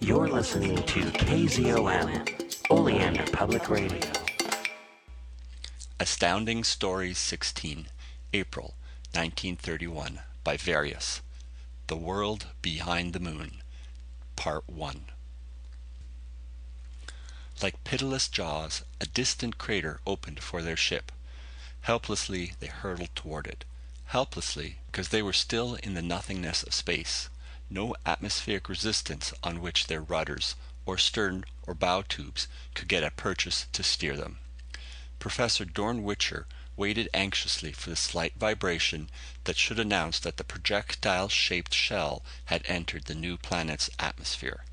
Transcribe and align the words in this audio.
You're 0.00 0.28
listening 0.28 0.76
to 0.76 1.00
KZOM, 1.00 2.70
Oleander 2.70 3.24
Public 3.32 3.68
Radio. 3.68 4.00
Astounding 5.98 6.62
Stories 6.62 7.18
16, 7.18 7.88
April 8.32 8.74
1931, 9.12 10.20
by 10.44 10.56
Various. 10.56 11.20
The 11.88 11.96
World 11.96 12.46
Behind 12.62 13.12
the 13.12 13.18
Moon, 13.18 13.62
Part 14.36 14.68
1. 14.68 15.06
Like 17.60 17.82
pitiless 17.82 18.28
jaws, 18.28 18.84
a 19.00 19.06
distant 19.06 19.58
crater 19.58 19.98
opened 20.06 20.40
for 20.40 20.62
their 20.62 20.76
ship. 20.76 21.10
Helplessly, 21.82 22.52
they 22.60 22.68
hurtled 22.68 23.14
toward 23.16 23.48
it. 23.48 23.64
Helplessly, 24.06 24.78
because 24.86 25.08
they 25.08 25.22
were 25.22 25.32
still 25.32 25.74
in 25.82 25.94
the 25.94 26.02
nothingness 26.02 26.62
of 26.62 26.72
space. 26.72 27.28
No 27.70 27.94
atmospheric 28.06 28.70
resistance 28.70 29.34
on 29.42 29.60
which 29.60 29.88
their 29.88 30.00
rudders, 30.00 30.54
or 30.86 30.96
stern 30.96 31.44
or 31.66 31.74
bow 31.74 32.00
tubes, 32.00 32.48
could 32.74 32.88
get 32.88 33.04
a 33.04 33.10
purchase 33.10 33.66
to 33.74 33.82
steer 33.82 34.16
them. 34.16 34.38
Professor 35.18 35.66
Dorn 35.66 36.02
Wichter 36.02 36.46
waited 36.76 37.10
anxiously 37.12 37.72
for 37.72 37.90
the 37.90 37.96
slight 37.96 38.32
vibration 38.38 39.10
that 39.44 39.58
should 39.58 39.78
announce 39.78 40.18
that 40.20 40.38
the 40.38 40.44
projectile 40.44 41.28
shaped 41.28 41.74
shell 41.74 42.24
had 42.46 42.64
entered 42.64 43.04
the 43.04 43.14
new 43.14 43.36
planet's 43.36 43.90
atmosphere. 43.98 44.64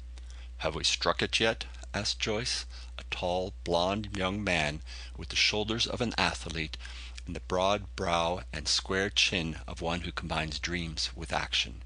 "Have 0.59 0.73
we 0.73 0.85
struck 0.85 1.21
it 1.21 1.37
yet?" 1.37 1.65
asked 1.93 2.19
Joyce, 2.19 2.65
a 2.97 3.03
tall, 3.11 3.53
blond 3.65 4.15
young 4.15 4.41
man 4.41 4.81
with 5.17 5.27
the 5.27 5.35
shoulders 5.35 5.85
of 5.85 5.99
an 5.99 6.13
athlete 6.17 6.77
and 7.25 7.35
the 7.35 7.41
broad 7.41 7.93
brow 7.97 8.45
and 8.53 8.69
square 8.69 9.09
chin 9.09 9.59
of 9.67 9.81
one 9.81 10.01
who 10.01 10.13
combines 10.13 10.59
dreams 10.59 11.09
with 11.13 11.33
action. 11.33 11.81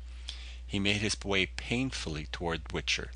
He 0.71 0.77
made 0.77 1.01
his 1.01 1.17
way 1.23 1.47
painfully 1.47 2.27
toward 2.31 2.71
Wichter. 2.71 3.09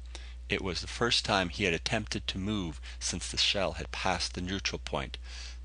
It 0.50 0.64
was 0.64 0.82
the 0.82 0.88
first 0.88 1.24
time 1.24 1.50
he 1.50 1.66
had 1.66 1.74
attempted 1.76 2.26
to 2.26 2.40
move 2.40 2.82
since 3.00 3.28
the 3.28 3.38
shell 3.38 3.74
had 3.74 3.92
passed 3.92 4.34
the 4.34 4.42
neutral 4.42 4.80
point, 4.80 5.20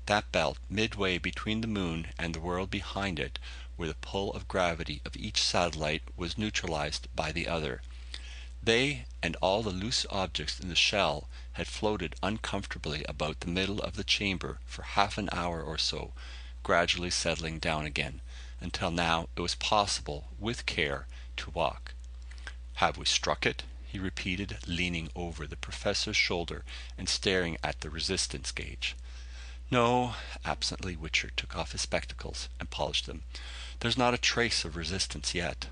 that 0.05 0.31
belt 0.31 0.59
midway 0.69 1.17
between 1.17 1.61
the 1.61 1.67
moon 1.67 2.09
and 2.19 2.35
the 2.35 2.39
world 2.39 2.69
behind 2.69 3.19
it, 3.19 3.39
where 3.75 3.87
the 3.87 3.95
pull 3.95 4.31
of 4.33 4.47
gravity 4.47 5.01
of 5.03 5.17
each 5.17 5.41
satellite 5.41 6.03
was 6.15 6.37
neutralized 6.37 7.07
by 7.15 7.31
the 7.31 7.47
other. 7.47 7.81
They, 8.61 9.05
and 9.23 9.35
all 9.37 9.63
the 9.63 9.71
loose 9.71 10.05
objects 10.11 10.59
in 10.59 10.69
the 10.69 10.75
shell, 10.75 11.27
had 11.53 11.67
floated 11.67 12.15
uncomfortably 12.21 13.03
about 13.05 13.39
the 13.39 13.47
middle 13.47 13.79
of 13.79 13.95
the 13.95 14.03
chamber 14.03 14.59
for 14.63 14.83
half 14.83 15.17
an 15.17 15.27
hour 15.31 15.63
or 15.63 15.79
so, 15.79 16.13
gradually 16.61 17.09
settling 17.09 17.57
down 17.57 17.87
again, 17.87 18.21
until 18.59 18.91
now 18.91 19.27
it 19.35 19.41
was 19.41 19.55
possible, 19.55 20.27
with 20.37 20.67
care, 20.67 21.07
to 21.39 21.49
walk. 21.51 21.93
"Have 22.75 22.97
we 22.97 23.05
struck 23.05 23.45
it?" 23.45 23.63
he 23.87 23.97
repeated, 23.97 24.59
leaning 24.67 25.09
over 25.15 25.47
the 25.47 25.55
professor's 25.55 26.17
shoulder 26.17 26.63
and 26.97 27.09
staring 27.09 27.57
at 27.63 27.81
the 27.81 27.89
resistance 27.89 28.51
gauge. 28.51 28.95
"No." 29.71 30.15
Absently 30.43 30.95
Wichter 30.95 31.29
took 31.35 31.55
off 31.55 31.71
his 31.71 31.81
spectacles 31.81 32.49
and 32.59 32.69
polished 32.69 33.05
them. 33.05 33.23
"There's 33.79 33.97
not 33.97 34.13
a 34.13 34.17
trace 34.17 34.65
of 34.65 34.75
resistance 34.75 35.33
yet." 35.33 35.67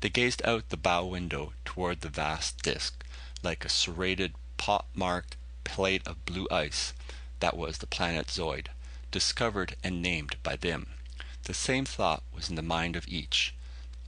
They 0.00 0.08
gazed 0.08 0.42
out 0.44 0.68
the 0.68 0.76
bow 0.76 1.04
window 1.04 1.52
toward 1.64 2.00
the 2.00 2.08
vast 2.08 2.62
disk, 2.62 3.04
like 3.42 3.64
a 3.64 3.68
serrated, 3.68 4.34
pot 4.56 4.86
marked 4.94 5.36
plate 5.64 6.06
of 6.06 6.24
blue 6.24 6.48
ice, 6.50 6.92
that 7.40 7.56
was 7.56 7.78
the 7.78 7.86
planet 7.86 8.30
Zeud, 8.30 8.70
discovered 9.10 9.76
and 9.84 10.02
named 10.02 10.36
by 10.42 10.56
them. 10.56 10.94
The 11.44 11.54
same 11.54 11.84
thought 11.84 12.24
was 12.32 12.48
in 12.48 12.56
the 12.56 12.62
mind 12.62 12.96
of 12.96 13.06
each. 13.06 13.54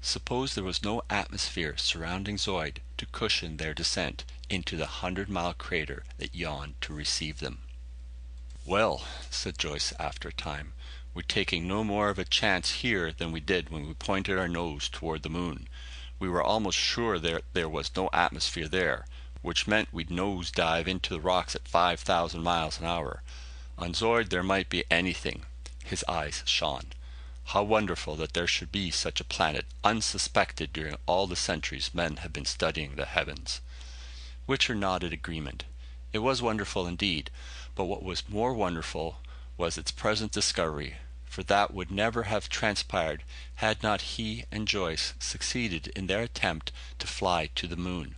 Suppose 0.03 0.55
there 0.55 0.65
was 0.65 0.83
no 0.83 1.03
atmosphere 1.11 1.77
surrounding 1.77 2.39
Zeud 2.39 2.81
to 2.97 3.05
cushion 3.05 3.59
their 3.59 3.75
descent 3.75 4.25
into 4.49 4.75
the 4.79 4.87
hundred 4.87 5.29
mile 5.29 5.53
crater 5.53 6.05
that 6.17 6.35
yawned 6.35 6.81
to 6.81 6.95
receive 6.95 7.39
them. 7.41 7.59
"Well," 8.65 9.05
said 9.31 9.59
Joyce 9.59 9.93
after 9.99 10.31
a 10.31 10.33
time, 10.33 10.73
"we're 11.13 11.21
taking 11.21 11.69
no 11.69 11.85
more 11.85 12.09
of 12.09 12.19
a 12.19 12.25
chance 12.25 12.71
here 12.81 13.13
than 13.13 13.31
we 13.31 13.41
did 13.41 13.69
when 13.69 13.87
we 13.87 13.93
pointed 13.93 14.39
our 14.39 14.49
nose 14.49 14.89
toward 14.89 15.23
the 15.23 15.29
moon. 15.29 15.69
We 16.19 16.31
were 16.31 16.43
almost 16.43 16.79
sure 16.79 17.19
that 17.19 17.45
there 17.53 17.69
was 17.69 17.95
no 17.95 18.09
atmosphere 18.11 18.69
there, 18.69 19.07
which 19.43 19.67
meant 19.67 19.93
we'd 19.93 20.11
nose 20.11 20.51
dive 20.51 20.89
into 20.89 21.13
the 21.13 21.21
rocks 21.21 21.55
at 21.55 21.69
five 21.69 22.01
thousand 22.01 22.43
miles 22.43 22.79
an 22.79 22.87
hour. 22.87 23.23
On 23.77 23.93
Zeud 23.93 24.31
there 24.31 24.43
might 24.43 24.71
be 24.71 24.83
anything." 24.91 25.45
His 25.85 26.03
eyes 26.09 26.43
shone. 26.47 26.95
"How 27.53 27.65
wonderful 27.65 28.15
that 28.15 28.33
there 28.33 28.47
should 28.47 28.71
be 28.71 28.93
such 28.93 29.21
a 29.21 29.25
planet 29.25 29.67
unsuspected 29.83 30.73
during 30.73 30.97
all 31.07 31.27
the 31.27 31.35
centuries 31.35 31.93
men 31.93 32.19
have 32.19 32.33
been 32.33 32.45
studying 32.45 32.95
the 32.95 33.07
heavens." 33.07 33.61
Wichter 34.47 34.73
nodded 34.73 35.13
agreement. 35.13 35.65
It 36.13 36.21
was 36.21 36.41
wonderful 36.41 36.87
indeed, 36.87 37.29
but 37.75 37.87
what 37.87 38.05
was 38.05 38.29
more 38.29 38.55
wonderful 38.55 39.19
was 39.57 39.77
its 39.77 39.91
present 39.91 40.31
discovery, 40.31 40.99
for 41.25 41.43
that 41.43 41.75
would 41.75 41.91
never 41.91 42.23
have 42.23 42.49
transpired 42.49 43.25
had 43.57 43.83
not 43.83 44.01
he 44.15 44.45
and 44.53 44.69
Joyce 44.69 45.15
succeeded 45.19 45.89
in 45.97 46.07
their 46.07 46.23
attempt 46.23 46.71
to 47.01 47.09
fly 47.09 47.47
to 47.57 47.67
the 47.67 47.75
moon. 47.77 48.15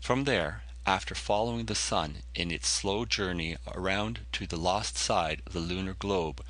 From 0.00 0.22
there, 0.22 0.62
after 0.86 1.16
following 1.16 1.66
the 1.66 1.74
sun 1.74 2.22
in 2.36 2.52
its 2.52 2.68
slow 2.68 3.04
journey 3.04 3.56
around 3.66 4.26
to 4.30 4.46
the 4.46 4.56
lost 4.56 4.96
side 4.96 5.42
of 5.44 5.54
the 5.54 5.58
lunar 5.58 5.94
globe, 5.94 6.44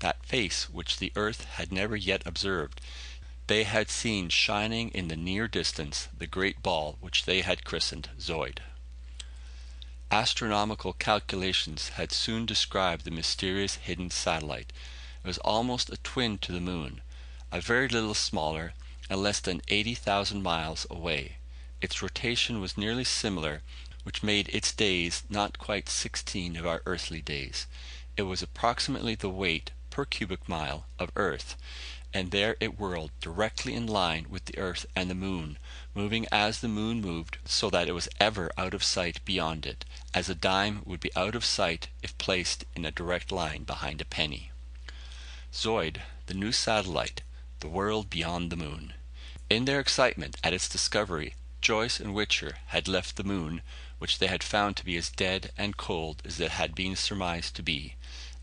that 0.00 0.24
face 0.26 0.68
which 0.68 0.98
the 0.98 1.12
earth 1.16 1.44
had 1.44 1.72
never 1.72 1.96
yet 1.96 2.22
observed, 2.26 2.80
they 3.46 3.64
had 3.64 3.90
seen 3.90 4.28
shining 4.28 4.90
in 4.90 5.08
the 5.08 5.16
near 5.16 5.48
distance 5.48 6.08
the 6.16 6.26
great 6.26 6.62
ball 6.62 6.96
which 7.00 7.24
they 7.24 7.40
had 7.40 7.64
christened 7.64 8.08
Zeud. 8.20 8.60
Astronomical 10.10 10.92
calculations 10.92 11.90
had 11.90 12.12
soon 12.12 12.46
described 12.46 13.04
the 13.04 13.10
mysterious 13.10 13.76
hidden 13.76 14.10
satellite. 14.10 14.72
It 15.22 15.26
was 15.26 15.38
almost 15.38 15.90
a 15.90 15.98
twin 15.98 16.38
to 16.38 16.52
the 16.52 16.60
moon, 16.60 17.00
a 17.52 17.60
very 17.60 17.88
little 17.88 18.14
smaller, 18.14 18.72
and 19.08 19.22
less 19.22 19.40
than 19.40 19.62
eighty 19.68 19.94
thousand 19.94 20.42
miles 20.42 20.86
away. 20.88 21.36
Its 21.80 22.02
rotation 22.02 22.60
was 22.60 22.78
nearly 22.78 23.04
similar, 23.04 23.62
which 24.02 24.22
made 24.22 24.48
its 24.48 24.72
days 24.72 25.22
not 25.28 25.58
quite 25.58 25.88
sixteen 25.88 26.56
of 26.56 26.66
our 26.66 26.82
earthly 26.86 27.20
days. 27.20 27.66
It 28.16 28.22
was 28.22 28.42
approximately 28.42 29.14
the 29.14 29.28
weight, 29.28 29.70
per 29.90 30.04
cubic 30.04 30.48
mile, 30.48 30.86
of 30.98 31.10
Earth, 31.16 31.56
and 32.12 32.30
there 32.30 32.56
it 32.58 32.78
whirled 32.78 33.10
directly 33.20 33.74
in 33.74 33.86
line 33.86 34.26
with 34.28 34.44
the 34.46 34.58
earth 34.58 34.84
and 34.96 35.08
the 35.08 35.14
moon, 35.14 35.58
moving 35.94 36.26
as 36.32 36.60
the 36.60 36.68
moon 36.68 37.00
moved, 37.00 37.38
so 37.44 37.70
that 37.70 37.88
it 37.88 37.92
was 37.92 38.08
ever 38.18 38.50
out 38.58 38.74
of 38.74 38.82
sight 38.82 39.24
beyond 39.24 39.64
it, 39.64 39.84
as 40.12 40.28
a 40.28 40.34
dime 40.34 40.82
would 40.84 41.00
be 41.00 41.14
out 41.14 41.34
of 41.34 41.44
sight 41.44 41.88
if 42.02 42.16
placed 42.18 42.64
in 42.74 42.84
a 42.84 42.90
direct 42.90 43.30
line 43.30 43.62
behind 43.62 44.00
a 44.00 44.04
penny. 44.04 44.50
Zeud, 45.54 46.02
the 46.26 46.34
new 46.34 46.52
satellite, 46.52 47.22
the 47.60 47.68
world 47.68 48.10
beyond 48.10 48.50
the 48.50 48.56
moon. 48.56 48.94
In 49.48 49.64
their 49.64 49.80
excitement 49.80 50.36
at 50.42 50.52
its 50.52 50.68
discovery, 50.68 51.34
Joyce 51.60 52.00
and 52.00 52.14
Wichter 52.14 52.56
had 52.66 52.88
left 52.88 53.16
the 53.16 53.24
moon, 53.24 53.62
which 53.98 54.18
they 54.18 54.28
had 54.28 54.42
found 54.42 54.76
to 54.76 54.84
be 54.84 54.96
as 54.96 55.10
dead 55.10 55.52
and 55.58 55.76
cold 55.76 56.22
as 56.24 56.40
it 56.40 56.52
had 56.52 56.74
been 56.74 56.96
surmised 56.96 57.54
to 57.56 57.62
be, 57.62 57.94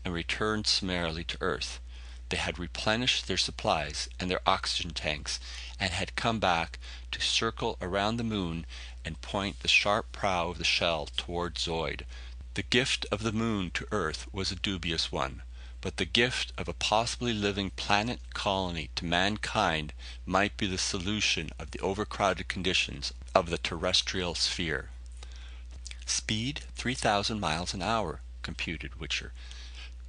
and 0.04 0.14
returned 0.14 0.66
summarily 0.66 1.24
to 1.24 1.38
earth. 1.40 1.80
They 2.28 2.36
had 2.36 2.58
replenished 2.58 3.26
their 3.26 3.38
supplies 3.38 4.08
and 4.20 4.30
their 4.30 4.46
oxygen 4.46 4.92
tanks, 4.92 5.40
and 5.80 5.92
had 5.92 6.14
come 6.14 6.38
back 6.38 6.78
to 7.10 7.20
circle 7.20 7.78
around 7.80 8.16
the 8.16 8.24
moon 8.24 8.66
and 9.04 9.20
point 9.22 9.60
the 9.60 9.68
sharp 9.68 10.12
prow 10.12 10.50
of 10.50 10.58
the 10.58 10.64
shell 10.64 11.08
toward 11.16 11.58
Zeud. 11.58 12.04
The 12.54 12.62
gift 12.62 13.06
of 13.10 13.22
the 13.22 13.32
moon 13.32 13.70
to 13.72 13.86
Earth 13.90 14.26
was 14.32 14.52
a 14.52 14.56
dubious 14.56 15.10
one, 15.10 15.42
but 15.80 15.96
the 15.96 16.04
gift 16.04 16.52
of 16.58 16.68
a 16.68 16.74
possibly 16.74 17.32
living 17.32 17.70
planet 17.70 18.20
colony 18.34 18.90
to 18.96 19.04
mankind 19.04 19.92
might 20.26 20.56
be 20.56 20.66
the 20.66 20.76
solution 20.76 21.50
of 21.58 21.70
the 21.70 21.80
overcrowded 21.80 22.48
conditions 22.48 23.12
of 23.34 23.48
the 23.48 23.58
terrestrial 23.58 24.34
sphere. 24.34 24.90
Speed 26.04 26.62
3,000 26.74 27.38
miles 27.38 27.72
an 27.72 27.80
hour, 27.82 28.20
computed 28.42 28.98
Wichter. 28.98 29.30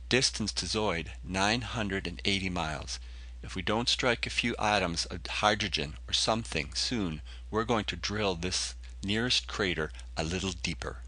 Distance 0.10 0.52
to 0.54 0.66
Zeud, 0.66 1.12
980 1.24 2.50
miles. 2.50 3.00
If 3.44 3.56
we 3.56 3.62
don't 3.62 3.88
strike 3.88 4.26
a 4.26 4.32
few 4.32 4.56
atoms 4.58 5.06
of 5.06 5.24
hydrogen 5.28 5.98
or 6.08 6.14
something 6.14 6.74
soon, 6.74 7.22
we're 7.52 7.64
going 7.64 7.86
to 7.86 7.96
drill 7.96 8.34
this 8.34 8.74
nearest 9.04 9.46
crater 9.46 9.92
a 10.18 10.24
little 10.24 10.52
deeper. 10.52 11.04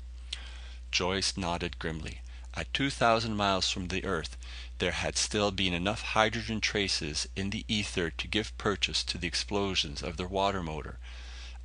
Joyce 0.92 1.36
nodded 1.36 1.80
grimly. 1.80 2.22
At 2.54 2.72
2,000 2.76 3.36
miles 3.36 3.72
from 3.72 3.88
the 3.88 4.06
earth, 4.06 4.38
there 4.78 4.92
had 4.92 5.18
still 5.18 5.50
been 5.50 5.74
enough 5.74 6.04
hydrogen 6.04 6.62
traces 6.62 7.28
in 7.36 7.50
the 7.50 7.66
ether 7.68 8.12
to 8.12 8.28
give 8.28 8.56
purchase 8.60 9.04
to 9.06 9.18
the 9.18 9.28
explosions 9.28 10.04
of 10.04 10.18
their 10.18 10.28
water 10.28 10.62
motor. 10.62 11.00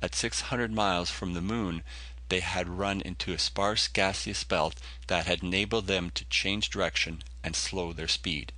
At 0.01 0.15
600 0.15 0.71
miles 0.71 1.11
from 1.11 1.35
the 1.35 1.41
moon, 1.41 1.83
they 2.29 2.41
had 2.41 2.67
run 2.67 3.01
into 3.01 3.33
a 3.33 3.39
sparse 3.39 3.87
gaseous 3.87 4.43
belt 4.43 4.75
that 5.07 5.25
had 5.25 5.43
enabled 5.43 5.87
them 5.87 6.09
to 6.11 6.25
change 6.25 6.69
direction 6.69 7.23
and 7.43 7.55
slow 7.55 7.93
their 7.93 8.07
speed. 8.07 8.51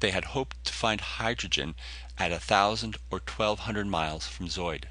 They 0.00 0.10
had 0.10 0.26
hoped 0.26 0.62
to 0.64 0.72
find 0.72 1.00
hydrogen 1.00 1.74
at 2.18 2.32
a 2.32 2.38
thousand 2.38 2.96
or 3.10 3.20
twelve 3.20 3.60
hundred 3.60 3.86
miles 3.86 4.26
from 4.26 4.48
Zeud. 4.48 4.88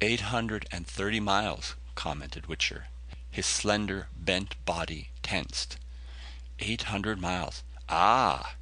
Eight 0.00 0.20
hundred 0.20 0.66
and 0.72 0.86
thirty 0.86 1.20
miles, 1.20 1.74
commented 1.94 2.44
Wichter. 2.48 2.84
His 3.30 3.46
slender, 3.46 4.08
bent 4.16 4.56
body 4.64 5.10
tensed. 5.22 5.76
Eight 6.58 6.82
hundred 6.84 7.20
miles. 7.20 7.62
Ah! 7.88 8.54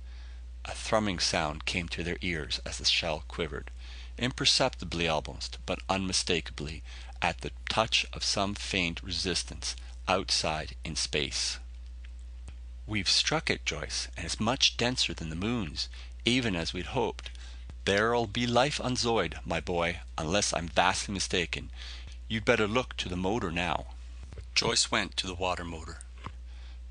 A 0.64 0.72
thrumming 0.72 1.18
sound 1.18 1.64
came 1.64 1.88
to 1.88 2.02
their 2.02 2.18
ears 2.20 2.60
as 2.66 2.78
the 2.78 2.84
shell 2.84 3.24
quivered. 3.28 3.70
Imperceptibly 4.18 5.08
almost, 5.08 5.58
but 5.64 5.78
unmistakably, 5.88 6.82
as 7.22 7.36
the 7.36 7.52
touch 7.68 8.06
of 8.12 8.24
some 8.24 8.54
faint 8.54 9.02
resistance 9.02 9.76
outside 10.08 10.74
in 10.84 10.96
space. 10.96 11.58
"We've 12.86 13.08
struck 13.08 13.50
it, 13.50 13.64
Joyce, 13.64 14.08
and 14.16 14.26
it's 14.26 14.40
much 14.40 14.76
denser 14.76 15.14
than 15.14 15.30
the 15.30 15.36
moon's, 15.36 15.88
even 16.24 16.56
as 16.56 16.72
we'd 16.72 16.86
hoped. 16.86 17.30
There'll 17.84 18.26
be 18.26 18.46
life 18.46 18.80
on 18.80 18.96
Zeud, 18.96 19.38
my 19.44 19.60
boy, 19.60 20.00
unless 20.18 20.52
I'm 20.52 20.68
vastly 20.68 21.14
mistaken. 21.14 21.70
You'd 22.28 22.44
better 22.44 22.66
look 22.68 22.96
to 22.98 23.08
the 23.08 23.16
motor 23.16 23.50
now." 23.50 23.94
Joyce 24.54 24.90
went 24.90 25.16
to 25.16 25.26
the 25.26 25.34
water 25.34 25.64
motor. 25.64 26.00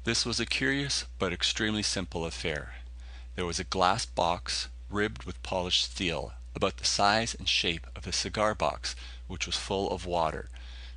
This 0.04 0.26
was 0.26 0.40
a 0.40 0.46
curious 0.46 1.06
but 1.20 1.34
extremely 1.34 1.84
simple 1.84 2.26
affair. 2.26 2.76
There 3.36 3.46
was 3.46 3.60
a 3.60 3.64
glass 3.66 4.06
box, 4.06 4.68
ribbed 4.90 5.24
with 5.24 5.44
polished 5.44 5.84
steel, 5.92 6.34
about 6.56 6.78
the 6.78 6.86
size 6.86 7.36
and 7.36 7.48
shape 7.48 7.86
of 7.96 8.08
a 8.08 8.12
cigar 8.12 8.56
box, 8.56 8.96
which 9.30 9.46
was 9.46 9.56
full 9.56 9.90
of 9.90 10.06
water. 10.06 10.50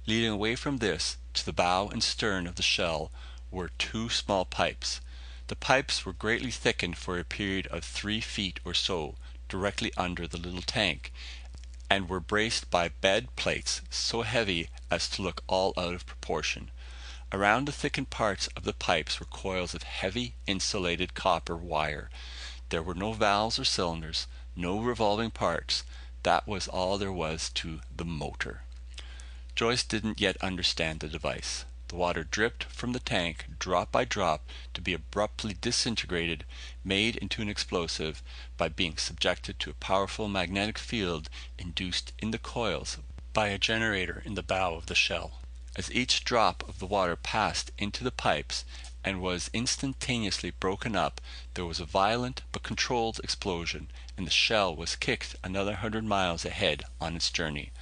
Leading 0.05 0.31
away 0.31 0.57
from 0.57 0.79
this, 0.79 1.17
to 1.35 1.47
the 1.47 1.53
bow 1.53 1.89
and 1.89 2.03
stern 2.03 2.49
of 2.49 2.57
the 2.57 2.63
shell, 2.63 3.13
were 3.53 3.71
two 3.79 4.09
small 4.09 4.45
pipes. 4.45 5.01
The 5.47 5.55
pipes 5.55 6.05
were 6.05 6.13
greatly 6.13 6.51
thickened 6.51 6.99
for 6.99 7.19
a 7.19 7.25
period 7.25 7.69
of 7.69 7.85
three 7.85 8.21
feet 8.21 8.59
or 8.65 8.75
so, 8.75 9.15
directly 9.49 9.93
under 9.97 10.27
the 10.27 10.39
little 10.39 10.63
tank, 10.63 11.13
and 11.91 12.09
were 12.09 12.21
braced 12.21 12.71
by 12.71 12.89
bed 12.89 13.37
plates 13.37 13.83
so 13.91 14.23
heavy 14.23 14.71
as 14.91 15.09
to 15.11 15.23
look 15.23 15.45
all 15.47 15.75
out 15.77 15.95
of 15.95 16.07
proportion. 16.07 16.71
Around 17.31 17.67
the 17.67 17.73
thickened 17.73 18.11
parts 18.11 18.49
of 18.57 18.65
the 18.65 18.73
pipes 18.73 19.21
were 19.21 19.27
coils 19.27 19.75
of 19.75 19.83
heavy 19.83 20.35
insulated 20.47 21.15
copper 21.15 21.57
wire. 21.57 22.11
There 22.71 22.83
were 22.83 22.95
no 22.95 23.13
valves 23.13 23.59
or 23.59 23.65
cylinders, 23.65 24.27
no 24.57 24.81
revolving 24.81 25.31
parts. 25.31 25.85
That 26.23 26.47
was 26.47 26.69
all 26.69 26.99
there 26.99 27.13
was 27.13 27.51
to 27.55 27.81
the 27.95 28.05
motor. 28.05 28.63
Joyce 29.55 29.83
didn't 29.83 30.21
yet 30.21 30.37
understand 30.39 31.01
the 31.01 31.09
device. 31.09 31.65
The 31.89 31.97
water 31.97 32.25
dripped 32.25 32.65
from 32.65 32.93
the 32.93 33.01
tank, 33.01 33.45
drop 33.59 33.93
by 33.93 34.05
drop, 34.05 34.49
to 34.73 34.81
be 34.81 34.95
abruptly 34.95 35.55
disintegrated, 35.61 36.45
made 36.83 37.17
into 37.17 37.43
an 37.43 37.49
explosive, 37.51 38.23
by 38.57 38.69
being 38.69 38.97
subjected 38.97 39.59
to 39.59 39.71
a 39.71 39.75
powerful 39.75 40.29
magnetic 40.29 40.79
field 40.79 41.29
induced 41.59 42.13
in 42.19 42.31
the 42.31 42.39
coils 42.39 42.99
by 43.33 43.49
a 43.49 43.59
generator 43.59 44.23
in 44.25 44.35
the 44.35 44.43
bow 44.43 44.75
of 44.75 44.87
the 44.87 44.95
shell. 44.95 45.41
As 45.77 45.93
each 45.93 46.25
drop 46.25 46.67
of 46.69 46.79
the 46.79 46.87
water 46.87 47.17
passed 47.17 47.71
into 47.77 48.05
the 48.05 48.11
pipes, 48.11 48.65
and 49.05 49.21
was 49.21 49.51
instantaneously 49.53 50.51
broken 50.51 50.95
up, 50.95 51.21
there 51.55 51.65
was 51.65 51.81
a 51.81 51.85
violent 51.85 52.43
but 52.53 52.63
controlled 52.63 53.21
explosion, 53.25 53.91
and 54.17 54.27
the 54.27 54.31
shell 54.31 54.75
was 54.75 54.97
kicked 54.97 55.35
another 55.43 55.77
hundred 55.77 56.05
miles 56.05 56.45
ahead 56.45 56.85
on 57.01 57.17
its 57.17 57.31
journey. 57.31 57.73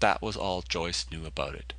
That 0.00 0.20
was 0.20 0.36
all 0.36 0.62
Joyce 0.62 1.06
knew 1.10 1.24
about 1.26 1.54
it. 1.54 1.72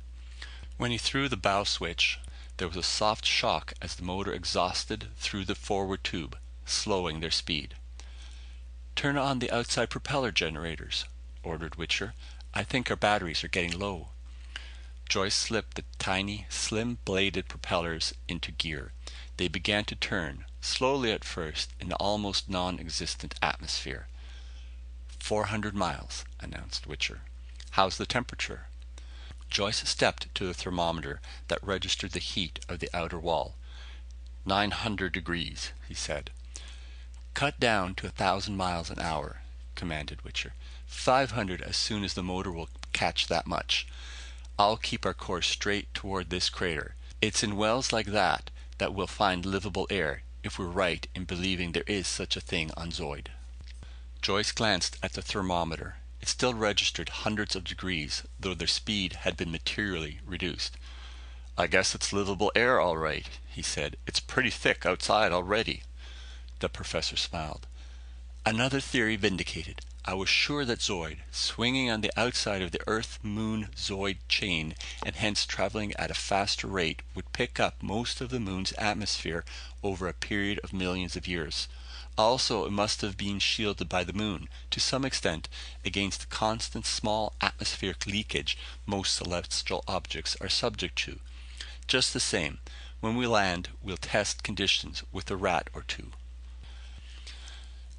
When 0.78 0.90
he 0.90 0.98
threw 0.98 1.28
the 1.28 1.36
bow 1.36 1.64
switch, 1.64 2.18
there 2.56 2.68
was 2.68 2.76
a 2.76 2.82
soft 2.82 3.24
shock 3.24 3.72
as 3.80 3.94
the 3.94 4.02
motor 4.02 4.32
exhausted 4.32 5.08
through 5.16 5.44
the 5.44 5.54
forward 5.54 6.02
tube, 6.04 6.36
slowing 6.66 7.20
their 7.20 7.30
speed. 7.30 7.74
"Turn 8.96 9.16
on 9.16 9.38
the 9.38 9.50
outside 9.50 9.90
propeller 9.90 10.32
generators," 10.32 11.04
ordered 11.42 11.76
Wichter. 11.76 12.14
"I 12.52 12.62
think 12.64 12.90
our 12.90 12.96
batteries 12.96 13.42
are 13.42 13.48
getting 13.48 13.78
low." 13.78 14.10
Joyce 15.12 15.34
slipped 15.36 15.74
the 15.74 15.84
tiny, 15.98 16.46
slim 16.48 16.96
bladed 17.04 17.46
propellers 17.46 18.14
into 18.28 18.50
gear. 18.50 18.94
They 19.36 19.46
began 19.46 19.84
to 19.84 19.94
turn, 19.94 20.46
slowly 20.62 21.12
at 21.12 21.22
first, 21.22 21.74
in 21.78 21.90
the 21.90 21.96
almost 21.96 22.48
non 22.48 22.80
existent 22.80 23.34
atmosphere. 23.42 24.08
"Four 25.18 25.48
hundred 25.48 25.74
miles," 25.74 26.24
announced 26.40 26.86
Wichter. 26.86 27.20
"How's 27.72 27.98
the 27.98 28.06
temperature?" 28.06 28.68
Joyce 29.50 29.86
stepped 29.86 30.34
to 30.34 30.46
the 30.46 30.54
thermometer 30.54 31.20
that 31.48 31.62
registered 31.62 32.12
the 32.12 32.18
heat 32.18 32.64
of 32.66 32.78
the 32.78 32.88
outer 32.96 33.18
wall. 33.20 33.54
"Nine 34.46 34.70
hundred 34.70 35.12
degrees," 35.12 35.72
he 35.86 35.92
said. 35.94 36.30
"Cut 37.34 37.60
down 37.60 37.94
to 37.96 38.06
a 38.06 38.10
thousand 38.10 38.56
miles 38.56 38.88
an 38.88 38.98
hour," 38.98 39.42
commanded 39.74 40.24
Wichter. 40.24 40.54
"Five 40.86 41.32
hundred 41.32 41.60
as 41.60 41.76
soon 41.76 42.02
as 42.02 42.14
the 42.14 42.22
motor 42.22 42.50
will 42.50 42.70
catch 42.94 43.26
that 43.26 43.46
much. 43.46 43.86
I'll 44.58 44.76
keep 44.76 45.06
our 45.06 45.14
course 45.14 45.48
straight 45.48 45.92
toward 45.94 46.30
this 46.30 46.50
crater. 46.50 46.94
It's 47.20 47.42
in 47.42 47.56
wells 47.56 47.92
like 47.92 48.06
that 48.06 48.50
that 48.78 48.92
we'll 48.92 49.06
find 49.06 49.46
livable 49.46 49.86
air, 49.90 50.22
if 50.42 50.58
we're 50.58 50.66
right 50.66 51.06
in 51.14 51.24
believing 51.24 51.72
there 51.72 51.84
is 51.86 52.06
such 52.06 52.36
a 52.36 52.40
thing 52.40 52.70
on 52.76 52.90
Zeud." 52.90 53.30
Joyce 54.20 54.52
glanced 54.52 54.98
at 55.02 55.14
the 55.14 55.22
thermometer. 55.22 55.96
It 56.20 56.28
still 56.28 56.54
registered 56.54 57.08
hundreds 57.08 57.56
of 57.56 57.64
degrees, 57.64 58.22
though 58.38 58.54
their 58.54 58.68
speed 58.68 59.14
had 59.24 59.36
been 59.36 59.50
materially 59.50 60.20
reduced. 60.24 60.76
"I 61.58 61.66
guess 61.66 61.94
it's 61.94 62.12
livable 62.12 62.52
air 62.54 62.80
all 62.80 62.96
right," 62.96 63.28
he 63.48 63.62
said. 63.62 63.96
"It's 64.06 64.20
pretty 64.20 64.50
thick 64.50 64.86
outside 64.86 65.32
already." 65.32 65.82
The 66.60 66.68
professor 66.68 67.16
smiled. 67.16 67.66
"Another 68.46 68.80
theory 68.80 69.16
vindicated. 69.16 69.80
I 70.04 70.14
was 70.14 70.28
sure 70.28 70.64
that 70.64 70.82
Zeud, 70.82 71.18
swinging 71.30 71.88
on 71.88 72.00
the 72.00 72.10
outside 72.18 72.60
of 72.60 72.72
the 72.72 72.82
Earth 72.88 73.20
Moon 73.22 73.68
Zeud 73.76 74.18
chain, 74.28 74.74
and 75.06 75.14
hence 75.14 75.46
traveling 75.46 75.94
at 75.94 76.10
a 76.10 76.14
faster 76.14 76.66
rate, 76.66 77.02
would 77.14 77.32
pick 77.32 77.60
up 77.60 77.80
most 77.80 78.20
of 78.20 78.30
the 78.30 78.40
moon's 78.40 78.72
atmosphere 78.72 79.44
over 79.80 80.08
a 80.08 80.12
period 80.12 80.58
of 80.64 80.72
millions 80.72 81.14
of 81.14 81.28
years. 81.28 81.68
Also, 82.18 82.66
it 82.66 82.72
must 82.72 83.00
have 83.00 83.16
been 83.16 83.38
shielded 83.38 83.88
by 83.88 84.02
the 84.02 84.12
moon, 84.12 84.48
to 84.72 84.80
some 84.80 85.04
extent, 85.04 85.48
against 85.84 86.22
the 86.22 86.26
constant 86.26 86.84
small 86.84 87.34
atmospheric 87.40 88.04
leakage 88.04 88.58
most 88.84 89.14
celestial 89.14 89.84
objects 89.86 90.36
are 90.40 90.48
subject 90.48 90.96
to. 90.96 91.20
Just 91.86 92.12
the 92.12 92.18
same, 92.18 92.58
when 93.00 93.14
we 93.14 93.28
land, 93.28 93.68
we'll 93.80 93.96
test 93.96 94.42
conditions 94.42 95.04
with 95.12 95.30
a 95.30 95.36
rat 95.36 95.70
or 95.72 95.82
two. 95.82 96.10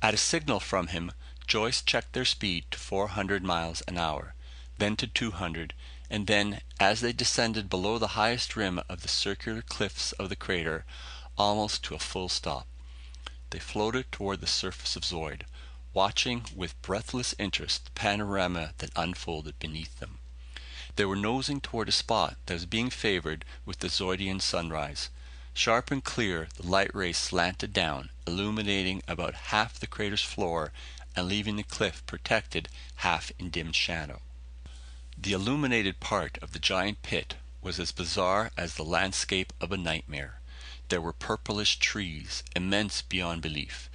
At 0.01 0.13
a 0.13 0.17
signal 0.17 0.59
from 0.59 0.88
him, 0.88 1.13
Joyce 1.45 1.81
checked 1.81 2.13
their 2.13 2.25
speed 2.25 2.66
to 2.72 2.80
400 2.80 3.44
miles 3.44 3.81
an 3.81 3.98
hour, 3.98 4.34
then 4.78 4.95
to 4.95 5.07
200, 5.07 5.74
and 6.10 6.28
then, 6.28 6.62
as 6.80 7.01
they 7.01 7.12
descended 7.12 7.69
below 7.69 7.98
the 7.98 8.15
highest 8.15 8.56
rim 8.56 8.82
of 8.88 9.01
the 9.01 9.08
circular 9.08 9.62
cliffs 9.62 10.13
of 10.13 10.29
the 10.29 10.36
crater, 10.36 10.86
almost 11.38 11.84
to 11.84 11.96
a 11.96 12.00
full 12.00 12.29
stop. 12.29 12.67
They 13.50 13.60
floated 13.60 14.12
toward 14.12 14.41
the 14.41 14.48
surface 14.48 14.96
of 14.96 15.03
Zeud, 15.06 15.46
watching 15.94 16.46
with 16.56 16.82
breathless 16.82 17.36
interest 17.38 17.86
the 17.86 17.91
panorama 17.91 18.74
that 18.77 18.91
unfolded 18.96 19.60
beneath 19.60 20.00
them. 20.00 20.20
They 20.96 21.06
were 21.06 21.15
nosing 21.15 21.60
toward 21.60 21.89
a 21.89 21.91
spot 21.91 22.38
that 22.46 22.53
was 22.53 22.65
being 22.65 22.89
favored 22.89 23.46
with 23.65 23.79
the 23.79 23.89
Zeudian 23.89 24.39
sunrise. 24.39 25.10
Sharp 25.53 25.91
and 25.91 26.03
clear, 26.03 26.48
the 26.56 26.65
light 26.65 26.94
rays 26.96 27.17
slanted 27.17 27.74
down, 27.74 28.10
illuminating 28.25 29.03
about 29.08 29.36
half 29.51 29.79
the 29.79 29.88
crater's 29.88 30.24
floor 30.24 30.72
and 31.15 31.27
leaving 31.27 31.55
the 31.55 31.63
cliff 31.63 32.05
protected 32.05 32.70
half 32.96 33.32
in 33.39 33.50
dim 33.50 33.72
shadow. 33.72 34.22
The 35.17 35.34
illuminated 35.34 36.00
part 36.00 36.38
of 36.41 36.53
the 36.53 36.60
giant 36.60 37.01
pit 37.01 37.36
was 37.62 37.79
as 37.79 37.91
bizarre 37.91 38.51
as 38.58 38.75
the 38.75 38.84
landscape 38.84 39.53
of 39.62 39.72
a 39.72 39.77
nightmare. 39.77 40.41
There 40.89 41.01
were 41.01 41.13
purplish 41.13 41.77
trees, 41.79 42.43
immense 42.55 43.01
beyond 43.01 43.41
belief. 43.41 43.89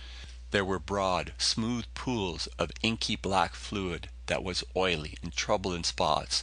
There 0.51 0.65
were 0.65 0.79
broad, 0.79 1.35
smooth 1.37 1.85
pools 1.95 2.47
of 2.59 2.73
inky 2.83 3.17
black 3.17 3.55
fluid 3.55 4.09
that 4.27 4.43
was 4.43 4.65
oily 4.75 5.19
and 5.23 5.35
troubled 5.35 5.75
in 5.75 5.85
spots, 5.85 6.43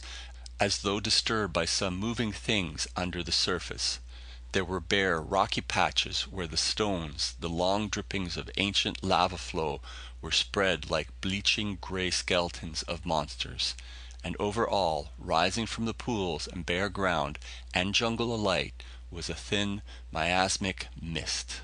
as 0.60 0.78
though 0.78 1.00
disturbed 1.00 1.52
by 1.52 1.64
some 1.64 1.96
moving 1.96 2.32
things 2.32 2.86
under 2.96 3.22
the 3.22 3.32
surface. 3.32 3.98
There 4.52 4.64
were 4.64 4.80
bare, 4.80 5.20
rocky 5.20 5.60
patches 5.60 6.28
where 6.28 6.46
the 6.46 6.56
stones, 6.56 7.34
the 7.40 7.48
long 7.48 7.88
drippings 7.88 8.36
of 8.36 8.48
ancient 8.56 9.02
lava 9.02 9.36
flow, 9.36 9.82
were 10.26 10.32
spread 10.32 10.90
like 10.90 11.20
bleaching 11.20 11.78
gray 11.80 12.10
skeletons 12.10 12.82
of 12.82 13.06
monsters. 13.06 13.76
And 14.24 14.34
over 14.40 14.68
all, 14.68 15.12
rising 15.16 15.66
from 15.66 15.84
the 15.84 15.94
pools 15.94 16.48
and 16.48 16.66
bare 16.66 16.88
ground 16.88 17.38
and 17.72 17.94
jungle 17.94 18.34
alike, 18.34 18.84
was 19.08 19.30
a 19.30 19.36
thin, 19.36 19.82
miasmic 20.10 20.88
mist. 21.00 21.60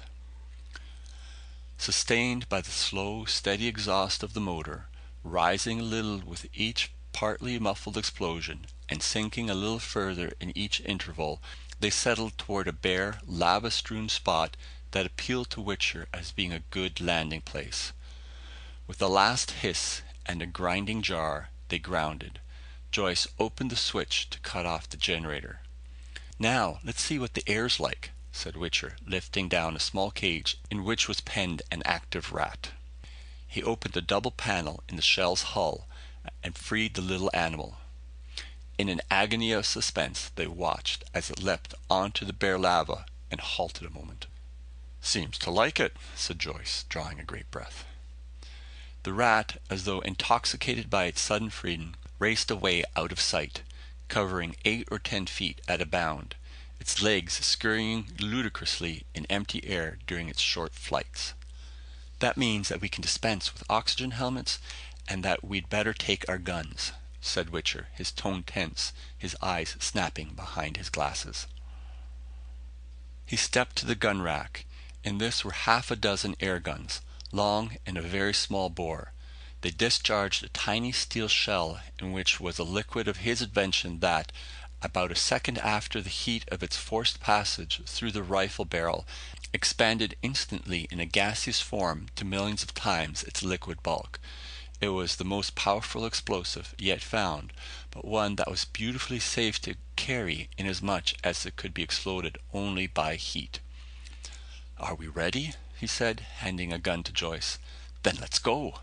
Sustained 1.76 2.48
by 2.48 2.60
the 2.60 2.70
slow, 2.70 3.24
steady 3.24 3.66
exhaust 3.66 4.22
of 4.22 4.32
the 4.32 4.40
motor, 4.40 4.86
rising 5.24 5.80
a 5.80 5.82
little 5.82 6.18
with 6.18 6.46
each 6.54 6.92
partly 7.12 7.58
muffled 7.58 7.96
explosion, 7.96 8.66
and 8.88 9.02
sinking 9.02 9.50
a 9.50 9.56
little 9.56 9.80
further 9.80 10.34
in 10.38 10.56
each 10.56 10.80
interval, 10.82 11.42
they 11.80 11.90
settled 11.90 12.38
toward 12.38 12.68
a 12.68 12.72
bare, 12.72 13.18
lava 13.26 13.72
strewn 13.72 14.08
spot 14.08 14.56
that 14.92 15.04
appealed 15.04 15.50
to 15.50 15.60
Wichter 15.60 16.06
as 16.14 16.30
being 16.30 16.52
a 16.52 16.62
good 16.70 17.00
landing 17.00 17.40
place. 17.40 17.92
With 18.92 19.00
a 19.00 19.08
last 19.08 19.52
hiss 19.52 20.02
and 20.26 20.42
a 20.42 20.46
grinding 20.46 21.00
jar, 21.00 21.48
they 21.70 21.78
grounded. 21.78 22.40
Joyce 22.90 23.26
opened 23.38 23.70
the 23.70 23.76
switch 23.76 24.28
to 24.28 24.38
cut 24.40 24.66
off 24.66 24.86
the 24.86 24.98
generator. 24.98 25.62
"Now, 26.38 26.78
let's 26.84 27.00
see 27.00 27.18
what 27.18 27.32
the 27.32 27.48
air's 27.48 27.80
like," 27.80 28.10
said 28.32 28.54
Wichter, 28.54 28.98
lifting 29.06 29.48
down 29.48 29.74
a 29.74 29.80
small 29.80 30.10
cage 30.10 30.58
in 30.70 30.84
which 30.84 31.08
was 31.08 31.22
penned 31.22 31.62
an 31.70 31.82
active 31.86 32.32
rat. 32.32 32.72
He 33.48 33.62
opened 33.62 33.96
a 33.96 34.02
double 34.02 34.30
panel 34.30 34.84
in 34.90 34.96
the 34.96 35.00
shell's 35.00 35.54
hull 35.56 35.88
and 36.44 36.54
freed 36.54 36.92
the 36.92 37.00
little 37.00 37.30
animal. 37.32 37.78
In 38.76 38.90
an 38.90 39.00
agony 39.10 39.52
of 39.52 39.64
suspense 39.64 40.30
they 40.34 40.46
watched 40.46 41.02
as 41.14 41.30
it 41.30 41.42
leaped 41.42 41.72
onto 41.88 42.26
the 42.26 42.34
bare 42.34 42.58
lava 42.58 43.06
and 43.30 43.40
halted 43.40 43.86
a 43.86 43.90
moment. 43.90 44.26
"Seems 45.00 45.38
to 45.38 45.50
like 45.50 45.80
it," 45.80 45.96
said 46.14 46.38
Joyce, 46.38 46.84
drawing 46.90 47.18
a 47.18 47.24
great 47.24 47.50
breath. 47.50 47.86
The 49.04 49.12
rat, 49.12 49.60
as 49.68 49.82
though 49.82 49.98
intoxicated 50.02 50.88
by 50.88 51.06
its 51.06 51.20
sudden 51.20 51.50
freedom, 51.50 51.96
raced 52.20 52.52
away 52.52 52.84
out 52.94 53.10
of 53.10 53.20
sight, 53.20 53.62
covering 54.06 54.54
eight 54.64 54.86
or 54.92 55.00
ten 55.00 55.26
feet 55.26 55.60
at 55.66 55.80
a 55.82 55.86
bound, 55.86 56.36
its 56.78 57.02
legs 57.02 57.44
scurrying 57.44 58.12
ludicrously 58.20 59.04
in 59.12 59.26
empty 59.26 59.66
air 59.66 59.98
during 60.06 60.28
its 60.28 60.40
short 60.40 60.72
flights. 60.74 61.34
"That 62.20 62.36
means 62.36 62.68
that 62.68 62.80
we 62.80 62.88
can 62.88 63.02
dispense 63.02 63.52
with 63.52 63.68
oxygen 63.68 64.12
helmets, 64.12 64.60
and 65.08 65.24
that 65.24 65.42
we'd 65.42 65.68
better 65.68 65.92
take 65.92 66.28
our 66.28 66.38
guns," 66.38 66.92
said 67.20 67.50
Wichter, 67.50 67.88
his 67.92 68.12
tone 68.12 68.44
tense, 68.44 68.92
his 69.18 69.36
eyes 69.42 69.76
snapping 69.80 70.34
behind 70.34 70.76
his 70.76 70.90
glasses. 70.90 71.48
He 73.26 73.36
stepped 73.36 73.74
to 73.78 73.86
the 73.86 73.96
gun 73.96 74.22
rack. 74.22 74.64
In 75.02 75.18
this 75.18 75.44
were 75.44 75.50
half 75.50 75.90
a 75.90 75.96
dozen 75.96 76.36
air 76.38 76.60
guns, 76.60 77.00
long 77.32 77.76
and 77.86 77.96
a 77.96 78.02
very 78.02 78.34
small 78.34 78.68
bore. 78.68 79.12
They 79.62 79.70
discharged 79.70 80.44
a 80.44 80.48
tiny 80.48 80.92
steel 80.92 81.28
shell 81.28 81.80
in 81.98 82.12
which 82.12 82.38
was 82.38 82.58
a 82.58 82.64
liquid 82.64 83.08
of 83.08 83.18
his 83.18 83.40
invention 83.40 84.00
that, 84.00 84.30
about 84.82 85.12
a 85.12 85.16
second 85.16 85.58
after 85.58 86.00
the 86.00 86.08
heat 86.08 86.44
of 86.48 86.62
its 86.62 86.76
forced 86.76 87.20
passage 87.20 87.80
through 87.86 88.10
the 88.10 88.22
rifle 88.22 88.64
barrel, 88.64 89.06
expanded 89.52 90.16
instantly 90.22 90.88
in 90.90 90.98
a 90.98 91.06
gaseous 91.06 91.60
form 91.60 92.06
to 92.16 92.24
millions 92.24 92.62
of 92.62 92.74
times 92.74 93.22
its 93.22 93.42
liquid 93.42 93.82
bulk. 93.82 94.18
It 94.80 94.88
was 94.88 95.14
the 95.14 95.24
most 95.24 95.54
powerful 95.54 96.04
explosive 96.04 96.74
yet 96.76 97.02
found, 97.02 97.52
but 97.92 98.04
one 98.04 98.34
that 98.36 98.50
was 98.50 98.64
beautifully 98.64 99.20
safe 99.20 99.60
to 99.62 99.76
carry 99.94 100.50
inasmuch 100.58 101.14
as 101.22 101.46
it 101.46 101.54
could 101.54 101.72
be 101.72 101.84
exploded 101.84 102.36
only 102.52 102.88
by 102.88 103.14
heat. 103.14 103.60
"Are 104.78 104.96
we 104.96 105.06
ready?" 105.06 105.54
He 105.82 105.88
said, 105.88 106.20
handing 106.36 106.72
a 106.72 106.78
gun 106.78 107.02
to 107.02 107.10
Joyce. 107.10 107.58
"Then 108.04 108.14
let's 108.20 108.38
go!" 108.38 108.82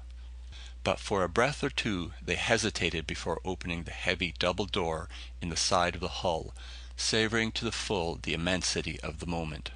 But 0.83 0.99
for 0.99 1.23
a 1.23 1.29
breath 1.29 1.63
or 1.63 1.69
two 1.69 2.11
they 2.21 2.35
hesitated 2.35 3.07
before 3.07 3.39
opening 3.45 3.85
the 3.85 3.91
heavy 3.91 4.33
double 4.37 4.65
door 4.65 5.07
in 5.41 5.47
the 5.47 5.55
side 5.55 5.95
of 5.95 6.01
the 6.01 6.09
hull, 6.19 6.53
savoring 6.97 7.53
to 7.53 7.63
the 7.63 7.71
full 7.71 8.15
the 8.21 8.33
immensity 8.33 8.99
of 8.99 9.19
the 9.19 9.25
moment. 9.25 9.71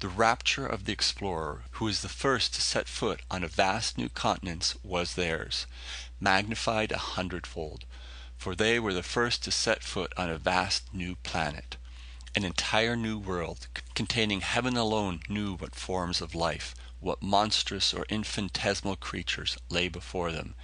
The 0.00 0.08
rapture 0.08 0.66
of 0.66 0.84
the 0.84 0.92
explorer, 0.92 1.64
who 1.70 1.86
was 1.86 2.02
the 2.02 2.10
first 2.10 2.52
to 2.56 2.60
set 2.60 2.88
foot 2.88 3.22
on 3.30 3.42
a 3.42 3.48
vast 3.48 3.96
new 3.96 4.10
continent, 4.10 4.74
was 4.82 5.14
theirs, 5.14 5.64
magnified 6.20 6.92
a 6.92 6.98
hundredfold; 6.98 7.86
for 8.36 8.54
they 8.54 8.78
were 8.78 8.92
the 8.92 9.02
first 9.02 9.42
to 9.44 9.50
set 9.50 9.82
foot 9.82 10.12
on 10.18 10.28
a 10.28 10.36
vast 10.36 10.92
new 10.92 11.16
planet. 11.16 11.78
An 12.34 12.44
entire 12.44 12.96
new 12.96 13.18
world, 13.18 13.68
containing 13.94 14.40
heaven 14.40 14.76
alone 14.76 15.20
knew 15.28 15.54
what 15.56 15.74
forms 15.74 16.20
of 16.20 16.34
life, 16.34 16.74
what 17.00 17.22
monstrous 17.22 17.94
or 17.94 18.04
infinitesimal 18.08 18.96
creatures 18.96 19.56
lay 19.68 19.88
before 19.88 20.32
them. 20.32 20.54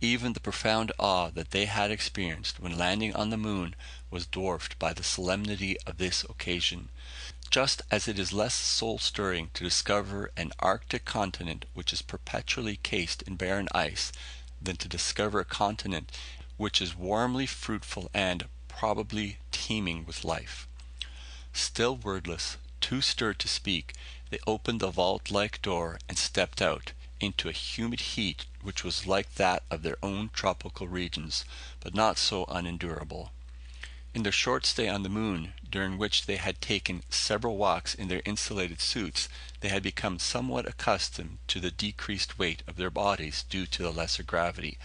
Even 0.00 0.32
the 0.32 0.40
profound 0.40 0.92
awe 0.98 1.30
that 1.30 1.50
they 1.50 1.66
had 1.66 1.90
experienced 1.90 2.58
when 2.58 2.78
landing 2.78 3.14
on 3.14 3.30
the 3.30 3.36
moon 3.36 3.74
was 4.10 4.26
dwarfed 4.26 4.78
by 4.78 4.92
the 4.92 5.04
solemnity 5.04 5.76
of 5.86 5.98
this 5.98 6.24
occasion 6.24 6.88
just 7.50 7.82
as 7.90 8.06
it 8.06 8.16
is 8.16 8.32
less 8.32 8.54
soul 8.54 8.98
stirring 8.98 9.50
to 9.52 9.64
discover 9.64 10.30
an 10.36 10.52
arctic 10.60 11.04
continent 11.04 11.64
which 11.74 11.92
is 11.92 12.00
perpetually 12.00 12.76
cased 12.76 13.22
in 13.22 13.34
barren 13.34 13.68
ice, 13.74 14.12
than 14.62 14.76
to 14.76 14.88
discover 14.88 15.40
a 15.40 15.44
continent 15.44 16.12
which 16.56 16.80
is 16.80 16.96
warmly 16.96 17.46
fruitful 17.46 18.08
and, 18.14 18.46
probably, 18.68 19.38
teeming 19.50 20.06
with 20.06 20.24
life. 20.24 20.68
Still 21.52 21.96
wordless, 21.96 22.58
too 22.80 23.00
stirred 23.00 23.40
to 23.40 23.48
speak, 23.48 23.94
they 24.30 24.38
opened 24.46 24.78
the 24.78 24.90
vault 24.92 25.32
like 25.32 25.60
door 25.62 25.98
and 26.08 26.16
stepped 26.16 26.62
out, 26.62 26.92
into 27.18 27.48
a 27.48 27.52
humid 27.52 28.00
heat 28.00 28.46
which 28.62 28.84
was 28.84 29.04
like 29.04 29.34
that 29.34 29.64
of 29.68 29.82
their 29.82 29.96
own 30.00 30.30
tropical 30.32 30.86
regions, 30.86 31.44
but 31.80 31.92
not 31.92 32.18
so 32.18 32.44
unendurable. 32.44 33.32
In 34.14 34.22
their 34.22 34.30
short 34.30 34.64
stay 34.64 34.88
on 34.88 35.02
the 35.02 35.08
moon, 35.08 35.54
during 35.68 35.98
which 35.98 36.26
they 36.26 36.36
had 36.36 36.60
taken 36.60 37.02
several 37.10 37.56
walks 37.56 37.94
in 37.94 38.06
their 38.06 38.22
insulated 38.24 38.80
suits, 38.80 39.28
they 39.58 39.70
had 39.70 39.82
become 39.82 40.20
somewhat 40.20 40.68
accustomed 40.68 41.38
to 41.48 41.58
the 41.58 41.72
decreased 41.72 42.38
weight 42.38 42.62
of 42.68 42.76
their 42.76 42.90
bodies 42.90 43.44
due 43.48 43.66
to 43.66 43.82
the 43.82 43.92
lesser 43.92 44.22
gravity, 44.22 44.78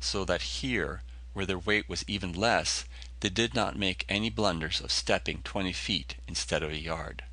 so 0.00 0.24
that 0.26 0.42
here, 0.42 1.02
where 1.32 1.46
their 1.46 1.58
weight 1.58 1.88
was 1.88 2.04
even 2.06 2.32
less, 2.34 2.84
they 3.24 3.30
did 3.30 3.54
not 3.54 3.74
make 3.74 4.04
any 4.06 4.28
blunders 4.28 4.82
of 4.82 4.92
stepping 4.92 5.40
twenty 5.44 5.72
feet 5.72 6.16
instead 6.28 6.62
of 6.62 6.70
a 6.70 6.78
yard. 6.78 7.24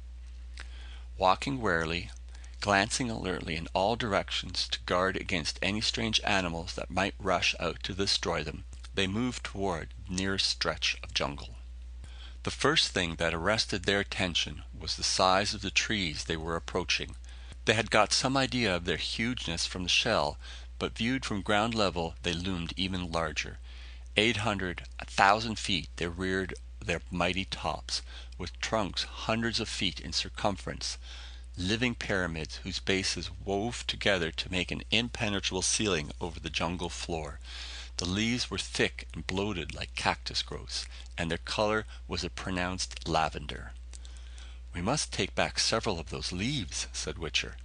Walking 1.17 1.59
warily, 1.59 2.09
glancing 2.61 3.09
alertly 3.09 3.57
in 3.57 3.67
all 3.73 3.97
directions 3.97 4.69
to 4.69 4.79
guard 4.85 5.17
against 5.17 5.59
any 5.61 5.81
strange 5.81 6.21
animals 6.23 6.75
that 6.75 6.89
might 6.89 7.13
rush 7.19 7.53
out 7.59 7.83
to 7.83 7.93
destroy 7.93 8.41
them, 8.41 8.63
they 8.95 9.05
moved 9.05 9.43
toward 9.43 9.89
the 10.07 10.15
nearest 10.15 10.47
stretch 10.47 10.95
of 11.03 11.13
jungle. 11.13 11.55
The 12.43 12.51
first 12.51 12.93
thing 12.93 13.15
that 13.15 13.33
arrested 13.33 13.83
their 13.83 13.99
attention 13.99 14.63
was 14.73 14.95
the 14.95 15.03
size 15.03 15.53
of 15.53 15.61
the 15.61 15.71
trees 15.71 16.23
they 16.23 16.37
were 16.37 16.55
approaching. 16.55 17.17
They 17.65 17.73
had 17.73 17.91
got 17.91 18.13
some 18.13 18.37
idea 18.37 18.73
of 18.73 18.85
their 18.85 18.95
hugeness 18.95 19.65
from 19.65 19.83
the 19.83 19.89
shell, 19.89 20.37
but 20.79 20.97
viewed 20.97 21.25
from 21.25 21.41
ground 21.41 21.75
level 21.75 22.15
they 22.23 22.31
loomed 22.31 22.73
even 22.77 23.11
larger. 23.11 23.59
Eight 24.17 24.37
hundred, 24.37 24.83
a 24.99 25.05
thousand 25.05 25.57
feet 25.57 25.87
they 25.95 26.07
reared 26.07 26.53
their 26.81 27.01
mighty 27.09 27.45
tops, 27.45 28.01
with 28.37 28.59
trunks 28.59 29.03
hundreds 29.03 29.61
of 29.61 29.69
feet 29.69 30.01
in 30.01 30.11
circumference, 30.11 30.97
living 31.55 31.95
pyramids 31.95 32.57
whose 32.57 32.79
bases 32.79 33.31
wove 33.45 33.87
together 33.87 34.29
to 34.29 34.51
make 34.51 34.69
an 34.69 34.83
impenetrable 34.91 35.61
ceiling 35.61 36.11
over 36.19 36.41
the 36.41 36.49
jungle 36.49 36.89
floor. 36.89 37.39
The 37.97 38.05
leaves 38.05 38.49
were 38.49 38.57
thick 38.57 39.07
and 39.13 39.25
bloated 39.25 39.73
like 39.73 39.95
cactus 39.95 40.41
growths, 40.41 40.85
and 41.17 41.31
their 41.31 41.37
color 41.37 41.85
was 42.05 42.25
a 42.25 42.29
pronounced 42.29 43.07
lavender. 43.07 43.71
"We 44.73 44.81
must 44.81 45.13
take 45.13 45.35
back 45.35 45.57
several 45.57 46.01
of 46.01 46.09
those 46.09 46.33
leaves," 46.33 46.87
said 46.91 47.17
Wichter, 47.17 47.55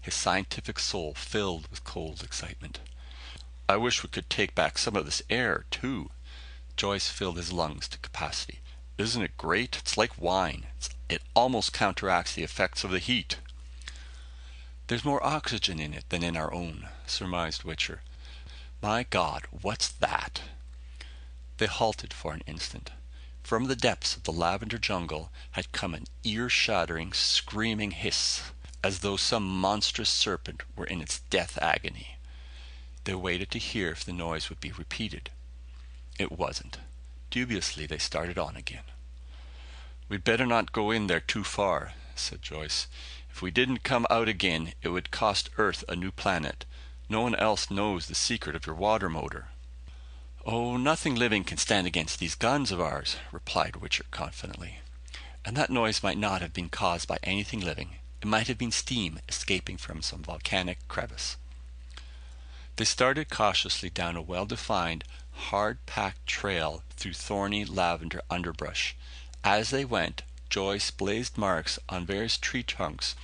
his 0.00 0.14
scientific 0.14 0.78
soul 0.78 1.14
filled 1.14 1.66
with 1.66 1.82
cold 1.82 2.22
excitement. 2.22 2.78
"I 3.68 3.76
wish 3.76 4.04
we 4.04 4.08
could 4.08 4.30
take 4.30 4.54
back 4.54 4.78
some 4.78 4.94
of 4.94 5.06
this 5.06 5.22
air, 5.28 5.64
too." 5.72 6.12
Joyce 6.76 7.08
filled 7.08 7.36
his 7.36 7.50
lungs 7.50 7.88
to 7.88 7.98
capacity. 7.98 8.60
"Isn't 8.96 9.22
it 9.22 9.36
great? 9.36 9.78
It's 9.78 9.96
like 9.96 10.20
wine. 10.20 10.68
It 11.08 11.20
almost 11.34 11.72
counteracts 11.72 12.32
the 12.32 12.44
effects 12.44 12.84
of 12.84 12.92
the 12.92 13.00
heat." 13.00 13.38
"There's 14.86 15.04
more 15.04 15.20
oxygen 15.26 15.80
in 15.80 15.94
it 15.94 16.08
than 16.10 16.22
in 16.22 16.36
our 16.36 16.54
own," 16.54 16.88
surmised 17.08 17.64
Wichter. 17.64 18.02
My 18.80 19.02
God, 19.02 19.48
what's 19.50 19.88
that?" 19.88 20.42
They 21.56 21.66
halted 21.66 22.14
for 22.14 22.32
an 22.32 22.42
instant. 22.46 22.92
From 23.42 23.64
the 23.64 23.74
depths 23.74 24.14
of 24.14 24.22
the 24.22 24.32
lavender 24.32 24.78
jungle 24.78 25.32
had 25.50 25.72
come 25.72 25.92
an 25.92 26.06
ear 26.22 26.48
shattering, 26.48 27.12
screaming 27.12 27.90
hiss, 27.90 28.42
as 28.84 29.00
though 29.00 29.16
some 29.16 29.42
monstrous 29.60 30.10
serpent 30.10 30.62
were 30.76 30.86
in 30.86 31.02
its 31.02 31.18
death 31.30 31.58
agony. 31.60 32.15
They 33.06 33.14
waited 33.14 33.52
to 33.52 33.60
hear 33.60 33.92
if 33.92 34.04
the 34.04 34.12
noise 34.12 34.48
would 34.48 34.58
be 34.58 34.72
repeated. 34.72 35.30
It 36.18 36.32
wasn't. 36.32 36.78
Dubiously 37.30 37.86
they 37.86 37.98
started 37.98 38.36
on 38.36 38.56
again. 38.56 38.82
"We'd 40.08 40.24
better 40.24 40.44
not 40.44 40.72
go 40.72 40.90
in 40.90 41.06
there 41.06 41.20
too 41.20 41.44
far," 41.44 41.94
said 42.16 42.42
Joyce. 42.42 42.88
"If 43.30 43.40
we 43.40 43.52
didn't 43.52 43.84
come 43.84 44.08
out 44.10 44.26
again, 44.26 44.74
it 44.82 44.88
would 44.88 45.12
cost 45.12 45.50
Earth 45.56 45.84
a 45.88 45.94
new 45.94 46.10
planet. 46.10 46.64
No 47.08 47.20
one 47.20 47.36
else 47.36 47.70
knows 47.70 48.06
the 48.06 48.16
secret 48.16 48.56
of 48.56 48.66
your 48.66 48.74
water 48.74 49.08
motor." 49.08 49.50
"Oh, 50.44 50.76
nothing 50.76 51.14
living 51.14 51.44
can 51.44 51.58
stand 51.58 51.86
against 51.86 52.18
these 52.18 52.34
guns 52.34 52.72
of 52.72 52.80
ours," 52.80 53.18
replied 53.30 53.76
Wichter 53.76 54.10
confidently. 54.10 54.80
"And 55.44 55.56
that 55.56 55.70
noise 55.70 56.02
might 56.02 56.18
not 56.18 56.42
have 56.42 56.52
been 56.52 56.70
caused 56.70 57.06
by 57.06 57.20
anything 57.22 57.60
living. 57.60 57.98
It 58.20 58.26
might 58.26 58.48
have 58.48 58.58
been 58.58 58.72
steam 58.72 59.20
escaping 59.28 59.76
from 59.76 60.02
some 60.02 60.24
volcanic 60.24 60.88
crevice." 60.88 61.36
They 62.76 62.84
started 62.84 63.30
cautiously 63.30 63.88
down 63.88 64.16
a 64.16 64.22
well 64.22 64.44
defined, 64.44 65.04
hard 65.32 65.84
packed 65.86 66.26
trail 66.26 66.82
through 66.96 67.14
thorny 67.14 67.64
lavender 67.64 68.20
underbrush. 68.28 68.94
As 69.42 69.70
they 69.70 69.86
went, 69.86 70.22
Joyce 70.50 70.90
blazed 70.90 71.38
marks 71.38 71.78
on 71.88 72.04
various 72.04 72.36
tree 72.36 72.62
trunks, 72.62 73.14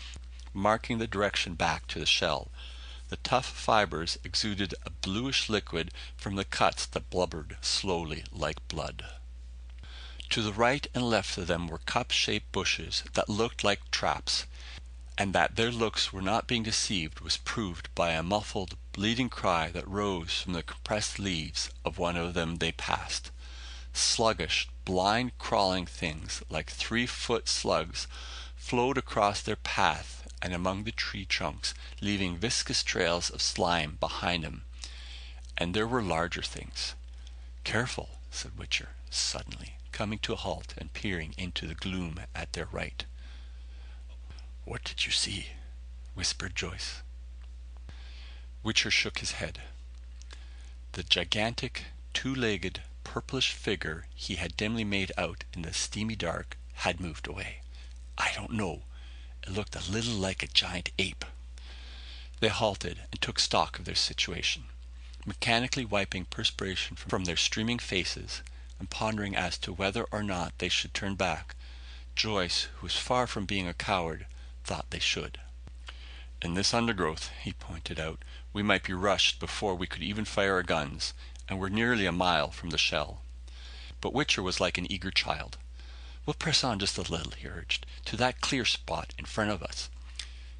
marking 0.54 0.98
the 0.98 1.06
direction 1.06 1.54
back 1.54 1.86
to 1.88 1.98
the 1.98 2.06
shell. 2.06 2.50
The 3.10 3.18
tough 3.18 3.46
fibers 3.46 4.18
exuded 4.24 4.74
a 4.86 4.90
bluish 4.90 5.50
liquid 5.50 5.92
from 6.16 6.36
the 6.36 6.46
cuts 6.46 6.86
that 6.86 7.10
blubbered 7.10 7.58
slowly 7.60 8.24
like 8.32 8.66
blood. 8.68 9.04
To 10.30 10.40
the 10.40 10.54
right 10.54 10.86
and 10.94 11.10
left 11.10 11.36
of 11.36 11.46
them 11.46 11.68
were 11.68 11.76
cup 11.78 12.10
shaped 12.10 12.52
bushes 12.52 13.02
that 13.12 13.28
looked 13.28 13.62
like 13.62 13.90
traps, 13.90 14.46
and 15.18 15.34
that 15.34 15.56
their 15.56 15.70
looks 15.70 16.12
were 16.12 16.22
not 16.22 16.46
being 16.46 16.62
deceived 16.62 17.20
was 17.20 17.36
proved 17.36 17.94
by 17.94 18.12
a 18.12 18.22
muffled, 18.22 18.76
bleating 18.92 19.28
cry 19.28 19.70
that 19.70 19.86
rose 19.86 20.40
from 20.40 20.52
the 20.52 20.62
compressed 20.62 21.18
leaves 21.18 21.70
of 21.84 21.98
one 21.98 22.16
of 22.16 22.34
them 22.34 22.56
they 22.56 22.72
passed. 22.72 23.30
Sluggish, 23.92 24.68
blind 24.84 25.36
crawling 25.38 25.86
things, 25.86 26.42
like 26.48 26.70
three 26.70 27.06
foot 27.06 27.48
slugs, 27.48 28.06
flowed 28.56 28.96
across 28.96 29.42
their 29.42 29.56
path 29.56 30.26
and 30.40 30.54
among 30.54 30.84
the 30.84 30.92
tree 30.92 31.24
trunks, 31.24 31.74
leaving 32.00 32.38
viscous 32.38 32.82
trails 32.82 33.30
of 33.30 33.42
slime 33.42 33.96
behind 34.00 34.44
them. 34.44 34.64
And 35.56 35.74
there 35.74 35.86
were 35.86 36.02
larger 36.02 36.42
things. 36.42 36.94
"Careful!" 37.64 38.18
said 38.30 38.56
Wichter 38.56 38.88
suddenly 39.10 39.74
coming 39.92 40.18
to 40.20 40.32
a 40.32 40.36
halt 40.36 40.74
and 40.78 40.92
peering 40.94 41.34
into 41.36 41.66
the 41.66 41.74
gloom 41.74 42.18
at 42.34 42.54
their 42.54 42.64
right. 42.64 43.04
"What 44.64 44.84
did 44.84 45.04
you 45.04 45.10
see?" 45.10 45.48
whispered 46.14 46.54
Joyce. 46.54 47.02
Wichter 48.62 48.92
shook 48.92 49.18
his 49.18 49.32
head. 49.32 49.60
The 50.92 51.02
gigantic, 51.02 51.86
two 52.14 52.32
legged, 52.32 52.80
purplish 53.02 53.50
figure 53.50 54.06
he 54.14 54.36
had 54.36 54.56
dimly 54.56 54.84
made 54.84 55.10
out 55.18 55.42
in 55.52 55.62
the 55.62 55.72
steamy 55.72 56.14
dark 56.14 56.56
had 56.74 57.00
moved 57.00 57.26
away. 57.26 57.62
"I 58.16 58.30
don't 58.34 58.52
know. 58.52 58.84
It 59.42 59.48
looked 59.48 59.74
a 59.74 59.80
little 59.80 60.14
like 60.14 60.44
a 60.44 60.46
giant 60.46 60.90
ape." 60.96 61.24
They 62.38 62.48
halted 62.48 63.02
and 63.10 63.20
took 63.20 63.40
stock 63.40 63.80
of 63.80 63.84
their 63.84 63.96
situation, 63.96 64.68
mechanically 65.26 65.84
wiping 65.84 66.26
perspiration 66.26 66.94
from 66.94 67.24
their 67.24 67.36
streaming 67.36 67.80
faces 67.80 68.42
and 68.78 68.88
pondering 68.88 69.34
as 69.34 69.58
to 69.58 69.72
whether 69.72 70.04
or 70.04 70.22
not 70.22 70.56
they 70.58 70.68
should 70.68 70.94
turn 70.94 71.16
back. 71.16 71.56
Joyce, 72.14 72.68
who 72.76 72.86
was 72.86 72.96
far 72.96 73.26
from 73.26 73.44
being 73.44 73.66
a 73.66 73.74
coward, 73.74 74.26
thought 74.72 74.88
they 74.88 74.98
should. 74.98 75.38
"In 76.40 76.54
this 76.54 76.72
undergrowth," 76.72 77.30
he 77.42 77.52
pointed 77.52 78.00
out, 78.00 78.24
"we 78.54 78.62
might 78.62 78.84
be 78.84 78.94
rushed 78.94 79.38
before 79.38 79.74
we 79.74 79.86
could 79.86 80.02
even 80.02 80.24
fire 80.24 80.54
our 80.54 80.62
guns, 80.62 81.12
and 81.46 81.58
we're 81.58 81.68
nearly 81.68 82.06
a 82.06 82.10
mile 82.10 82.50
from 82.50 82.70
the 82.70 82.78
shell." 82.78 83.20
But 84.00 84.14
Wichter 84.14 84.42
was 84.42 84.60
like 84.60 84.78
an 84.78 84.90
eager 84.90 85.10
child. 85.10 85.58
"We'll 86.24 86.32
press 86.32 86.64
on 86.64 86.78
just 86.78 86.96
a 86.96 87.02
little," 87.02 87.32
he 87.32 87.48
urged, 87.48 87.84
"to 88.06 88.16
that 88.16 88.40
clear 88.40 88.64
spot 88.64 89.12
in 89.18 89.26
front 89.26 89.50
of 89.50 89.62
us." 89.62 89.90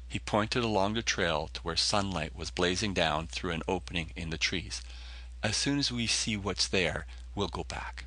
He 0.07 0.19
pointed 0.19 0.63
along 0.63 0.93
the 0.93 1.01
trail 1.01 1.47
to 1.47 1.61
where 1.61 1.75
sunlight 1.75 2.35
was 2.35 2.51
blazing 2.51 2.93
down 2.93 3.25
through 3.25 3.53
an 3.53 3.63
opening 3.67 4.13
in 4.15 4.29
the 4.29 4.37
trees. 4.37 4.83
"As 5.41 5.57
soon 5.57 5.79
as 5.79 5.91
we 5.91 6.05
see 6.05 6.37
what's 6.37 6.67
there, 6.67 7.07
we'll 7.33 7.47
go 7.47 7.63
back." 7.63 8.05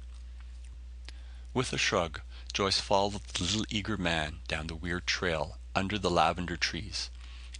With 1.52 1.72
a 1.72 1.78
shrug, 1.78 2.20
Joyce 2.52 2.78
followed 2.78 3.24
the 3.24 3.42
little 3.42 3.66
eager 3.68 3.96
man 3.96 4.42
down 4.46 4.68
the 4.68 4.76
weird 4.76 5.08
trail 5.08 5.58
under 5.76 5.98
the 5.98 6.10
lavender 6.10 6.56
trees. 6.56 7.10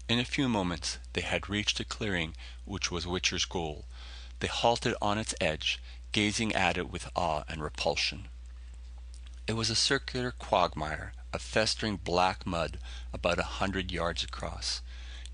In 0.09 0.19
a 0.19 0.25
few 0.25 0.49
moments 0.49 0.99
they 1.13 1.21
had 1.21 1.51
reached 1.51 1.79
a 1.79 1.85
clearing 1.85 2.35
which 2.65 2.91
was 2.91 3.07
Wichter's 3.07 3.45
goal. 3.45 3.85
They 4.41 4.49
halted 4.49 4.95
on 5.03 5.19
its 5.19 5.35
edge, 5.41 5.79
gazing 6.13 6.55
at 6.55 6.79
it 6.79 6.89
with 6.89 7.11
awe 7.15 7.45
and 7.47 7.63
repulsion. 7.63 8.29
It 9.47 9.53
was 9.53 9.69
a 9.69 9.77
circular 9.77 10.33
quagmire 10.33 11.13
of 11.33 11.43
festering 11.43 11.99
black 11.99 12.47
mud 12.47 12.79
about 13.13 13.39
a 13.39 13.61
hundred 13.61 13.93
yards 13.93 14.25
across. 14.25 14.81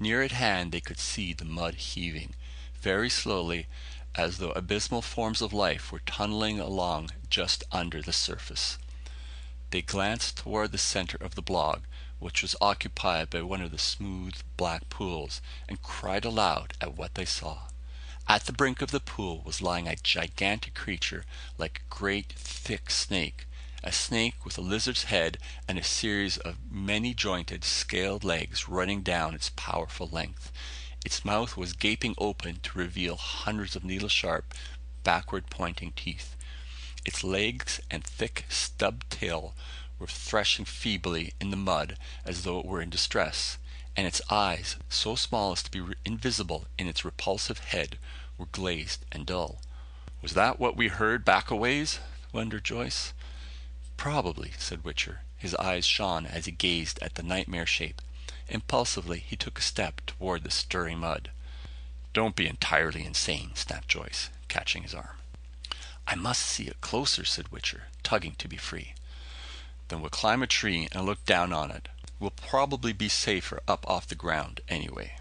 Near 0.01 0.21
at 0.23 0.33
hand 0.33 0.73
they 0.73 0.81
could 0.81 0.99
see 0.99 1.33
the 1.33 1.45
mud 1.45 1.75
heaving, 1.77 2.35
very 2.75 3.09
slowly 3.09 3.69
as 4.17 4.39
though 4.39 4.51
abysmal 4.51 5.03
forms 5.03 5.41
of 5.41 5.53
life 5.53 5.93
were 5.93 6.01
tunneling 6.01 6.59
along 6.59 7.11
just 7.31 7.63
under 7.71 8.03
the 8.03 8.13
surface. 8.13 8.77
They 9.71 9.83
glanced 9.83 10.37
toward 10.37 10.73
the 10.73 10.79
center 10.79 11.17
of 11.21 11.37
the 11.37 11.43
bog, 11.43 11.85
which 12.23 12.41
was 12.41 12.55
occupied 12.61 13.29
by 13.29 13.43
one 13.43 13.61
of 13.61 13.73
the 13.73 13.79
smooth, 13.79 14.37
black 14.57 14.89
pools, 14.89 15.43
and 15.69 15.83
cried 15.83 16.25
aloud 16.25 16.73
at 16.81 16.97
what 16.97 17.17
they 17.17 17.25
saw. 17.25 17.63
At 18.29 18.45
the 18.45 18.53
brink 18.53 18.81
of 18.81 18.93
the 18.93 19.01
pool 19.01 19.43
was 19.45 19.61
lying 19.61 19.89
a 19.89 19.97
gigantic 19.97 20.75
creature 20.75 21.25
like 21.59 21.81
a 21.81 21.95
great, 21.95 22.33
thick 22.35 22.91
snake, 22.91 23.47
a 23.83 23.91
snake 23.91 24.45
with 24.45 24.57
a 24.57 24.61
lizard's 24.61 25.05
head 25.05 25.37
and 25.67 25.79
a 25.79 25.83
series 25.83 26.39
of 26.39 26.71
many 26.71 27.13
jointed, 27.13 27.65
scaled 27.65 28.23
legs 28.23 28.69
running 28.69 29.03
down 29.03 29.35
its 29.35 29.51
powerful 29.57 30.07
length. 30.07 30.53
Its 31.05 31.25
mouth 31.25 31.57
was 31.57 31.73
gaping 31.73 32.15
open 32.19 32.61
to 32.63 32.79
reveal 32.79 33.17
hundreds 33.17 33.75
of 33.75 33.83
needle 33.83 34.09
sharp, 34.09 34.55
backward 35.03 35.51
pointing 35.51 35.93
teeth. 35.97 36.37
Its 37.05 37.25
legs 37.25 37.81
and 37.91 38.05
thick, 38.05 38.45
stubbed 38.49 39.11
tail 39.11 39.57
were 40.03 40.09
threshing 40.09 40.65
feebly 40.65 41.33
in 41.41 41.53
the 41.53 41.57
mud 41.57 41.97
as 42.25 42.43
though 42.43 42.59
it 42.59 42.67
were 42.67 42.83
in 42.83 42.91
distress, 42.91 43.57
and 43.97 44.05
its 44.05 44.21
eyes, 44.29 44.75
so 44.89 45.15
small 45.15 45.53
as 45.53 45.63
to 45.63 45.71
be 45.71 45.95
invisible 46.05 46.67
in 46.77 46.89
its 46.89 47.05
repulsive 47.05 47.61
head, 47.61 47.97
were 48.37 48.47
glazed 48.47 49.05
and 49.13 49.27
dull. 49.27 49.63
"Was 50.21 50.33
that 50.33 50.59
what 50.59 50.77
we 50.77 50.89
heard 50.89 51.25
back 51.25 51.53
a 51.53 51.55
ways?" 51.55 52.01
wondered 52.33 52.65
Joyce. 52.65 53.13
"Probably," 53.97 54.53
said 54.59 54.83
Wichter. 54.83 55.21
His 55.37 55.55
eyes 55.55 55.87
shone 55.87 56.27
as 56.27 56.47
he 56.47 56.51
gazed 56.51 56.99
at 57.01 57.15
the 57.15 57.23
nightmare 57.23 57.65
shape. 57.65 58.03
Impulsively 58.49 59.21
he 59.21 59.37
took 59.37 59.61
a 59.61 59.63
step 59.63 60.01
toward 60.05 60.43
the 60.43 60.51
stirring 60.51 60.99
mud. 60.99 61.31
"Don't 62.13 62.35
be 62.35 62.49
entirely 62.49 63.05
insane," 63.05 63.55
snapped 63.55 63.87
Joyce, 63.87 64.31
catching 64.49 64.83
his 64.83 64.95
arm. 64.97 65.19
"I 66.09 66.17
must 66.17 66.43
see 66.43 66.65
it 66.65 66.81
closer," 66.81 67.25
said 67.25 67.53
Wichter, 67.53 67.83
tugging 68.03 68.35
to 68.35 68.49
be 68.49 68.57
free. 68.57 68.95
"Then 69.93 70.01
we'll 70.01 70.09
climb 70.09 70.43
a 70.43 70.47
tree 70.47 70.89
and 70.91 71.05
look 71.05 71.23
down 71.27 71.53
on 71.53 71.71
it. 71.71 71.87
We'll 72.19 72.31
probably 72.31 72.95
be 72.95 73.11
safer 73.11 73.61
up 73.69 73.87
off 73.87 74.09
the 74.09 74.15
ground, 74.15 74.63
anyway." 74.67 75.19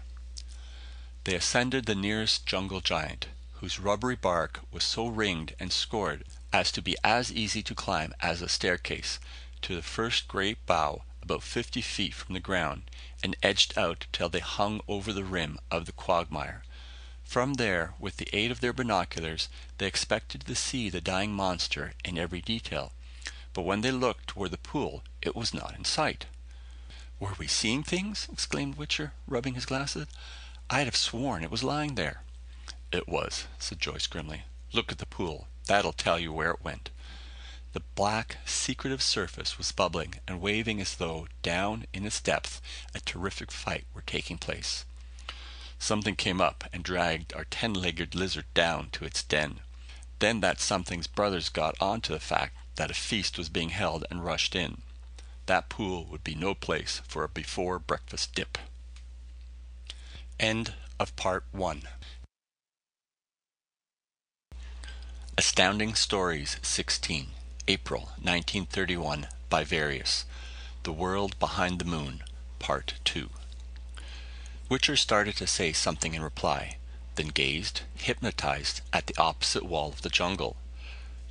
They 1.24 1.34
ascended 1.34 1.84
the 1.84 1.94
nearest 1.94 2.46
jungle 2.46 2.80
giant, 2.80 3.26
whose 3.56 3.78
rubbery 3.78 4.16
bark 4.16 4.60
was 4.70 4.82
so 4.82 5.08
ringed 5.08 5.54
and 5.60 5.70
scored 5.74 6.24
as 6.54 6.72
to 6.72 6.80
be 6.80 6.96
as 7.04 7.30
easy 7.30 7.62
to 7.62 7.74
climb 7.74 8.14
as 8.20 8.40
a 8.40 8.48
staircase, 8.48 9.18
to 9.60 9.74
the 9.74 9.82
first 9.82 10.26
great 10.26 10.64
bough 10.64 11.04
about 11.20 11.42
fifty 11.42 11.82
feet 11.82 12.14
from 12.14 12.32
the 12.32 12.40
ground, 12.40 12.84
and 13.22 13.36
edged 13.42 13.76
out 13.76 14.06
till 14.10 14.30
they 14.30 14.40
hung 14.40 14.80
over 14.88 15.12
the 15.12 15.22
rim 15.22 15.58
of 15.70 15.84
the 15.84 15.92
quagmire. 15.92 16.62
From 17.22 17.54
there, 17.60 17.92
with 17.98 18.16
the 18.16 18.34
aid 18.34 18.50
of 18.50 18.60
their 18.60 18.72
binoculars, 18.72 19.50
they 19.76 19.86
expected 19.86 20.46
to 20.46 20.54
see 20.54 20.88
the 20.88 21.02
dying 21.02 21.34
monster 21.34 21.92
in 22.06 22.16
every 22.16 22.40
detail. 22.40 22.94
But 23.54 23.62
when 23.66 23.82
they 23.82 23.90
looked 23.90 24.28
toward 24.28 24.50
the 24.50 24.56
pool, 24.56 25.04
it 25.20 25.36
was 25.36 25.52
not 25.52 25.74
in 25.74 25.84
sight. 25.84 26.24
"Were 27.20 27.34
we 27.34 27.46
seeing 27.46 27.82
things?" 27.82 28.26
exclaimed 28.32 28.76
Wichter, 28.78 29.12
rubbing 29.26 29.56
his 29.56 29.66
glasses. 29.66 30.06
"I'd 30.70 30.86
have 30.86 30.96
sworn 30.96 31.44
it 31.44 31.50
was 31.50 31.62
lying 31.62 31.94
there." 31.94 32.22
"It 32.90 33.06
was," 33.06 33.44
said 33.58 33.78
Joyce 33.78 34.06
grimly. 34.06 34.44
"Look 34.72 34.90
at 34.90 34.96
the 34.96 35.04
pool. 35.04 35.48
That'll 35.66 35.92
tell 35.92 36.18
you 36.18 36.32
where 36.32 36.52
it 36.52 36.62
went." 36.64 36.88
The 37.74 37.80
black, 37.94 38.38
secretive 38.46 39.02
surface 39.02 39.58
was 39.58 39.70
bubbling 39.70 40.14
and 40.26 40.40
waving 40.40 40.80
as 40.80 40.94
though, 40.94 41.28
down 41.42 41.84
in 41.92 42.06
its 42.06 42.20
depths, 42.22 42.62
a 42.94 43.00
terrific 43.00 43.50
fight 43.52 43.86
were 43.92 44.00
taking 44.00 44.38
place. 44.38 44.86
Something 45.78 46.16
came 46.16 46.40
up 46.40 46.64
and 46.72 46.82
dragged 46.82 47.34
our 47.34 47.44
ten 47.44 47.74
legged 47.74 48.14
lizard 48.14 48.46
down 48.54 48.88
to 48.92 49.04
its 49.04 49.22
den. 49.22 49.60
Then 50.20 50.40
that 50.40 50.58
something's 50.58 51.06
brothers 51.06 51.50
got 51.50 51.78
on 51.82 52.00
to 52.00 52.12
the 52.12 52.18
fact 52.18 52.56
that 52.76 52.90
a 52.90 52.94
feast 52.94 53.38
was 53.38 53.48
being 53.48 53.70
held 53.70 54.04
and 54.10 54.24
rushed 54.24 54.54
in. 54.54 54.82
That 55.46 55.68
pool 55.68 56.04
would 56.06 56.24
be 56.24 56.34
no 56.34 56.54
place 56.54 57.00
for 57.06 57.24
a 57.24 57.28
before 57.28 57.78
breakfast 57.78 58.34
dip. 58.34 58.58
End 60.38 60.74
of 60.98 61.14
part 61.16 61.44
one. 61.52 61.82
Astounding 65.36 65.94
Stories 65.94 66.58
16 66.62 67.28
April 67.68 68.00
1931 68.20 69.28
by 69.48 69.64
Various. 69.64 70.24
The 70.82 70.92
World 70.92 71.38
Behind 71.38 71.78
the 71.78 71.84
Moon, 71.84 72.22
Part 72.58 72.94
2. 73.04 73.30
Wichter 74.68 74.96
started 74.96 75.36
to 75.36 75.46
say 75.46 75.72
something 75.72 76.14
in 76.14 76.22
reply, 76.22 76.76
then 77.14 77.28
gazed, 77.28 77.82
hypnotized, 77.94 78.80
at 78.92 79.06
the 79.06 79.16
opposite 79.16 79.64
wall 79.64 79.90
of 79.90 80.02
the 80.02 80.08
jungle. 80.08 80.56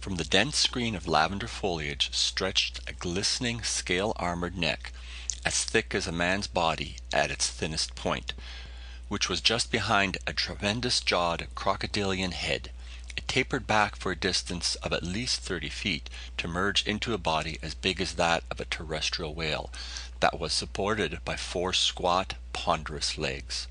From 0.01 0.15
the 0.15 0.23
dense 0.23 0.57
screen 0.57 0.95
of 0.95 1.07
lavender 1.07 1.47
foliage 1.47 2.09
stretched 2.11 2.79
a 2.87 2.91
glistening, 2.93 3.61
scale 3.61 4.13
armored 4.15 4.57
neck, 4.57 4.91
as 5.45 5.63
thick 5.63 5.93
as 5.93 6.07
a 6.07 6.11
man's 6.11 6.47
body 6.47 6.95
at 7.13 7.29
its 7.29 7.47
thinnest 7.47 7.93
point, 7.93 8.33
which 9.09 9.29
was 9.29 9.41
just 9.41 9.69
behind 9.69 10.17
a 10.25 10.33
tremendous 10.33 11.01
jawed 11.01 11.47
crocodilian 11.53 12.31
head 12.31 12.71
it 13.15 13.27
tapered 13.27 13.67
back 13.67 13.95
for 13.95 14.11
a 14.11 14.15
distance 14.15 14.73
of 14.77 14.91
at 14.91 15.03
least 15.03 15.41
thirty 15.41 15.69
feet, 15.69 16.09
to 16.37 16.47
merge 16.47 16.87
into 16.87 17.13
a 17.13 17.19
body 17.19 17.59
as 17.61 17.75
big 17.75 18.01
as 18.01 18.13
that 18.13 18.43
of 18.49 18.59
a 18.59 18.65
terrestrial 18.65 19.35
whale, 19.35 19.69
that 20.19 20.39
was 20.39 20.51
supported 20.51 21.23
by 21.23 21.35
four 21.37 21.73
squat, 21.73 22.33
ponderous 22.53 23.19
legs. 23.19 23.67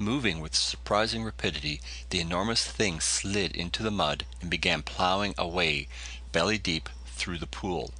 Moving 0.00 0.40
with 0.40 0.54
surprising 0.54 1.24
rapidity, 1.24 1.78
the 2.08 2.20
enormous 2.20 2.64
thing 2.64 3.00
slid 3.00 3.54
into 3.54 3.82
the 3.82 3.90
mud 3.90 4.24
and 4.40 4.48
began 4.48 4.82
plowing 4.82 5.34
a 5.36 5.46
way, 5.46 5.88
belly 6.32 6.56
deep, 6.56 6.88
through 7.04 7.36
the 7.36 7.46
pool. 7.46 7.92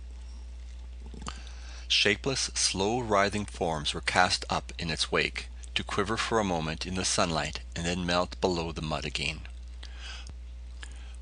Shapeless, 1.88 2.50
slow 2.54 3.00
writhing 3.00 3.44
forms 3.44 3.92
were 3.92 4.00
cast 4.00 4.46
up 4.48 4.72
in 4.78 4.88
its 4.88 5.12
wake, 5.12 5.48
to 5.74 5.84
quiver 5.84 6.16
for 6.16 6.40
a 6.40 6.44
moment 6.44 6.86
in 6.86 6.94
the 6.94 7.04
sunlight 7.04 7.60
and 7.76 7.84
then 7.84 8.06
melt 8.06 8.40
below 8.40 8.72
the 8.72 8.80
mud 8.80 9.04
again. 9.04 9.40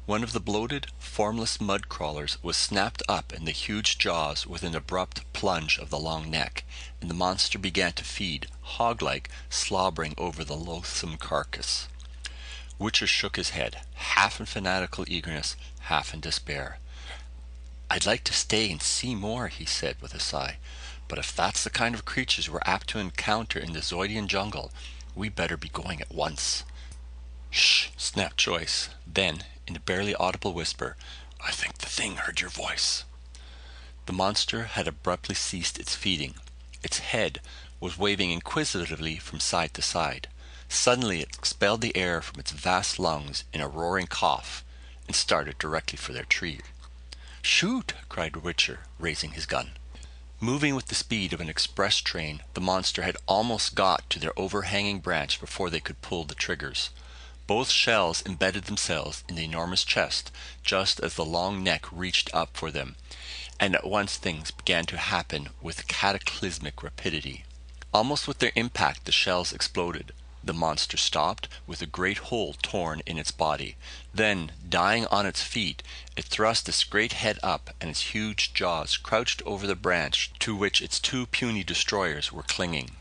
One 0.06 0.22
of 0.22 0.32
the 0.32 0.38
bloated, 0.38 0.86
formless 1.00 1.60
mud 1.60 1.88
crawlers 1.88 2.38
was 2.40 2.56
snapped 2.56 3.02
up 3.08 3.32
in 3.32 3.46
the 3.46 3.50
huge 3.50 3.98
jaws 3.98 4.46
with 4.46 4.62
an 4.62 4.76
abrupt 4.76 5.24
plunge 5.32 5.76
of 5.76 5.90
the 5.90 5.98
long 5.98 6.30
neck, 6.30 6.62
and 7.00 7.11
the 7.11 7.14
monster 7.14 7.58
began 7.58 7.92
to 7.92 8.04
feed, 8.04 8.48
hog 8.61 9.00
like, 9.02 9.30
slobbering 9.48 10.14
over 10.18 10.44
the 10.44 10.56
loathsome 10.56 11.16
carcass. 11.16 11.88
Wichter 12.78 13.06
shook 13.06 13.37
his 13.37 13.50
head, 13.50 13.80
half 13.94 14.38
in 14.38 14.46
fanatical 14.46 15.04
eagerness, 15.08 15.56
half 15.80 16.14
in 16.14 16.20
despair. 16.20 16.78
"I'd 17.90 18.06
like 18.06 18.22
to 18.24 18.32
stay 18.32 18.70
and 18.70 18.82
see 18.82 19.14
more," 19.14 19.48
he 19.48 19.64
said 19.64 20.00
with 20.00 20.14
a 20.14 20.20
sigh, 20.20 20.58
"but 21.08 21.18
if 21.18 21.34
that's 21.34 21.64
the 21.64 21.70
kind 21.70 21.94
of 21.94 22.04
creatures 22.04 22.48
we're 22.48 22.61
apt 22.64 22.88
to 22.88 22.98
encounter 22.98 23.58
in 23.58 23.72
the 23.72 23.82
Zeudian 23.82 24.28
jungle, 24.28 24.72
we'd 25.14 25.34
better 25.34 25.56
be 25.56 25.70
going 25.70 26.00
at 26.00 26.14
once." 26.14 26.64
"Sh!" 27.50 27.88
snapped 27.96 28.37
Joyce. 28.37 28.90
Then, 29.06 29.44
in 29.66 29.74
a 29.74 29.80
barely 29.80 30.14
audible 30.14 30.52
whisper, 30.52 30.96
"I 31.40 31.50
think 31.50 31.78
the 31.78 31.87
thing 31.87 32.16
heard 32.16 32.40
your 32.40 32.50
voice." 32.50 33.04
The 34.06 34.12
monster 34.12 34.64
had 34.66 34.87
abruptly 34.87 35.34
ceased 35.34 35.78
its 35.78 35.94
feeding. 35.94 36.34
Its 36.88 37.01
head 37.01 37.42
was 37.81 37.98
waving 37.98 38.31
inquisitively 38.31 39.18
from 39.18 39.40
side 39.40 39.74
to 39.74 39.83
side. 39.83 40.27
Suddenly 40.70 41.20
it 41.20 41.37
expelled 41.37 41.83
the 41.83 41.94
air 41.94 42.22
from 42.22 42.40
its 42.40 42.51
vast 42.51 42.98
lungs 42.98 43.44
in 43.53 43.61
a 43.61 43.68
roaring 43.68 44.07
cough, 44.07 44.64
and 45.07 45.14
started 45.14 45.59
directly 45.59 45.98
for 45.98 46.14
their 46.14 46.24
tree. 46.24 46.62
"Shoot!" 47.42 47.92
cried 48.09 48.37
Wichter, 48.37 48.87
raising 48.98 49.33
his 49.33 49.44
gun. 49.44 49.77
Moving 50.40 50.74
with 50.74 50.87
the 50.87 50.94
speed 50.94 51.35
of 51.35 51.42
an 51.42 51.51
express 51.51 51.98
train, 51.98 52.42
the 52.55 52.61
monster 52.62 53.03
had 53.03 53.18
almost 53.27 53.74
got 53.74 54.09
to 54.09 54.18
their 54.18 54.33
overhanging 54.38 55.01
branch 55.01 55.40
before 55.40 55.68
they 55.68 55.81
could 55.81 56.01
pull 56.01 56.24
the 56.24 56.35
triggers. 56.35 56.88
Both 57.46 57.68
shells 57.68 58.22
embedded 58.24 58.64
themselves 58.64 59.24
in 59.29 59.35
the 59.35 59.44
enormous 59.44 59.85
chest, 59.85 60.31
just 60.62 61.01
as 61.01 61.16
the 61.16 61.24
long 61.27 61.62
neck 61.62 61.85
reached 61.92 62.31
up 62.33 62.57
for 62.57 62.70
them, 62.70 62.96
and 63.61 63.75
at 63.75 63.87
once 63.87 64.16
things 64.16 64.51
began 64.51 64.87
to 64.87 64.97
happen 64.97 65.49
with 65.61 65.88
cataclysmic 65.88 66.83
rapidity. 66.83 67.44
Almost 67.92 68.29
with 68.29 68.38
their 68.38 68.53
impact 68.55 69.05
the 69.05 69.12
shells 69.12 69.53
exploded. 69.53 70.12
The 70.44 70.55
monster 70.55 70.97
stopped, 70.97 71.49
with 71.66 71.83
a 71.83 71.87
great 71.87 72.18
hole 72.18 72.55
torn 72.62 73.03
in 73.05 73.18
its 73.18 73.33
body. 73.33 73.77
Then, 74.14 74.53
dying 74.68 75.07
on 75.07 75.27
its 75.27 75.42
feet, 75.42 75.83
it 76.16 76.25
thrust 76.25 76.68
its 76.68 76.85
great 76.85 77.12
head 77.14 77.38
up, 77.42 77.75
and 77.81 77.90
its 77.90 78.14
huge 78.14 78.55
jaws 78.55 78.97
crouched 78.97 79.42
over 79.44 79.66
the 79.66 79.75
branch 79.75 80.31
to 80.38 80.55
which 80.55 80.81
its 80.81 81.01
two 81.01 81.27
puny 81.27 81.64
destroyers 81.64 82.33
were 82.33 82.44
clinging. 82.44 82.92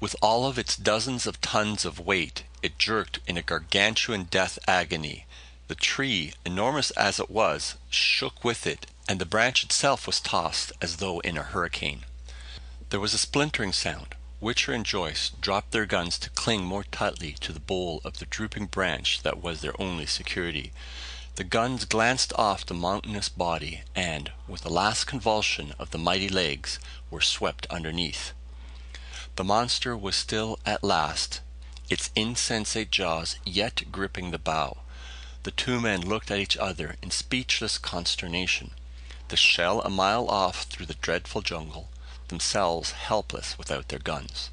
With 0.00 0.16
all 0.20 0.46
of 0.46 0.58
its 0.58 0.76
dozens 0.76 1.26
of 1.26 1.40
tons 1.40 1.84
of 1.84 2.00
weight 2.00 2.44
it 2.62 2.78
jerked 2.78 3.20
in 3.26 3.36
a 3.36 3.42
gargantuan 3.42 4.24
death 4.24 4.58
agony. 4.66 5.26
The 5.68 5.74
tree, 5.74 6.32
enormous 6.44 6.90
as 6.92 7.20
it 7.20 7.30
was, 7.30 7.76
shook 7.88 8.42
with 8.42 8.66
it, 8.66 8.86
and 9.08 9.20
the 9.20 9.26
branch 9.26 9.62
itself 9.62 10.06
was 10.06 10.20
tossed 10.20 10.72
as 10.80 10.96
though 10.96 11.20
in 11.20 11.36
a 11.36 11.42
hurricane. 11.42 12.04
There 12.90 13.00
was 13.00 13.14
a 13.14 13.18
splintering 13.18 13.72
sound. 13.72 14.14
Wichter 14.40 14.74
and 14.74 14.84
Joyce 14.84 15.30
dropped 15.40 15.72
their 15.72 15.86
guns 15.86 16.18
to 16.18 16.30
cling 16.30 16.64
more 16.64 16.84
tightly 16.84 17.32
to 17.40 17.52
the 17.52 17.60
bole 17.60 18.00
of 18.04 18.18
the 18.18 18.26
drooping 18.26 18.66
branch 18.66 19.22
that 19.22 19.42
was 19.42 19.60
their 19.60 19.80
only 19.80 20.06
security. 20.06 20.72
The 21.36 21.44
guns 21.44 21.84
glanced 21.84 22.32
off 22.34 22.64
the 22.64 22.74
mountainous 22.74 23.28
body, 23.28 23.82
and, 23.94 24.32
with 24.48 24.64
a 24.64 24.70
last 24.70 25.06
convulsion 25.06 25.74
of 25.78 25.90
the 25.90 25.98
mighty 25.98 26.28
legs, 26.28 26.78
were 27.10 27.20
swept 27.20 27.66
underneath. 27.66 28.32
The 29.36 29.44
monster 29.44 29.96
was 29.96 30.16
still 30.16 30.58
at 30.64 30.82
last 30.82 31.40
its 31.88 32.10
insensate 32.16 32.90
jaws 32.90 33.36
yet 33.44 33.92
gripping 33.92 34.30
the 34.30 34.38
bough. 34.38 34.78
The 35.44 35.50
two 35.50 35.80
men 35.80 36.00
looked 36.00 36.30
at 36.30 36.38
each 36.38 36.56
other 36.56 36.96
in 37.02 37.10
speechless 37.10 37.78
consternation. 37.78 38.72
The 39.28 39.36
shell 39.36 39.80
a 39.82 39.90
mile 39.90 40.28
off 40.28 40.62
through 40.62 40.86
the 40.86 40.94
dreadful 40.94 41.42
jungle, 41.42 41.88
themselves 42.28 42.92
helpless 42.92 43.58
without 43.58 43.88
their 43.88 43.98
guns. 43.98 44.50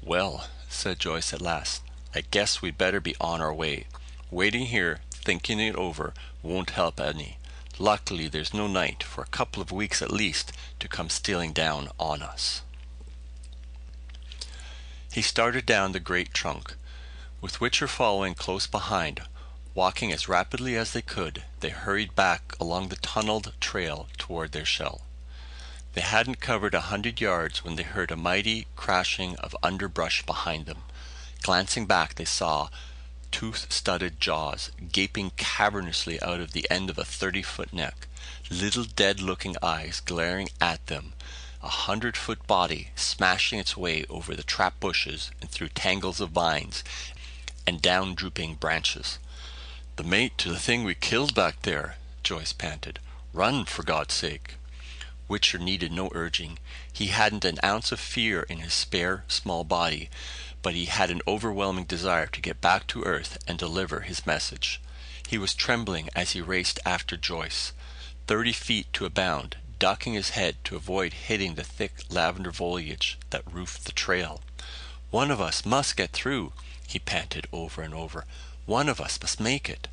"Well," 0.00 0.48
said 0.68 1.00
Joyce 1.00 1.32
at 1.32 1.42
last, 1.42 1.82
"I 2.14 2.20
guess 2.20 2.62
we'd 2.62 2.78
better 2.78 3.00
be 3.00 3.16
on 3.20 3.40
our 3.40 3.52
way. 3.52 3.88
Waiting 4.30 4.66
here, 4.66 5.00
thinking 5.10 5.58
it 5.58 5.74
over, 5.74 6.14
won't 6.40 6.70
help 6.70 7.00
any. 7.00 7.38
Luckily 7.78 8.28
there's 8.28 8.54
no 8.54 8.68
night, 8.68 9.02
for 9.02 9.24
a 9.24 9.36
couple 9.38 9.60
of 9.60 9.72
weeks 9.72 10.00
at 10.00 10.12
least, 10.12 10.52
to 10.78 10.86
come 10.86 11.10
stealing 11.10 11.52
down 11.52 11.90
on 11.98 12.22
us." 12.22 12.62
He 15.12 15.22
started 15.22 15.66
down 15.66 15.90
the 15.90 16.00
great 16.00 16.32
trunk, 16.32 16.76
with 17.40 17.60
Wichter 17.60 17.88
following 17.88 18.34
close 18.34 18.68
behind. 18.68 19.22
Walking 19.74 20.12
as 20.12 20.28
rapidly 20.28 20.76
as 20.76 20.92
they 20.92 21.02
could, 21.02 21.42
they 21.60 21.70
hurried 21.70 22.14
back 22.14 22.54
along 22.60 22.88
the 22.88 22.96
tunneled 22.96 23.52
trail 23.60 24.08
toward 24.16 24.52
their 24.52 24.64
shell. 24.64 25.02
They 25.94 26.00
hadn't 26.00 26.40
covered 26.40 26.74
a 26.74 26.92
hundred 26.92 27.20
yards 27.20 27.64
when 27.64 27.76
they 27.76 27.82
heard 27.82 28.10
a 28.10 28.16
mighty 28.16 28.66
crashing 28.76 29.36
of 29.36 29.56
underbrush 29.62 30.24
behind 30.24 30.66
them. 30.66 30.82
Glancing 31.42 31.86
back, 31.86 32.14
they 32.14 32.24
saw 32.24 32.68
tooth 33.30 33.72
studded 33.72 34.20
jaws 34.20 34.70
gaping 34.92 35.30
cavernously 35.36 36.22
out 36.22 36.40
of 36.40 36.52
the 36.52 36.70
end 36.70 36.88
of 36.88 36.98
a 36.98 37.04
thirty 37.04 37.42
foot 37.42 37.72
neck, 37.72 38.06
little 38.50 38.84
dead 38.84 39.20
looking 39.20 39.56
eyes 39.60 40.00
glaring 40.00 40.48
at 40.60 40.86
them 40.86 41.14
a 41.64 41.68
hundred 41.68 42.14
foot 42.14 42.46
body 42.46 42.90
smashing 42.94 43.58
its 43.58 43.74
way 43.74 44.04
over 44.10 44.36
the 44.36 44.42
trap 44.42 44.78
bushes 44.80 45.30
and 45.40 45.48
through 45.48 45.68
tangles 45.68 46.20
of 46.20 46.28
vines 46.28 46.84
and 47.66 47.80
down 47.80 48.14
drooping 48.14 48.54
branches. 48.56 49.18
"The 49.96 50.02
mate 50.02 50.36
to 50.38 50.50
the 50.50 50.58
thing 50.58 50.82
we 50.82 50.96
killed 50.96 51.36
back 51.36 51.62
there," 51.62 51.98
Joyce 52.24 52.52
panted. 52.52 52.98
"Run, 53.32 53.64
for 53.64 53.84
God's 53.84 54.14
sake!" 54.14 54.56
Wichter 55.28 55.56
needed 55.56 55.92
no 55.92 56.10
urging. 56.16 56.58
He 56.92 57.06
hadn't 57.14 57.44
an 57.44 57.60
ounce 57.62 57.92
of 57.92 58.00
fear 58.00 58.42
in 58.42 58.58
his 58.58 58.74
spare, 58.74 59.24
small 59.28 59.62
body, 59.62 60.10
but 60.62 60.74
he 60.74 60.86
had 60.86 61.12
an 61.12 61.22
overwhelming 61.28 61.84
desire 61.84 62.26
to 62.26 62.40
get 62.40 62.60
back 62.60 62.88
to 62.88 63.04
Earth 63.04 63.38
and 63.46 63.56
deliver 63.56 64.00
his 64.00 64.26
message. 64.26 64.80
He 65.28 65.38
was 65.38 65.54
trembling 65.54 66.10
as 66.16 66.32
he 66.32 66.40
raced 66.40 66.80
after 66.84 67.16
Joyce. 67.16 67.72
Thirty 68.26 68.52
feet 68.52 68.92
to 68.94 69.06
a 69.06 69.10
bound, 69.10 69.58
ducking 69.78 70.14
his 70.14 70.30
head 70.30 70.56
to 70.64 70.74
avoid 70.74 71.12
hitting 71.12 71.54
the 71.54 71.62
thick 71.62 71.92
lavender 72.08 72.52
foliage 72.52 73.16
that 73.30 73.46
roofed 73.48 73.84
the 73.84 73.92
trail. 73.92 74.42
"One 75.10 75.30
of 75.30 75.40
us 75.40 75.64
must 75.64 75.96
get 75.96 76.10
through," 76.10 76.52
he 76.84 76.98
panted 76.98 77.46
over 77.52 77.80
and 77.80 77.94
over. 77.94 78.24
"One 78.66 78.88
of 78.88 78.98
us 79.00 79.20
must 79.20 79.40
make 79.40 79.68
it." 79.68 79.88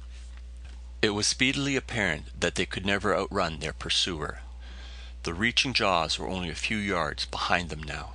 It 1.02 1.10
was 1.10 1.28
speedily 1.28 1.76
apparent 1.76 2.40
that 2.40 2.56
they 2.56 2.66
could 2.66 2.86
never 2.86 3.14
outrun 3.14 3.60
their 3.60 3.74
pursuer. 3.74 4.44
The 5.24 5.34
reaching 5.34 5.74
jaws 5.74 6.18
were 6.18 6.30
only 6.30 6.50
a 6.50 6.56
few 6.56 6.78
yards 6.78 7.26
behind 7.26 7.70
them 7.70 7.84
now. 7.84 8.14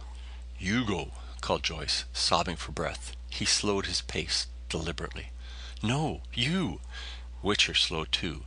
"You 0.59 0.87
go," 0.87 1.13
called 1.43 1.63
Joyce, 1.63 2.05
sobbing 2.15 2.57
for 2.57 2.73
breath. 2.73 3.15
He 3.29 3.45
slowed 3.45 3.85
his 3.85 4.01
pace 4.01 4.47
deliberately. 4.71 5.31
"No, 5.83 6.23
you!" 6.33 6.81
Wichter 7.43 7.75
slowed 7.75 8.11
too. 8.11 8.47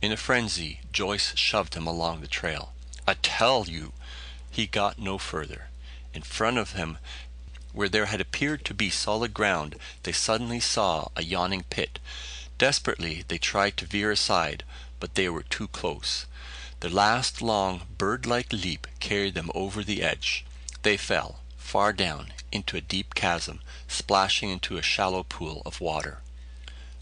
In 0.00 0.12
a 0.12 0.16
frenzy, 0.16 0.80
Joyce 0.92 1.36
shoved 1.36 1.74
him 1.74 1.86
along 1.86 2.22
the 2.22 2.26
trail. 2.26 2.72
"I 3.06 3.14
tell 3.14 3.66
you" 3.68 3.92
He 4.50 4.66
got 4.66 4.98
no 4.98 5.18
further. 5.18 5.68
In 6.14 6.22
front 6.22 6.56
of 6.56 6.72
him, 6.72 6.96
where 7.72 7.88
there 7.88 8.06
had 8.06 8.20
appeared 8.20 8.64
to 8.64 8.74
be 8.74 8.90
solid 8.90 9.32
ground, 9.32 9.76
they 10.02 10.12
suddenly 10.12 10.60
saw 10.60 11.08
a 11.16 11.22
yawning 11.22 11.64
pit. 11.70 11.98
Desperately 12.58 13.24
they 13.28 13.38
tried 13.38 13.76
to 13.76 13.86
veer 13.86 14.10
aside, 14.10 14.64
but 14.98 15.14
they 15.14 15.28
were 15.28 15.42
too 15.44 15.68
close. 15.68 16.26
Their 16.80 16.90
last 16.90 17.40
long, 17.42 17.82
bird 17.98 18.26
like 18.26 18.52
leap 18.52 18.86
carried 19.00 19.34
them 19.34 19.50
over 19.54 19.82
the 19.82 20.02
edge. 20.02 20.44
They 20.82 20.96
fell, 20.96 21.40
far 21.56 21.92
down, 21.92 22.32
into 22.50 22.76
a 22.76 22.80
deep 22.80 23.14
chasm, 23.14 23.60
splashing 23.86 24.50
into 24.50 24.76
a 24.76 24.82
shallow 24.82 25.22
pool 25.22 25.62
of 25.64 25.80
water. 25.80 26.18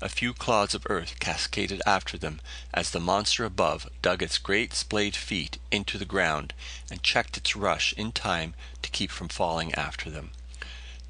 A 0.00 0.08
few 0.08 0.32
clods 0.32 0.74
of 0.74 0.86
earth 0.88 1.18
cascaded 1.18 1.82
after 1.84 2.16
them 2.16 2.40
as 2.72 2.90
the 2.90 3.00
monster 3.00 3.44
above 3.44 3.90
dug 4.00 4.22
its 4.22 4.38
great 4.38 4.72
splayed 4.74 5.16
feet 5.16 5.58
into 5.72 5.98
the 5.98 6.04
ground 6.04 6.54
and 6.88 7.02
checked 7.02 7.36
its 7.36 7.56
rush 7.56 7.92
in 7.94 8.12
time 8.12 8.54
to 8.82 8.90
keep 8.90 9.10
from 9.10 9.28
falling 9.28 9.74
after 9.74 10.08
them. 10.08 10.30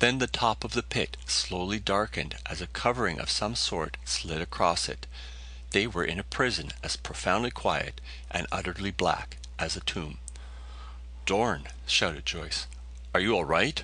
Then 0.01 0.19
the 0.19 0.29
top 0.29 0.63
of 0.63 0.73
the 0.73 0.83
pit 0.83 1.17
slowly 1.27 1.81
darkened 1.81 2.37
as 2.47 2.61
a 2.61 2.69
covering 2.69 3.19
of 3.19 3.31
some 3.31 3.57
sort 3.57 3.97
slid 4.05 4.41
across 4.41 4.89
it. 4.89 5.07
They 5.71 5.87
were 5.89 6.05
in 6.05 6.21
a 6.21 6.25
prison 6.25 6.73
as 6.85 6.97
profoundly 6.97 7.51
quiet 7.51 8.01
and 8.31 8.47
utterly 8.53 8.93
black 8.93 9.39
as 9.59 9.77
a 9.77 9.81
tomb. 9.81 10.19
"Dorn!" 11.27 11.69
shouted 11.87 12.25
Joyce. 12.25 12.67
"Are 13.13 13.21
you 13.21 13.35
all 13.35 13.45
right?" 13.45 13.83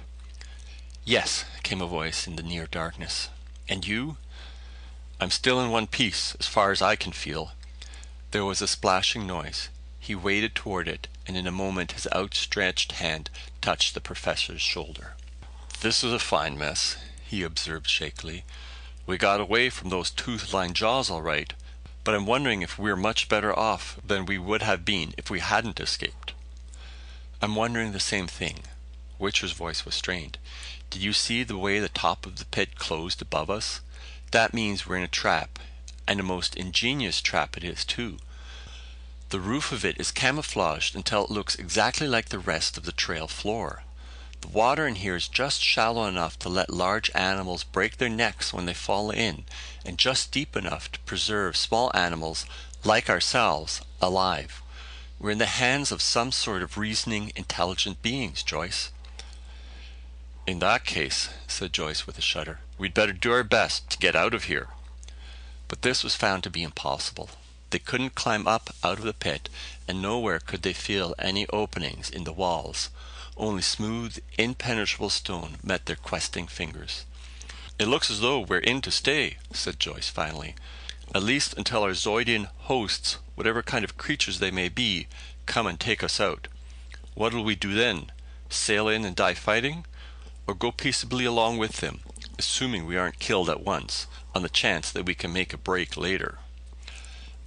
Yes, 1.04 1.44
came 1.64 1.82
a 1.82 1.86
voice 1.86 2.28
in 2.28 2.36
the 2.36 2.42
near 2.42 2.66
darkness. 2.66 3.28
And 3.68 3.84
you? 3.86 4.16
I'm 5.20 5.30
still 5.30 5.60
in 5.60 5.70
one 5.70 5.88
piece, 5.88 6.36
as 6.38 6.46
far 6.46 6.70
as 6.70 6.80
I 6.80 6.96
can 6.96 7.12
feel. 7.12 7.52
There 8.30 8.44
was 8.44 8.62
a 8.62 8.68
splashing 8.68 9.26
noise. 9.26 9.68
He 9.98 10.14
waded 10.14 10.54
toward 10.54 10.86
it, 10.86 11.08
and 11.26 11.36
in 11.36 11.46
a 11.46 11.52
moment 11.52 11.92
his 11.92 12.06
outstretched 12.14 12.92
hand 12.92 13.30
touched 13.60 13.94
the 13.94 14.00
professor's 14.00 14.62
shoulder. 14.62 15.16
"This 15.80 16.04
is 16.04 16.12
a 16.12 16.20
fine 16.20 16.56
mess," 16.56 16.96
he 17.24 17.42
observed 17.42 17.90
shakily. 17.90 18.44
"We 19.06 19.18
got 19.18 19.40
away 19.40 19.70
from 19.70 19.88
those 19.90 20.10
tooth 20.10 20.52
lined 20.52 20.76
jaws 20.76 21.10
all 21.10 21.20
right, 21.20 21.52
but 22.04 22.14
I'm 22.14 22.26
wondering 22.26 22.62
if 22.62 22.78
we're 22.78 22.94
much 22.94 23.28
better 23.28 23.58
off 23.58 23.96
than 24.04 24.24
we 24.24 24.38
would 24.38 24.62
have 24.62 24.84
been 24.84 25.14
if 25.18 25.30
we 25.30 25.40
hadn't 25.40 25.80
escaped." 25.80 26.32
"I'm 27.42 27.56
wondering 27.56 27.90
the 27.90 27.98
same 27.98 28.28
thing." 28.28 28.62
Wichter's 29.18 29.50
voice 29.50 29.84
was 29.84 29.96
strained. 29.96 30.38
"Did 30.90 31.02
you 31.02 31.12
see 31.12 31.42
the 31.42 31.58
way 31.58 31.80
the 31.80 31.88
top 31.88 32.24
of 32.24 32.36
the 32.36 32.44
pit 32.44 32.78
closed 32.78 33.20
above 33.20 33.50
us? 33.50 33.80
That 34.30 34.54
means 34.54 34.86
we're 34.86 34.98
in 34.98 35.02
a 35.02 35.08
trap, 35.08 35.58
and 36.06 36.20
a 36.20 36.22
most 36.22 36.54
ingenious 36.54 37.20
trap 37.20 37.56
it 37.56 37.64
is, 37.64 37.84
too. 37.84 38.18
The 39.30 39.40
roof 39.40 39.72
of 39.72 39.84
it 39.84 39.98
is 39.98 40.12
camouflaged 40.12 40.94
until 40.94 41.24
it 41.24 41.30
looks 41.30 41.56
exactly 41.56 42.06
like 42.06 42.28
the 42.28 42.38
rest 42.38 42.76
of 42.76 42.84
the 42.84 42.92
trail 42.92 43.26
floor. 43.26 43.82
The 44.44 44.50
water 44.50 44.86
in 44.86 44.96
here 44.96 45.16
is 45.16 45.26
just 45.26 45.62
shallow 45.62 46.04
enough 46.04 46.38
to 46.40 46.50
let 46.50 46.68
large 46.68 47.10
animals 47.14 47.64
break 47.64 47.96
their 47.96 48.10
necks 48.10 48.52
when 48.52 48.66
they 48.66 48.74
fall 48.74 49.10
in, 49.10 49.46
and 49.86 49.98
just 49.98 50.32
deep 50.32 50.54
enough 50.54 50.92
to 50.92 50.98
preserve 51.00 51.56
small 51.56 51.90
animals, 51.94 52.44
like 52.84 53.08
ourselves, 53.08 53.80
alive. 54.02 54.60
We're 55.18 55.30
in 55.30 55.38
the 55.38 55.46
hands 55.46 55.90
of 55.90 56.02
some 56.02 56.30
sort 56.30 56.62
of 56.62 56.76
reasoning, 56.76 57.32
intelligent 57.34 58.02
beings, 58.02 58.42
Joyce." 58.42 58.90
"In 60.46 60.58
that 60.58 60.84
case," 60.84 61.30
said 61.48 61.72
Joyce 61.72 62.06
with 62.06 62.18
a 62.18 62.20
shudder, 62.20 62.60
"we'd 62.76 62.92
better 62.92 63.14
do 63.14 63.32
our 63.32 63.44
best 63.44 63.88
to 63.88 63.98
get 63.98 64.14
out 64.14 64.34
of 64.34 64.44
here." 64.44 64.68
But 65.68 65.80
this 65.80 66.04
was 66.04 66.16
found 66.16 66.42
to 66.42 66.50
be 66.50 66.62
impossible. 66.62 67.30
They 67.70 67.78
couldn't 67.78 68.14
climb 68.14 68.46
up 68.46 68.74
out 68.84 68.98
of 68.98 69.04
the 69.04 69.14
pit, 69.14 69.48
and 69.88 70.02
nowhere 70.02 70.38
could 70.38 70.60
they 70.60 70.74
feel 70.74 71.14
any 71.18 71.46
openings 71.46 72.10
in 72.10 72.24
the 72.24 72.32
walls. 72.34 72.90
Only 73.36 73.62
smooth, 73.62 74.18
impenetrable 74.38 75.10
stone 75.10 75.58
met 75.62 75.86
their 75.86 75.96
questing 75.96 76.46
fingers. 76.46 77.04
"It 77.78 77.86
looks 77.88 78.10
as 78.10 78.20
though 78.20 78.38
we're 78.38 78.58
in 78.58 78.80
to 78.82 78.92
stay," 78.92 79.38
said 79.52 79.80
Joyce 79.80 80.08
finally. 80.08 80.54
"At 81.12 81.24
least 81.24 81.54
until 81.54 81.82
our 81.82 81.94
Zeudian 81.94 82.48
hosts, 82.70 83.18
whatever 83.34 83.62
kind 83.62 83.84
of 83.84 83.96
creatures 83.96 84.38
they 84.38 84.52
may 84.52 84.68
be, 84.68 85.08
come 85.46 85.66
and 85.66 85.80
take 85.80 86.04
us 86.04 86.20
out. 86.20 86.46
What'll 87.14 87.42
we 87.42 87.56
do 87.56 87.74
then? 87.74 88.12
Sail 88.50 88.88
in 88.88 89.04
and 89.04 89.16
die 89.16 89.34
fighting? 89.34 89.84
Or 90.46 90.54
go 90.54 90.70
peaceably 90.70 91.24
along 91.24 91.58
with 91.58 91.78
them, 91.78 92.02
assuming 92.38 92.86
we 92.86 92.96
aren't 92.96 93.18
killed 93.18 93.50
at 93.50 93.64
once, 93.64 94.06
on 94.34 94.42
the 94.42 94.48
chance 94.48 94.90
that 94.92 95.06
we 95.06 95.14
can 95.14 95.32
make 95.32 95.52
a 95.52 95.58
break 95.58 95.96
later?" 95.96 96.38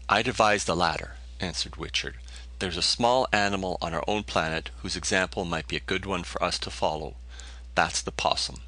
"I'd 0.09 0.27
advise 0.27 0.65
the 0.65 0.75
latter," 0.75 1.15
answered 1.39 1.77
Wichter. 1.77 2.15
"There's 2.59 2.77
a 2.77 2.81
small 2.81 3.27
animal 3.31 3.77
on 3.83 3.93
our 3.93 4.03
own 4.07 4.23
planet 4.23 4.71
whose 4.77 4.95
example 4.95 5.45
might 5.45 5.67
be 5.67 5.75
a 5.75 5.79
good 5.79 6.07
one 6.07 6.23
for 6.23 6.43
us 6.43 6.57
to 6.59 6.71
follow. 6.71 7.15
That's 7.75 8.01
the 8.01 8.11
possum." 8.11 8.63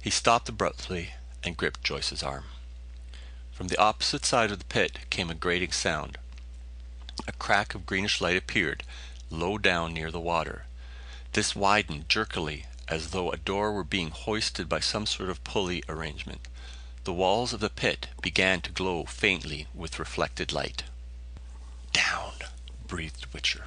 He 0.00 0.08
stopped 0.08 0.48
abruptly 0.48 1.12
and 1.44 1.54
gripped 1.54 1.84
Joyce's 1.84 2.22
arm. 2.22 2.46
From 3.52 3.68
the 3.68 3.76
opposite 3.76 4.24
side 4.24 4.50
of 4.50 4.58
the 4.58 4.64
pit 4.64 5.00
came 5.10 5.28
a 5.28 5.34
grating 5.34 5.72
sound. 5.72 6.16
A 7.26 7.32
crack 7.32 7.74
of 7.74 7.84
greenish 7.84 8.22
light 8.22 8.38
appeared, 8.38 8.84
low 9.28 9.58
down 9.58 9.92
near 9.92 10.10
the 10.10 10.18
water. 10.18 10.64
This 11.34 11.54
widened 11.54 12.08
jerkily, 12.08 12.64
as 12.88 13.10
though 13.10 13.30
a 13.30 13.36
door 13.36 13.70
were 13.70 13.84
being 13.84 14.12
hoisted 14.12 14.66
by 14.66 14.80
some 14.80 15.04
sort 15.04 15.28
of 15.28 15.44
pulley 15.44 15.84
arrangement. 15.90 16.48
The 17.04 17.12
walls 17.12 17.52
of 17.52 17.60
the 17.60 17.68
pit 17.68 18.06
began 18.22 18.62
to 18.62 18.70
glow 18.70 19.04
faintly 19.04 19.66
with 19.74 19.98
reflected 19.98 20.54
light. 20.54 20.84
"Down!" 21.92 22.32
Breathed 22.88 23.30
Wichter. 23.32 23.62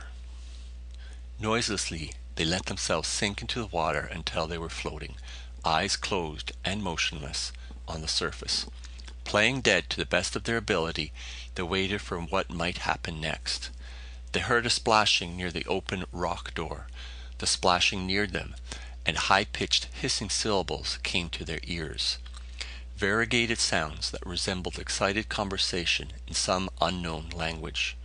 Noiselessly 1.40 2.12
they 2.36 2.44
let 2.44 2.66
themselves 2.66 3.08
sink 3.08 3.42
into 3.42 3.60
the 3.60 3.68
water 3.68 4.10
until 4.12 4.48
they 4.48 4.58
were 4.58 4.68
floating, 4.68 5.16
eyes 5.64 5.96
closed 5.96 6.52
and 6.66 6.84
motionless, 6.84 7.54
on 7.88 8.02
the 8.02 8.08
surface. 8.10 8.66
Playing 9.24 9.62
dead 9.62 9.90
to 9.92 9.98
the 9.98 10.06
best 10.06 10.36
of 10.36 10.44
their 10.44 10.58
ability, 10.58 11.14
they 11.56 11.64
waited 11.64 12.02
for 12.02 12.20
what 12.20 12.50
might 12.50 12.80
happen 12.80 13.22
next. 13.22 13.70
They 14.34 14.42
heard 14.42 14.66
a 14.66 14.70
splashing 14.70 15.38
near 15.38 15.52
the 15.52 15.66
open 15.66 16.04
rock 16.12 16.54
door. 16.54 16.88
The 17.38 17.48
splashing 17.48 18.06
neared 18.06 18.34
them, 18.34 18.56
and 19.06 19.18
high 19.18 19.46
pitched 19.46 19.86
hissing 19.94 20.30
syllables 20.30 21.00
came 21.04 21.30
to 21.30 21.46
their 21.46 21.60
ears 21.64 22.18
variegated 23.02 23.58
sounds 23.58 24.12
that 24.12 24.24
resembled 24.24 24.78
excited 24.78 25.28
conversation 25.28 26.14
in 26.28 26.36
some 26.36 26.70
unknown 26.80 27.28
language. 27.30 27.98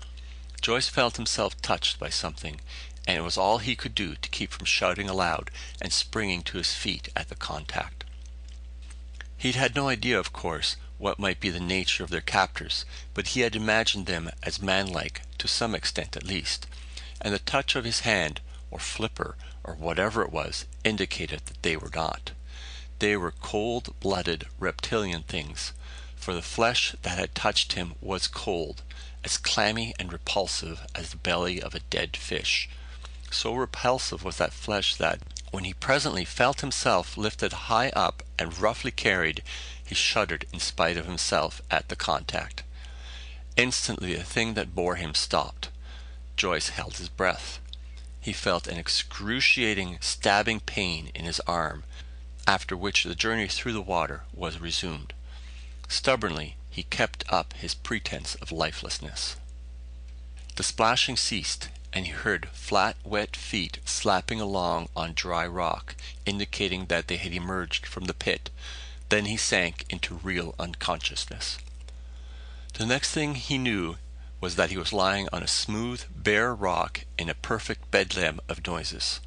Joyce 0.66 0.88
felt 0.88 1.14
himself 1.14 1.62
touched 1.62 2.00
by 2.00 2.08
something, 2.08 2.60
and 3.06 3.16
it 3.16 3.20
was 3.20 3.36
all 3.38 3.58
he 3.58 3.76
could 3.76 3.94
do 3.94 4.16
to 4.16 4.28
keep 4.28 4.50
from 4.50 4.66
shouting 4.66 5.08
aloud 5.08 5.52
and 5.80 5.92
springing 5.92 6.42
to 6.42 6.58
his 6.58 6.74
feet 6.74 7.08
at 7.14 7.28
the 7.28 7.36
contact. 7.36 8.02
He'd 9.36 9.54
had 9.54 9.76
no 9.76 9.88
idea, 9.88 10.18
of 10.18 10.32
course, 10.32 10.74
what 10.98 11.20
might 11.20 11.38
be 11.38 11.50
the 11.50 11.60
nature 11.60 12.02
of 12.02 12.10
their 12.10 12.20
captors, 12.20 12.84
but 13.14 13.28
he 13.28 13.42
had 13.42 13.54
imagined 13.54 14.06
them 14.06 14.28
as 14.42 14.60
manlike, 14.60 15.22
to 15.38 15.46
some 15.46 15.72
extent 15.72 16.16
at 16.16 16.24
least, 16.24 16.66
and 17.20 17.32
the 17.32 17.38
touch 17.38 17.76
of 17.76 17.84
his 17.84 18.00
hand, 18.00 18.40
or 18.68 18.80
flipper, 18.80 19.36
or 19.62 19.76
whatever 19.76 20.20
it 20.22 20.32
was, 20.32 20.64
indicated 20.82 21.42
that 21.46 21.62
they 21.62 21.76
were 21.76 21.92
not. 21.94 22.32
They 22.98 23.16
were 23.16 23.30
cold 23.30 23.94
blooded 24.00 24.48
reptilian 24.58 25.22
things, 25.22 25.72
for 26.16 26.34
the 26.34 26.42
flesh 26.42 26.96
that 27.02 27.18
had 27.18 27.36
touched 27.36 27.74
him 27.74 27.94
was 28.00 28.26
cold, 28.26 28.82
as 29.26 29.38
clammy 29.38 29.92
and 29.98 30.12
repulsive 30.12 30.86
as 30.94 31.10
the 31.10 31.16
belly 31.16 31.60
of 31.60 31.74
a 31.74 31.80
dead 31.90 32.16
fish. 32.16 32.68
So 33.28 33.54
repulsive 33.54 34.22
was 34.22 34.36
that 34.36 34.52
flesh 34.52 34.94
that, 34.94 35.18
when 35.50 35.64
he 35.64 35.74
presently 35.74 36.24
felt 36.24 36.60
himself 36.60 37.16
lifted 37.16 37.52
high 37.52 37.88
up 37.88 38.22
and 38.38 38.56
roughly 38.56 38.92
carried, 38.92 39.42
he 39.84 39.96
shuddered 39.96 40.46
in 40.52 40.60
spite 40.60 40.96
of 40.96 41.06
himself 41.06 41.60
at 41.72 41.88
the 41.88 41.96
contact. 41.96 42.62
Instantly 43.56 44.14
the 44.14 44.22
thing 44.22 44.54
that 44.54 44.76
bore 44.76 44.94
him 44.94 45.12
stopped. 45.12 45.70
Joyce 46.36 46.68
held 46.68 46.98
his 46.98 47.08
breath. 47.08 47.58
He 48.20 48.32
felt 48.32 48.68
an 48.68 48.78
excruciating, 48.78 49.98
stabbing 50.00 50.60
pain 50.60 51.10
in 51.16 51.24
his 51.24 51.40
arm 51.48 51.82
after 52.46 52.76
which 52.76 53.02
the 53.02 53.16
journey 53.16 53.48
through 53.48 53.72
the 53.72 53.82
water 53.82 54.22
was 54.32 54.60
resumed. 54.60 55.12
Stubbornly 55.88 56.54
he 56.76 56.82
kept 56.82 57.24
up 57.32 57.54
his 57.54 57.72
pretense 57.72 58.34
of 58.34 58.52
lifelessness. 58.52 59.36
The 60.56 60.62
splashing 60.62 61.16
ceased, 61.16 61.70
and 61.90 62.04
he 62.04 62.12
heard 62.12 62.50
flat, 62.52 62.96
wet 63.02 63.34
feet 63.34 63.78
slapping 63.86 64.42
along 64.42 64.90
on 64.94 65.14
dry 65.14 65.46
rock, 65.46 65.96
indicating 66.26 66.84
that 66.86 67.08
they 67.08 67.16
had 67.16 67.32
emerged 67.32 67.86
from 67.86 68.04
the 68.04 68.12
pit. 68.12 68.50
Then 69.08 69.24
he 69.24 69.38
sank 69.38 69.86
into 69.88 70.20
real 70.22 70.54
unconsciousness. 70.58 71.56
The 72.74 72.84
next 72.84 73.10
thing 73.10 73.36
he 73.36 73.56
knew 73.56 73.96
was 74.42 74.56
that 74.56 74.68
he 74.68 74.76
was 74.76 74.92
lying 74.92 75.30
on 75.32 75.42
a 75.42 75.48
smooth, 75.48 76.04
bare 76.14 76.54
rock 76.54 77.06
in 77.18 77.30
a 77.30 77.34
perfect 77.34 77.90
bedlam 77.90 78.38
of 78.50 78.66
noises. 78.66 79.20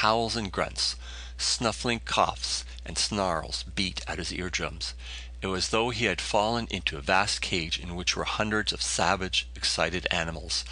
Howls 0.00 0.36
and 0.36 0.50
grunts, 0.50 0.96
Snuffling 1.36 2.00
coughs 2.00 2.64
and 2.86 2.96
snarls 2.96 3.64
beat 3.64 4.02
at 4.06 4.18
his 4.18 4.32
eardrums. 4.32 4.94
It 5.44 5.48
was 5.48 5.66
as 5.66 5.70
though 5.72 5.90
he 5.90 6.06
had 6.06 6.22
fallen 6.22 6.66
into 6.70 6.96
a 6.96 7.02
vast 7.02 7.42
cage 7.42 7.78
in 7.78 7.94
which 7.94 8.16
were 8.16 8.24
hundreds 8.24 8.72
of 8.72 8.80
savage, 8.80 9.46
excited 9.54 10.06
animals. 10.10 10.64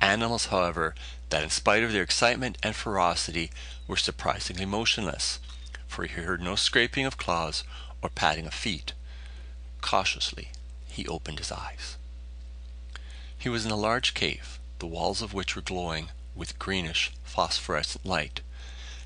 Animals, 0.00 0.46
however, 0.46 0.94
that 1.30 1.42
in 1.42 1.50
spite 1.50 1.82
of 1.82 1.90
their 1.90 2.04
excitement 2.04 2.56
and 2.62 2.76
ferocity 2.76 3.50
were 3.88 3.96
surprisingly 3.96 4.64
motionless, 4.64 5.40
for 5.88 6.04
he 6.04 6.22
heard 6.22 6.40
no 6.40 6.54
scraping 6.54 7.04
of 7.04 7.16
claws 7.16 7.64
or 8.00 8.10
padding 8.10 8.46
of 8.46 8.54
feet. 8.54 8.92
Cautiously 9.80 10.52
he 10.86 11.04
opened 11.08 11.40
his 11.40 11.50
eyes. 11.50 11.96
He 13.36 13.48
was 13.48 13.66
in 13.66 13.72
a 13.72 13.76
large 13.76 14.14
cave, 14.14 14.60
the 14.78 14.86
walls 14.86 15.20
of 15.20 15.34
which 15.34 15.56
were 15.56 15.62
glowing 15.62 16.10
with 16.36 16.60
greenish 16.60 17.10
phosphorescent 17.24 18.06
light. 18.06 18.40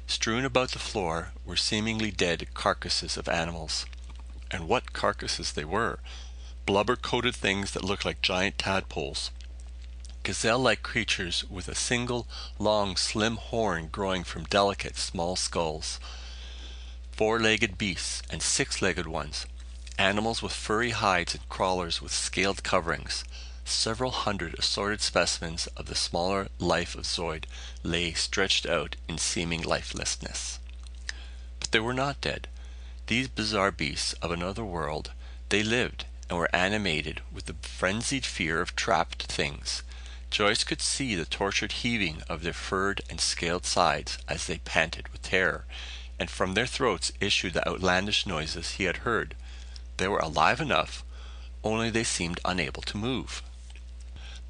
Strewn 0.07 0.45
about 0.45 0.73
the 0.73 0.79
floor 0.79 1.33
were 1.43 1.57
seemingly 1.57 2.11
dead 2.11 2.53
carcasses 2.53 3.17
of 3.17 3.31
animals. 3.31 3.87
And 4.57 4.69
what 4.69 4.95
carcasses 4.95 5.53
they 5.53 5.67
were! 5.67 5.99
Blubber 6.65 6.97
coated 6.97 7.37
things 7.37 7.73
that 7.73 7.85
looked 7.85 8.07
like 8.07 8.23
giant 8.23 8.57
tadpoles. 8.57 9.31
Gazelle 10.23 10.61
like 10.61 10.83
creatures 10.83 11.45
with 11.51 11.69
a 11.69 11.75
single, 11.75 12.27
long, 12.59 12.97
slim 12.97 13.37
horn 13.37 13.89
growing 13.89 14.25
from 14.25 14.45
delicate, 14.45 14.97
small 14.97 15.37
skulls. 15.37 16.01
Four 17.13 17.39
legged 17.39 17.77
beasts 17.77 18.23
and 18.31 18.41
six 18.41 18.81
legged 18.81 19.07
ones. 19.07 19.45
Animals 19.99 20.41
with 20.41 20.55
furry 20.55 20.93
hides 20.93 21.35
and 21.35 21.47
crawlers 21.51 22.01
with 22.01 22.15
scaled 22.15 22.63
coverings. 22.63 23.25
Several 23.67 24.11
hundred 24.11 24.59
assorted 24.59 25.03
specimens 25.03 25.67
of 25.77 25.85
the 25.85 25.95
smaller 25.95 26.49
life 26.59 26.95
of 26.95 27.05
Zeud 27.05 27.47
lay 27.83 28.15
stretched 28.15 28.65
out 28.65 28.97
in 29.07 29.19
seeming 29.19 29.61
lifelessness. 29.61 30.59
But 31.61 31.73
they 31.73 31.81
were 31.81 31.93
not 31.93 32.23
dead. 32.23 32.49
These 33.07 33.29
bizarre 33.29 33.71
beasts 33.71 34.15
of 34.15 34.33
another 34.33 34.65
world, 34.65 35.13
they 35.49 35.63
lived, 35.63 36.07
and 36.29 36.39
were 36.39 36.55
animated 36.55 37.21
with 37.33 37.47
the 37.47 37.55
frenzied 37.63 38.27
fear 38.27 38.61
of 38.61 38.75
trapped 38.75 39.23
things. 39.25 39.85
Joyce 40.29 40.65
could 40.65 40.81
see 40.83 41.15
the 41.15 41.25
tortured 41.25 41.71
heaving 41.71 42.23
of 42.29 42.43
their 42.43 42.53
furred 42.53 43.03
and 43.09 43.21
scaled 43.21 43.65
sides 43.65 44.19
as 44.27 44.47
they 44.47 44.59
panted 44.59 45.09
with 45.09 45.23
terror, 45.23 45.67
and 46.19 46.29
from 46.29 46.55
their 46.55 46.67
throats 46.67 47.13
issued 47.21 47.53
the 47.53 47.69
outlandish 47.69 48.27
noises 48.27 48.73
he 48.73 48.85
had 48.85 48.99
heard. 48.99 49.37
They 49.99 50.09
were 50.09 50.19
alive 50.19 50.61
enough, 50.61 51.05
only 51.63 51.91
they 51.91 52.05
seemed 52.05 52.41
unable 52.45 52.83
to 52.83 52.97
move. 52.97 53.41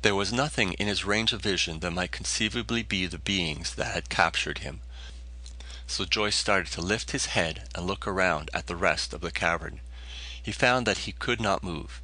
There 0.00 0.14
was 0.14 0.32
nothing 0.32 0.72
in 0.74 0.86
his 0.86 1.04
range 1.04 1.34
of 1.34 1.42
vision 1.42 1.80
that 1.80 1.90
might 1.90 2.12
conceivably 2.12 2.82
be 2.82 3.06
the 3.06 3.18
beings 3.18 3.74
that 3.74 3.92
had 3.92 4.08
captured 4.08 4.58
him. 4.58 4.80
So 5.86 6.04
Joyce 6.04 6.36
started 6.36 6.72
to 6.72 6.80
lift 6.80 7.12
his 7.12 7.26
head 7.26 7.68
and 7.74 7.86
look 7.86 8.06
around 8.06 8.50
at 8.52 8.66
the 8.66 8.76
rest 8.76 9.14
of 9.14 9.20
the 9.20 9.30
cavern. 9.30 9.80
He 10.42 10.52
found 10.52 10.86
that 10.86 10.98
he 10.98 11.12
could 11.12 11.40
not 11.40 11.62
move. 11.62 12.02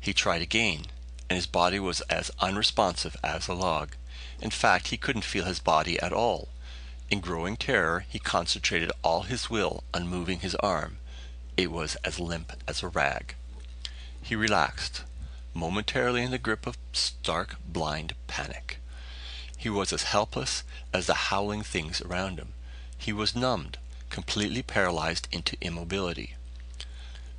He 0.00 0.12
tried 0.12 0.40
again, 0.40 0.86
and 1.28 1.36
his 1.36 1.46
body 1.46 1.78
was 1.78 2.00
as 2.02 2.30
unresponsive 2.40 3.16
as 3.22 3.46
a 3.46 3.54
log. 3.54 3.96
In 4.40 4.50
fact, 4.50 4.88
he 4.88 4.96
couldn't 4.96 5.22
feel 5.22 5.44
his 5.44 5.60
body 5.60 6.00
at 6.00 6.12
all. 6.12 6.48
In 7.10 7.20
growing 7.20 7.56
terror, 7.56 8.06
he 8.08 8.18
concentrated 8.18 8.90
all 9.02 9.22
his 9.22 9.50
will 9.50 9.84
on 9.92 10.08
moving 10.08 10.40
his 10.40 10.54
arm. 10.56 10.98
It 11.56 11.70
was 11.70 11.96
as 11.96 12.18
limp 12.18 12.52
as 12.66 12.82
a 12.82 12.88
rag. 12.88 13.34
He 14.22 14.34
relaxed, 14.34 15.04
momentarily 15.52 16.22
in 16.22 16.30
the 16.30 16.38
grip 16.38 16.66
of 16.66 16.78
stark, 16.92 17.56
blind 17.66 18.14
panic. 18.26 18.78
He 19.56 19.68
was 19.68 19.92
as 19.92 20.04
helpless 20.04 20.64
as 20.92 21.06
the 21.06 21.14
howling 21.14 21.62
things 21.62 22.00
around 22.00 22.38
him. 22.38 22.53
He 23.04 23.12
was 23.12 23.36
numbed, 23.36 23.76
completely 24.08 24.62
paralyzed 24.62 25.28
into 25.30 25.58
immobility. 25.60 26.36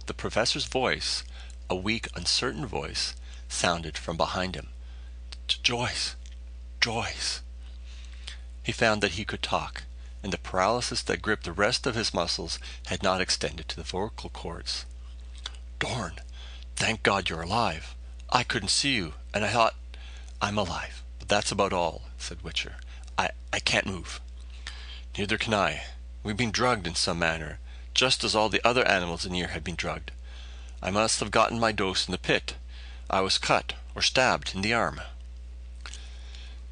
The 0.06 0.14
professor's 0.14 0.66
voice, 0.66 1.24
a 1.68 1.76
weak, 1.76 2.08
uncertain 2.14 2.68
voice, 2.68 3.16
sounded 3.50 3.98
from 3.98 4.16
behind 4.16 4.54
him. 4.54 4.68
Joyce! 5.48 6.16
Joyce! 6.80 7.42
He 8.62 8.72
found 8.72 9.02
that 9.02 9.14
he 9.14 9.26
could 9.26 9.42
talk, 9.42 9.86
and 10.22 10.32
the 10.32 10.38
paralysis 10.38 11.02
that 11.02 11.24
gripped 11.24 11.46
the 11.46 11.52
rest 11.52 11.88
of 11.88 11.96
his 11.96 12.14
muscles 12.14 12.60
had 12.86 13.02
not 13.02 13.20
extended 13.20 13.68
to 13.70 13.76
the 13.76 13.82
vocal 13.82 14.30
cords. 14.30 14.86
Dorn! 15.80 16.20
Thank 16.76 17.02
God 17.02 17.28
you're 17.28 17.42
alive! 17.42 17.96
I 18.30 18.44
couldn't 18.44 18.70
see 18.70 18.94
you, 18.94 19.16
and 19.34 19.44
I 19.44 19.50
thought... 19.50 19.74
I'm 20.40 20.60
alive, 20.60 21.02
but 21.18 21.28
that's 21.28 21.52
about 21.52 21.74
all, 21.74 22.04
said 22.20 22.44
Wichter. 22.44 22.74
I, 23.18 23.32
I 23.52 23.58
can't 23.58 23.88
move. 23.88 24.22
Neither 25.18 25.38
can 25.38 25.54
I. 25.54 25.84
We've 26.24 26.36
been 26.36 26.52
drugged 26.52 26.86
in 26.88 26.96
some 26.96 27.20
manner, 27.20 27.60
just 27.94 28.24
as 28.26 28.36
all 28.36 28.50
the 28.50 28.66
other 28.68 28.86
animals 28.86 29.26
in 29.26 29.34
here 29.34 29.48
had 29.48 29.64
been 29.64 29.76
drugged. 29.76 30.12
I 30.82 30.92
must 30.92 31.22
have 31.22 31.32
gotten 31.32 31.58
my 31.60 31.72
dose 31.72 32.06
in 32.06 32.12
the 32.12 32.18
pit. 32.18 32.56
I 33.10 33.22
was 33.22 33.38
cut, 33.38 33.74
or 33.96 34.02
stabbed, 34.02 34.54
in 34.54 34.62
the 34.62 34.74
arm. 34.74 35.00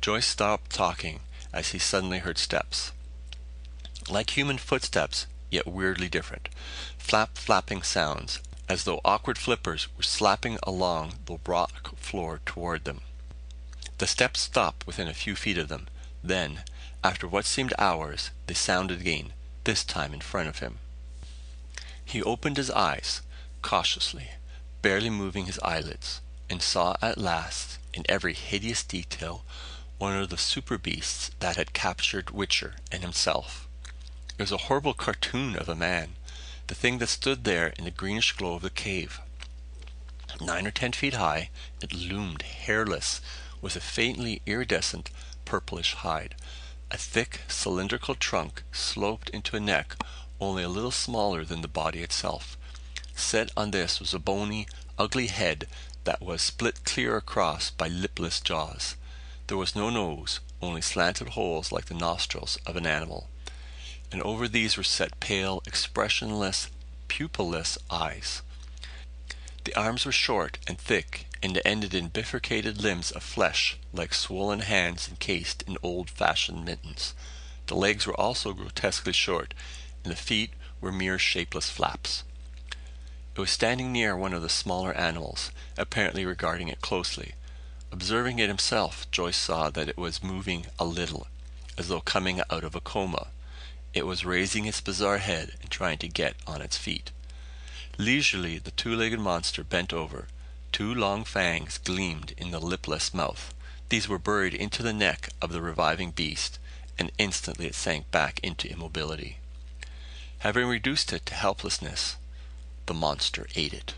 Joyce 0.01 0.27
stopped 0.27 0.71
talking 0.71 1.21
as 1.53 1.69
he 1.69 1.79
suddenly 1.79 2.19
heard 2.19 2.38
steps. 2.38 2.91
Like 4.10 4.32
human 4.32 4.58
footsteps, 4.58 5.25
yet 5.49 5.65
weirdly 5.65 6.10
different. 6.10 6.49
Flap 6.97 7.38
flapping 7.38 7.82
sounds, 7.82 8.39
as 8.67 8.84
though 8.84 8.99
awkward 9.06 9.38
flippers 9.38 9.88
were 9.95 10.03
slapping 10.03 10.60
along 10.63 11.13
the 11.27 11.38
rock 11.47 11.95
floor 11.95 12.41
toward 12.45 12.84
them. 12.84 13.01
The 13.99 14.08
steps 14.08 14.41
stopped 14.41 14.86
within 14.86 15.08
a 15.08 15.13
few 15.13 15.36
feet 15.36 15.58
of 15.58 15.69
them. 15.69 15.88
Then, 16.21 16.63
after 17.03 17.27
what 17.27 17.45
seemed 17.45 17.73
hours, 17.77 18.31
they 18.47 18.53
sounded 18.53 19.01
again, 19.01 19.33
this 19.65 19.83
time 19.83 20.13
in 20.13 20.21
front 20.21 20.47
of 20.47 20.59
him. 20.59 20.79
He 22.03 22.23
opened 22.23 22.57
his 22.57 22.71
eyes, 22.71 23.21
cautiously, 23.61 24.31
barely 24.81 25.09
moving 25.09 25.45
his 25.45 25.59
eyelids, 25.59 26.21
and 26.49 26.61
saw 26.61 26.95
at 27.01 27.17
last, 27.17 27.77
in 27.93 28.03
every 28.07 28.33
hideous 28.33 28.83
detail, 28.83 29.43
one 29.97 30.15
of 30.17 30.29
the 30.29 30.37
super 30.37 30.77
beasts 30.77 31.31
that 31.39 31.55
had 31.55 31.73
captured 31.73 32.27
Wichter 32.27 32.73
and 32.91 33.03
himself. 33.03 33.67
It 34.37 34.41
was 34.41 34.51
a 34.51 34.67
horrible 34.67 34.93
cartoon 34.93 35.55
of 35.55 35.69
a 35.69 35.75
man, 35.75 36.15
the 36.67 36.75
thing 36.75 36.97
that 36.97 37.07
stood 37.07 37.43
there 37.43 37.67
in 37.77 37.85
the 37.85 37.91
greenish 37.91 38.31
glow 38.33 38.55
of 38.55 38.61
the 38.61 38.69
cave. 38.69 39.19
Nine 40.41 40.65
or 40.65 40.71
ten 40.71 40.91
feet 40.91 41.13
high, 41.13 41.49
it 41.81 41.93
loomed 41.93 42.41
hairless, 42.41 43.21
with 43.61 43.75
a 43.75 43.79
faintly 43.79 44.41
iridescent 44.45 45.09
purplish 45.45 45.93
hide. 45.93 46.35
A 46.93 46.97
thick 46.97 47.41
cylindrical 47.49 48.15
trunk 48.15 48.63
sloped 48.71 49.29
into 49.32 49.58
a 49.58 49.60
neck 49.60 49.97
only 50.39 50.63
a 50.63 50.69
little 50.69 50.91
smaller 50.91 51.43
than 51.43 51.62
the 51.62 51.67
body 51.67 52.01
itself. 52.01 52.56
Set 53.15 53.51
on 53.58 53.71
this 53.71 53.99
was 53.99 54.13
a 54.13 54.19
bony, 54.19 54.67
ugly 54.97 55.27
head 55.27 55.67
that 56.06 56.21
was 56.21 56.41
split 56.41 56.86
clear 56.86 57.17
across 57.17 57.71
by 57.71 57.89
lipless 57.89 58.39
jaws. 58.39 58.95
There 59.47 59.58
was 59.58 59.75
no 59.75 59.89
nose, 59.89 60.39
only 60.62 60.82
slanted 60.82 61.29
holes 61.29 61.71
like 61.71 61.86
the 61.86 61.93
nostrils 61.93 62.58
of 62.65 62.77
an 62.77 62.88
animal 62.88 63.27
and 64.13 64.21
over 64.21 64.47
these 64.47 64.77
were 64.77 64.84
set 64.84 65.19
pale, 65.19 65.63
expressionless, 65.65 66.69
pupilless 67.10 67.79
eyes. 67.89 68.43
The 69.65 69.75
arms 69.75 70.06
were 70.06 70.12
short 70.12 70.60
and 70.67 70.77
thick, 70.77 71.25
and 71.43 71.62
ended 71.65 71.93
in 71.93 72.08
bifurcated 72.08 72.82
limbs 72.82 73.12
of 73.12 73.21
flesh, 73.21 73.77
like 73.91 74.13
swollen 74.13 74.62
hands 74.62 75.10
encased 75.10 75.62
in 75.63 75.77
old 75.84 76.10
fashioned 76.10 76.63
mittens. 76.63 77.13
The 77.67 77.75
legs 77.75 78.08
were 78.08 78.19
also 78.19 78.53
grotesquely 78.53 79.12
short, 79.12 79.53
and 80.03 80.12
the 80.12 80.17
feet 80.17 80.51
were 80.79 80.91
mere 80.91 81.19
shapeless 81.19 81.69
flaps. 81.69 82.23
It 83.36 83.39
was 83.41 83.51
standing 83.51 83.91
near 83.91 84.15
one 84.15 84.34
of 84.34 84.41
the 84.41 84.47
smaller 84.47 84.93
animals, 84.93 85.51
apparently 85.77 86.25
regarding 86.25 86.69
it 86.69 86.79
closely. 86.79 87.34
Observing 87.91 88.39
it 88.39 88.47
himself, 88.47 89.10
Joyce 89.12 89.38
saw 89.38 89.69
that 89.69 89.89
it 89.89 89.97
was 89.97 90.23
moving 90.23 90.67
a 90.79 90.86
little, 90.86 91.27
as 91.77 91.89
though 91.89 92.01
coming 92.01 92.41
out 92.49 92.63
of 92.63 92.73
a 92.73 92.79
coma. 92.79 93.27
It 93.93 94.06
was 94.06 94.25
raising 94.25 94.65
its 94.65 94.79
bizarre 94.79 95.17
head 95.17 95.56
and 95.62 95.69
trying 95.69 95.97
to 95.99 96.08
get 96.08 96.36
on 96.47 96.62
its 96.62 96.77
feet. 96.77 97.12
Leisurely 97.97 98.60
the 98.60 98.71
two 98.71 98.95
legged 98.95 99.19
monster 99.19 99.63
bent 99.63 99.91
over. 99.91 100.27
Two 100.73 100.91
long 100.91 101.23
fangs 101.23 101.77
gleamed 101.77 102.33
in 102.36 102.49
the 102.49 102.59
lipless 102.59 103.13
mouth. 103.13 103.53
These 103.89 104.07
were 104.07 104.17
buried 104.17 104.55
into 104.55 104.81
the 104.81 104.91
neck 104.91 105.29
of 105.39 105.51
the 105.51 105.62
reviving 105.62 106.09
beast, 106.09 106.57
and 106.97 107.12
instantly 107.19 107.67
it 107.67 107.75
sank 107.75 108.09
back 108.09 108.39
into 108.41 108.67
immobility. 108.67 109.38
Having 110.39 110.65
reduced 110.65 111.13
it 111.13 111.27
to 111.27 111.36
helplessness, 111.36 112.17
the 112.88 112.95
monster 112.95 113.47
ate 113.55 113.71
it. 113.71 113.93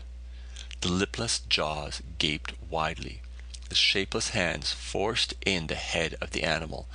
The 0.82 0.88
lipless 0.88 1.38
jaws 1.48 2.02
gaped 2.18 2.52
widely. 2.68 3.22
The 3.70 3.74
shapeless 3.74 4.28
hands 4.28 4.72
forced 4.72 5.32
in 5.46 5.68
the 5.68 5.76
head 5.76 6.14
of 6.20 6.32
the 6.32 6.42
animal, 6.42 6.88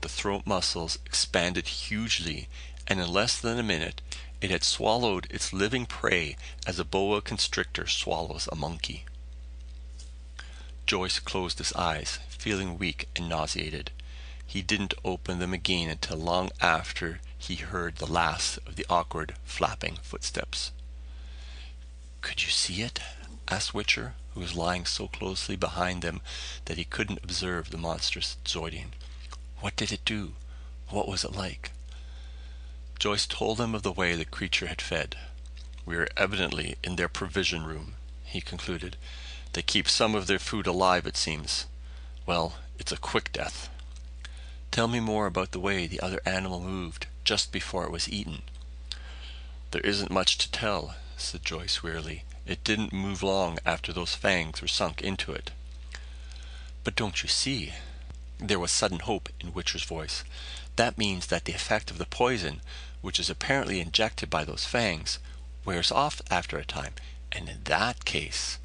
the 0.00 0.08
throat 0.08 0.46
muscles 0.46 0.98
expanded 1.04 1.68
hugely, 1.68 2.48
and 2.86 2.98
in 3.00 3.12
less 3.12 3.38
than 3.38 3.58
a 3.58 3.62
minute 3.62 4.00
it 4.40 4.50
had 4.50 4.64
swallowed 4.64 5.26
its 5.28 5.52
living 5.52 5.84
prey 5.84 6.38
as 6.66 6.78
a 6.78 6.86
boa 6.86 7.20
constrictor 7.20 7.86
swallows 7.86 8.48
a 8.50 8.56
monkey. 8.56 9.04
Joyce 10.86 11.18
closed 11.18 11.58
his 11.58 11.72
eyes, 11.72 12.20
feeling 12.28 12.78
weak 12.78 13.08
and 13.16 13.28
nauseated. 13.28 13.90
He 14.46 14.62
didn't 14.62 14.94
open 15.04 15.40
them 15.40 15.52
again 15.52 15.90
until 15.90 16.16
long 16.16 16.50
after 16.60 17.20
he 17.36 17.56
heard 17.56 17.96
the 17.96 18.06
last 18.06 18.58
of 18.66 18.76
the 18.76 18.86
awkward, 18.88 19.34
flapping 19.44 19.96
footsteps. 20.02 20.70
Could 22.20 22.44
you 22.44 22.50
see 22.50 22.82
it? 22.82 23.00
asked 23.48 23.74
Wichter, 23.74 24.14
who 24.34 24.40
was 24.40 24.54
lying 24.54 24.86
so 24.86 25.08
closely 25.08 25.56
behind 25.56 26.02
them 26.02 26.20
that 26.66 26.78
he 26.78 26.84
couldn't 26.84 27.22
observe 27.22 27.70
the 27.70 27.78
monstrous 27.78 28.36
Zeudian. 28.46 28.92
What 29.58 29.74
did 29.74 29.90
it 29.90 30.04
do? 30.04 30.34
What 30.88 31.08
was 31.08 31.24
it 31.24 31.34
like? 31.34 31.72
Joyce 33.00 33.26
told 33.26 33.58
them 33.58 33.74
of 33.74 33.82
the 33.82 33.92
way 33.92 34.14
the 34.14 34.24
creature 34.24 34.68
had 34.68 34.80
fed. 34.80 35.16
We 35.84 35.96
are 35.96 36.08
evidently 36.16 36.76
in 36.84 36.94
their 36.94 37.08
provision 37.08 37.64
room, 37.64 37.94
he 38.24 38.40
concluded. 38.40 38.96
They 39.56 39.62
keep 39.62 39.88
some 39.88 40.14
of 40.14 40.26
their 40.26 40.38
food 40.38 40.66
alive, 40.66 41.06
it 41.06 41.16
seems. 41.16 41.64
Well, 42.26 42.56
it's 42.78 42.92
a 42.92 42.98
quick 42.98 43.32
death. 43.32 43.70
Tell 44.70 44.86
me 44.86 45.00
more 45.00 45.24
about 45.24 45.52
the 45.52 45.58
way 45.58 45.86
the 45.86 46.00
other 46.00 46.20
animal 46.26 46.60
moved 46.60 47.06
just 47.24 47.52
before 47.52 47.86
it 47.86 47.90
was 47.90 48.06
eaten. 48.06 48.42
There 49.70 49.80
isn't 49.80 50.10
much 50.10 50.36
to 50.36 50.50
tell, 50.50 50.96
said 51.16 51.42
Joyce 51.42 51.82
wearily. 51.82 52.24
It 52.44 52.64
didn't 52.64 52.92
move 52.92 53.22
long 53.22 53.58
after 53.64 53.94
those 53.94 54.14
fangs 54.14 54.60
were 54.60 54.68
sunk 54.68 55.00
into 55.00 55.32
it. 55.32 55.52
But 56.84 56.94
don't 56.94 57.22
you 57.22 57.28
see? 57.30 57.72
There 58.36 58.60
was 58.60 58.70
sudden 58.70 58.98
hope 58.98 59.30
in 59.40 59.54
Wichter's 59.54 59.84
voice. 59.84 60.22
That 60.76 60.98
means 60.98 61.28
that 61.28 61.46
the 61.46 61.54
effect 61.54 61.90
of 61.90 61.96
the 61.96 62.04
poison, 62.04 62.60
which 63.00 63.18
is 63.18 63.30
apparently 63.30 63.80
injected 63.80 64.28
by 64.28 64.44
those 64.44 64.66
fangs, 64.66 65.18
wears 65.64 65.90
off 65.90 66.20
after 66.30 66.58
a 66.58 66.64
time. 66.66 66.92
And 67.32 67.48
in 67.48 67.60
that 67.64 68.04
case... 68.04 68.58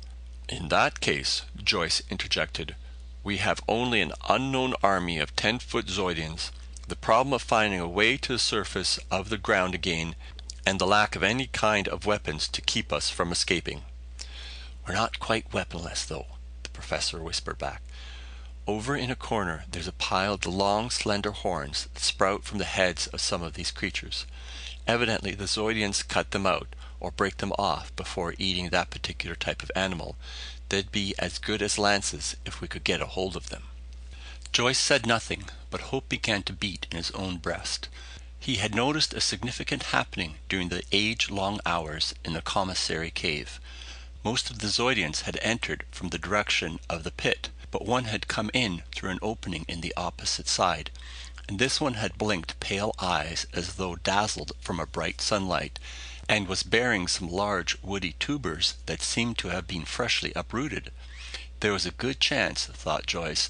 In 0.52 0.68
that 0.68 0.99
case, 0.99 1.43
Joyce 1.56 2.02
interjected, 2.10 2.76
we 3.24 3.38
have 3.38 3.62
only 3.70 4.02
an 4.02 4.12
unknown 4.28 4.74
army 4.84 5.18
of 5.18 5.34
10 5.38 5.60
foot 5.60 5.88
Zeudians. 5.89 6.52
The 6.89 6.97
problem 6.97 7.32
of 7.32 7.41
finding 7.41 7.80
a 7.80 7.88
way 7.88 8.18
to 8.18 8.34
the 8.34 8.38
surface 8.38 8.99
of 9.10 9.30
the 9.30 9.38
ground 9.38 9.74
again 9.74 10.14
and 10.66 10.78
the 10.78 10.86
lack 10.86 11.16
of 11.16 11.24
any 11.24 11.47
kind 11.47 11.88
of 11.88 12.06
weapons 12.06 12.49
to 12.49 12.62
keep 12.62 12.91
us 12.91 13.10
from 13.10 13.32
escaping. 13.32 13.84
"We're 14.86 14.93
not 14.93 15.22
quite 15.22 15.54
weaponless, 15.54 16.04
though," 16.04 16.28
the 16.64 16.70
professor 16.72 17.22
whispered 17.22 17.58
back. 17.58 17.82
"Over 18.68 18.97
in 18.97 19.10
a 19.10 19.16
corner 19.16 19.64
there's 19.72 19.88
a 19.88 19.93
pile 19.93 20.34
of 20.34 20.41
the 20.41 20.52
long, 20.52 20.89
slender 20.89 21.32
horns 21.32 21.88
that 21.93 22.04
sprout 22.04 22.43
from 22.43 22.58
the 22.58 22.66
heads 22.66 23.08
of 23.08 23.22
some 23.22 23.41
of 23.41 23.54
these 23.54 23.72
creatures. 23.72 24.26
Evidently 24.86 25.34
the 25.34 25.47
Zeudians 25.47 26.04
cut 26.04 26.32
them 26.32 26.45
out, 26.45 26.76
or 27.02 27.12
break 27.12 27.38
them 27.38 27.52
off, 27.58 27.93
before 27.95 28.36
eating 28.38 28.70
that 28.70 28.91
particular 28.91 29.36
type 29.36 29.62
of 29.62 29.72
animal. 29.76 30.16
They'd 30.70 30.91
be 30.91 31.14
as 31.20 31.38
good 31.38 31.62
as 31.62 31.78
lances 31.78 32.38
if 32.45 32.62
we 32.62 32.70
could 32.70 32.86
get 32.86 33.02
a 33.02 33.08
hold 33.08 33.36
of 33.36 33.49
them." 33.49 33.64
Joyce 34.54 34.80
said 34.80 35.06
nothing, 35.06 35.49
but 35.70 35.89
hope 35.91 36.08
began 36.08 36.43
to 36.43 36.54
beat 36.54 36.88
in 36.91 36.97
his 36.97 37.12
own 37.12 37.38
breast. 37.38 37.89
He 38.39 38.56
had 38.56 38.74
noticed 38.74 39.14
a 39.14 39.22
significant 39.22 39.84
happening 39.84 40.36
during 40.49 40.70
the 40.70 40.84
age 40.91 41.30
long 41.30 41.60
hours 41.66 42.14
in 42.24 42.34
the 42.34 42.41
commissary 42.41 43.12
cave. 43.12 43.60
Most 44.24 44.49
of 44.49 44.60
the 44.60 44.70
Zeudians 44.70 45.22
had 45.22 45.39
entered 45.41 45.86
from 45.91 46.10
the 46.10 46.18
direction 46.18 46.80
of 46.89 47.04
the 47.04 47.12
pit, 47.12 47.49
but 47.72 47.86
one 47.86 48.06
had 48.06 48.28
come 48.28 48.52
in 48.54 48.84
through 48.93 49.10
an 49.10 49.20
opening 49.22 49.66
in 49.68 49.82
the 49.82 49.93
opposite 49.95 50.47
side, 50.47 50.91
and 51.47 51.60
this 51.60 51.82
one 51.82 51.95
had 51.95 52.18
blinked 52.18 52.60
pale 52.60 52.93
eyes 52.99 53.45
as 53.54 53.76
though 53.76 53.95
dazzled 53.95 54.52
from 54.60 54.80
a 54.80 54.86
bright 54.86 55.22
sunlight, 55.22 55.80
and 56.32 56.47
was 56.47 56.63
bearing 56.63 57.09
some 57.09 57.29
large 57.29 57.77
woody 57.82 58.13
tubers 58.13 58.75
that 58.86 59.01
seemed 59.01 59.38
to 59.38 59.49
have 59.49 59.67
been 59.67 59.84
freshly 59.84 60.32
uprooted. 60.34 60.89
There 61.59 61.73
was 61.73 61.86
a 61.86 61.91
good 61.91 62.21
chance, 62.21 62.67
thought 62.67 63.05
Joyce, 63.05 63.49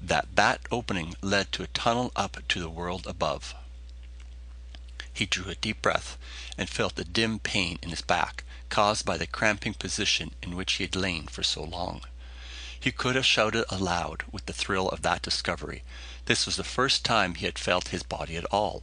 that 0.00 0.34
that 0.34 0.60
opening 0.70 1.14
led 1.20 1.52
to 1.52 1.62
a 1.62 1.66
tunnel 1.66 2.10
up 2.16 2.38
to 2.48 2.58
the 2.58 2.70
world 2.70 3.06
above. 3.06 3.54
He 5.12 5.26
drew 5.26 5.50
a 5.50 5.56
deep 5.56 5.82
breath, 5.82 6.16
and 6.56 6.70
felt 6.70 6.98
a 6.98 7.04
dim 7.04 7.38
pain 7.38 7.78
in 7.82 7.90
his 7.90 8.00
back 8.00 8.44
caused 8.70 9.04
by 9.04 9.18
the 9.18 9.26
cramping 9.26 9.74
position 9.74 10.32
in 10.42 10.56
which 10.56 10.72
he 10.74 10.84
had 10.84 10.96
lain 10.96 11.26
for 11.26 11.42
so 11.42 11.62
long. 11.62 12.00
He 12.80 12.92
could 12.92 13.14
have 13.14 13.26
shouted 13.26 13.66
aloud 13.68 14.24
with 14.32 14.46
the 14.46 14.54
thrill 14.54 14.88
of 14.88 15.02
that 15.02 15.20
discovery. 15.20 15.84
This 16.24 16.46
was 16.46 16.56
the 16.56 16.64
first 16.64 17.04
time 17.04 17.34
he 17.34 17.44
had 17.44 17.58
felt 17.58 17.88
his 17.88 18.02
body 18.02 18.38
at 18.38 18.46
all. 18.46 18.82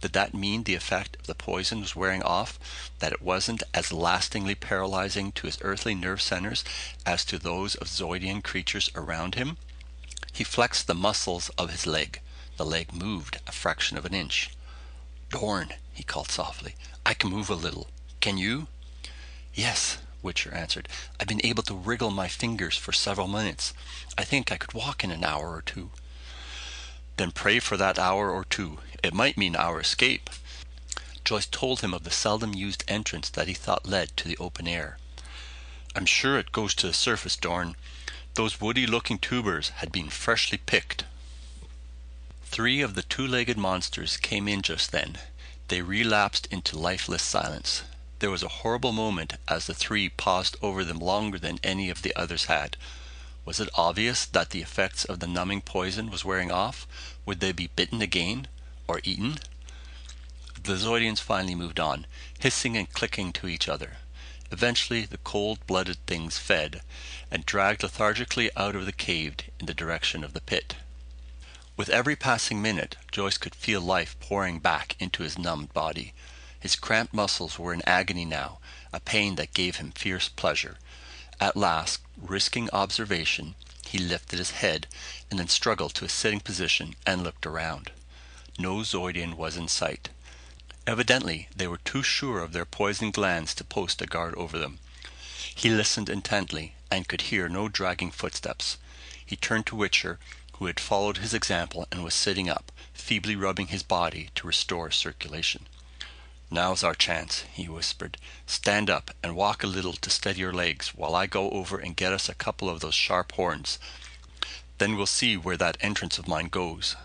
Did 0.00 0.14
that 0.14 0.32
mean 0.32 0.62
the 0.62 0.74
effect 0.74 1.16
of 1.16 1.26
the 1.26 1.34
poison 1.34 1.82
was 1.82 1.94
wearing 1.94 2.22
off? 2.22 2.58
That 3.00 3.12
it 3.12 3.20
wasn't 3.20 3.62
as 3.74 3.92
lastingly 3.92 4.54
paralyzing 4.54 5.30
to 5.32 5.46
his 5.46 5.58
earthly 5.60 5.94
nerve 5.94 6.22
centers 6.22 6.64
as 7.04 7.22
to 7.26 7.38
those 7.38 7.74
of 7.74 7.88
Zeudian 7.88 8.40
creatures 8.40 8.88
around 8.94 9.34
him? 9.34 9.58
He 10.32 10.42
flexed 10.42 10.86
the 10.86 10.94
muscles 10.94 11.50
of 11.58 11.68
his 11.68 11.86
leg. 11.86 12.22
The 12.56 12.64
leg 12.64 12.94
moved 12.94 13.40
a 13.46 13.52
fraction 13.52 13.98
of 13.98 14.06
an 14.06 14.14
inch. 14.14 14.48
"Dorn," 15.28 15.74
he 15.92 16.02
called 16.02 16.30
softly, 16.30 16.76
"I 17.04 17.12
can 17.12 17.28
move 17.28 17.50
a 17.50 17.54
little. 17.54 17.90
Can 18.20 18.38
you?" 18.38 18.68
"Yes," 19.52 19.98
Wichter 20.22 20.50
answered. 20.54 20.88
"I've 21.20 21.28
been 21.28 21.44
able 21.44 21.62
to 21.64 21.74
wriggle 21.74 22.10
my 22.10 22.28
fingers 22.28 22.76
for 22.78 22.92
several 22.92 23.28
minutes. 23.28 23.74
I 24.16 24.24
think 24.24 24.50
I 24.50 24.56
could 24.56 24.72
walk 24.72 25.04
in 25.04 25.10
an 25.10 25.24
hour 25.24 25.52
or 25.54 25.60
two." 25.60 25.90
"Then 27.20 27.32
pray 27.32 27.60
for 27.60 27.76
that 27.76 27.98
hour 27.98 28.30
or 28.30 28.46
two. 28.46 28.78
It 29.02 29.12
might 29.12 29.36
mean 29.36 29.54
our 29.54 29.78
escape." 29.78 30.30
Joyce 31.22 31.44
told 31.44 31.82
him 31.82 31.92
of 31.92 32.04
the 32.04 32.10
seldom 32.10 32.54
used 32.54 32.82
entrance 32.88 33.28
that 33.28 33.46
he 33.46 33.52
thought 33.52 33.84
led 33.84 34.16
to 34.16 34.26
the 34.26 34.38
open 34.38 34.66
air. 34.66 34.96
"I'm 35.94 36.06
sure 36.06 36.38
it 36.38 36.50
goes 36.50 36.74
to 36.76 36.86
the 36.86 36.94
surface, 36.94 37.36
Dorn. 37.36 37.76
Those 38.36 38.58
woody 38.58 38.86
looking 38.86 39.18
tubers 39.18 39.68
had 39.80 39.92
been 39.92 40.08
freshly 40.08 40.56
picked." 40.56 41.04
Three 42.46 42.80
of 42.80 42.94
the 42.94 43.02
two 43.02 43.26
legged 43.26 43.58
monsters 43.58 44.16
came 44.16 44.48
in 44.48 44.62
just 44.62 44.90
then. 44.90 45.18
They 45.68 45.82
relapsed 45.82 46.46
into 46.50 46.78
lifeless 46.78 47.22
silence. 47.22 47.82
There 48.20 48.30
was 48.30 48.42
a 48.42 48.48
horrible 48.64 48.92
moment 48.92 49.34
as 49.46 49.66
the 49.66 49.74
three 49.74 50.08
paused 50.08 50.56
over 50.62 50.86
them 50.86 50.98
longer 50.98 51.38
than 51.38 51.60
any 51.62 51.90
of 51.90 52.00
the 52.00 52.16
others 52.16 52.46
had. 52.46 52.78
Was 53.50 53.58
it 53.58 53.68
obvious 53.74 54.26
that 54.26 54.50
the 54.50 54.62
effects 54.62 55.04
of 55.04 55.18
the 55.18 55.26
numbing 55.26 55.62
poison 55.62 56.08
was 56.08 56.24
wearing 56.24 56.52
off? 56.52 56.86
Would 57.26 57.40
they 57.40 57.50
be 57.50 57.66
bitten 57.66 58.00
again? 58.00 58.46
Or 58.86 59.00
eaten? 59.02 59.40
The 60.62 60.76
Zeudians 60.76 61.18
finally 61.18 61.56
moved 61.56 61.80
on, 61.80 62.06
hissing 62.38 62.76
and 62.76 62.92
clicking 62.92 63.32
to 63.32 63.48
each 63.48 63.68
other. 63.68 63.96
Eventually 64.52 65.04
the 65.04 65.18
cold-blooded 65.18 65.96
things 66.06 66.38
fed, 66.38 66.82
and 67.28 67.44
dragged 67.44 67.82
lethargically 67.82 68.52
out 68.56 68.76
of 68.76 68.86
the 68.86 68.92
cave 68.92 69.34
in 69.58 69.66
the 69.66 69.74
direction 69.74 70.22
of 70.22 70.32
the 70.32 70.40
pit. 70.40 70.76
With 71.76 71.88
every 71.88 72.14
passing 72.14 72.62
minute, 72.62 72.94
Joyce 73.10 73.36
could 73.36 73.56
feel 73.56 73.80
life 73.80 74.14
pouring 74.20 74.60
back 74.60 74.94
into 75.00 75.24
his 75.24 75.36
numbed 75.36 75.74
body. 75.74 76.12
His 76.60 76.76
cramped 76.76 77.12
muscles 77.12 77.58
were 77.58 77.74
in 77.74 77.82
agony 77.84 78.24
now, 78.24 78.60
a 78.92 79.00
pain 79.00 79.34
that 79.34 79.54
gave 79.54 79.78
him 79.78 79.90
fierce 79.90 80.28
pleasure. 80.28 80.78
At 81.42 81.56
last, 81.56 82.02
risking 82.18 82.68
observation, 82.70 83.54
he 83.86 83.96
lifted 83.96 84.38
his 84.38 84.50
head, 84.50 84.86
and 85.30 85.38
then 85.38 85.48
struggled 85.48 85.94
to 85.94 86.04
a 86.04 86.08
sitting 86.08 86.40
position 86.40 86.96
and 87.06 87.24
looked 87.24 87.46
around. 87.46 87.92
No 88.58 88.82
Zeudian 88.82 89.38
was 89.38 89.56
in 89.56 89.66
sight. 89.66 90.10
Evidently 90.86 91.48
they 91.56 91.66
were 91.66 91.78
too 91.78 92.02
sure 92.02 92.40
of 92.40 92.52
their 92.52 92.66
poisoned 92.66 93.14
glands 93.14 93.54
to 93.54 93.64
post 93.64 94.02
a 94.02 94.06
guard 94.06 94.34
over 94.34 94.58
them. 94.58 94.80
He 95.54 95.70
listened 95.70 96.10
intently, 96.10 96.74
and 96.90 97.08
could 97.08 97.22
hear 97.22 97.48
no 97.48 97.68
dragging 97.68 98.10
footsteps. 98.10 98.76
He 99.24 99.36
turned 99.36 99.64
to 99.68 99.76
Wichter, 99.76 100.18
who 100.54 100.66
had 100.66 100.78
followed 100.78 101.16
his 101.16 101.32
example 101.32 101.88
and 101.90 102.04
was 102.04 102.12
sitting 102.12 102.50
up, 102.50 102.70
feebly 102.92 103.34
rubbing 103.34 103.68
his 103.68 103.82
body 103.82 104.28
to 104.34 104.46
restore 104.46 104.90
circulation. 104.90 105.66
"Now's 106.52 106.82
our 106.82 106.96
chance," 106.96 107.44
he 107.52 107.68
whispered. 107.68 108.16
"Stand 108.44 108.90
up 108.90 109.12
and 109.22 109.36
walk 109.36 109.62
a 109.62 109.68
little 109.68 109.92
to 109.92 110.10
steady 110.10 110.40
your 110.40 110.52
legs 110.52 110.88
while 110.88 111.14
I 111.14 111.28
go 111.28 111.48
over 111.52 111.78
and 111.78 111.94
get 111.94 112.12
us 112.12 112.28
a 112.28 112.34
couple 112.34 112.68
of 112.68 112.80
those 112.80 112.96
sharp 112.96 113.30
horns. 113.30 113.78
Then 114.78 114.96
we'll 114.96 115.06
see 115.06 115.36
where 115.36 115.56
that 115.56 115.76
entrance 115.80 116.18
of 116.18 116.26
mine 116.26 116.48
goes." 116.48 116.96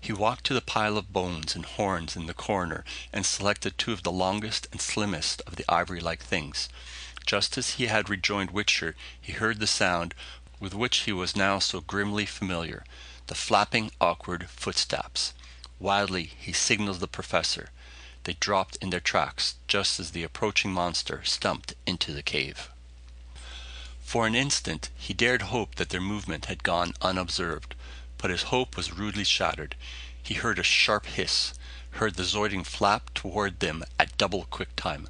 He 0.00 0.12
walked 0.12 0.42
to 0.46 0.54
the 0.54 0.60
pile 0.60 0.98
of 0.98 1.12
bones 1.12 1.54
and 1.54 1.64
horns 1.64 2.16
in 2.16 2.26
the 2.26 2.34
corner 2.34 2.84
and 3.12 3.24
selected 3.24 3.78
two 3.78 3.92
of 3.92 4.02
the 4.02 4.10
longest 4.10 4.66
and 4.72 4.80
slimmest 4.80 5.40
of 5.46 5.54
the 5.54 5.64
ivory-like 5.68 6.24
things. 6.24 6.68
Just 7.26 7.56
as 7.56 7.74
he 7.74 7.86
had 7.86 8.08
rejoined 8.10 8.50
Wichter 8.50 8.96
he 9.20 9.34
heard 9.34 9.60
the 9.60 9.68
sound 9.68 10.16
with 10.58 10.74
which 10.74 11.02
he 11.02 11.12
was 11.12 11.36
now 11.36 11.60
so 11.60 11.80
grimly 11.80 12.26
familiar 12.26 12.84
the 13.28 13.36
flapping, 13.36 13.92
awkward 14.00 14.50
footsteps. 14.50 15.32
Wildly 15.78 16.32
he 16.40 16.52
signaled 16.52 16.98
the 16.98 17.06
professor. 17.06 17.70
They 18.24 18.34
dropped 18.34 18.76
in 18.76 18.90
their 18.90 19.00
tracks 19.00 19.54
just 19.66 19.98
as 19.98 20.10
the 20.10 20.22
approaching 20.22 20.72
monster 20.72 21.22
stumped 21.24 21.74
into 21.86 22.12
the 22.12 22.22
cave. 22.22 22.68
For 24.02 24.26
an 24.26 24.34
instant 24.34 24.90
he 24.96 25.14
dared 25.14 25.42
hope 25.42 25.76
that 25.76 25.90
their 25.90 26.00
movement 26.00 26.46
had 26.46 26.62
gone 26.62 26.94
unobserved, 27.00 27.74
but 28.18 28.30
his 28.30 28.44
hope 28.44 28.76
was 28.76 28.92
rudely 28.92 29.24
shattered. 29.24 29.76
He 30.22 30.34
heard 30.34 30.58
a 30.58 30.62
sharp 30.62 31.06
hiss, 31.06 31.54
heard 31.92 32.16
the 32.16 32.24
Zeudian 32.24 32.64
flap 32.64 33.14
toward 33.14 33.60
them 33.60 33.84
at 33.98 34.18
double 34.18 34.44
quick 34.50 34.74
time. 34.76 35.08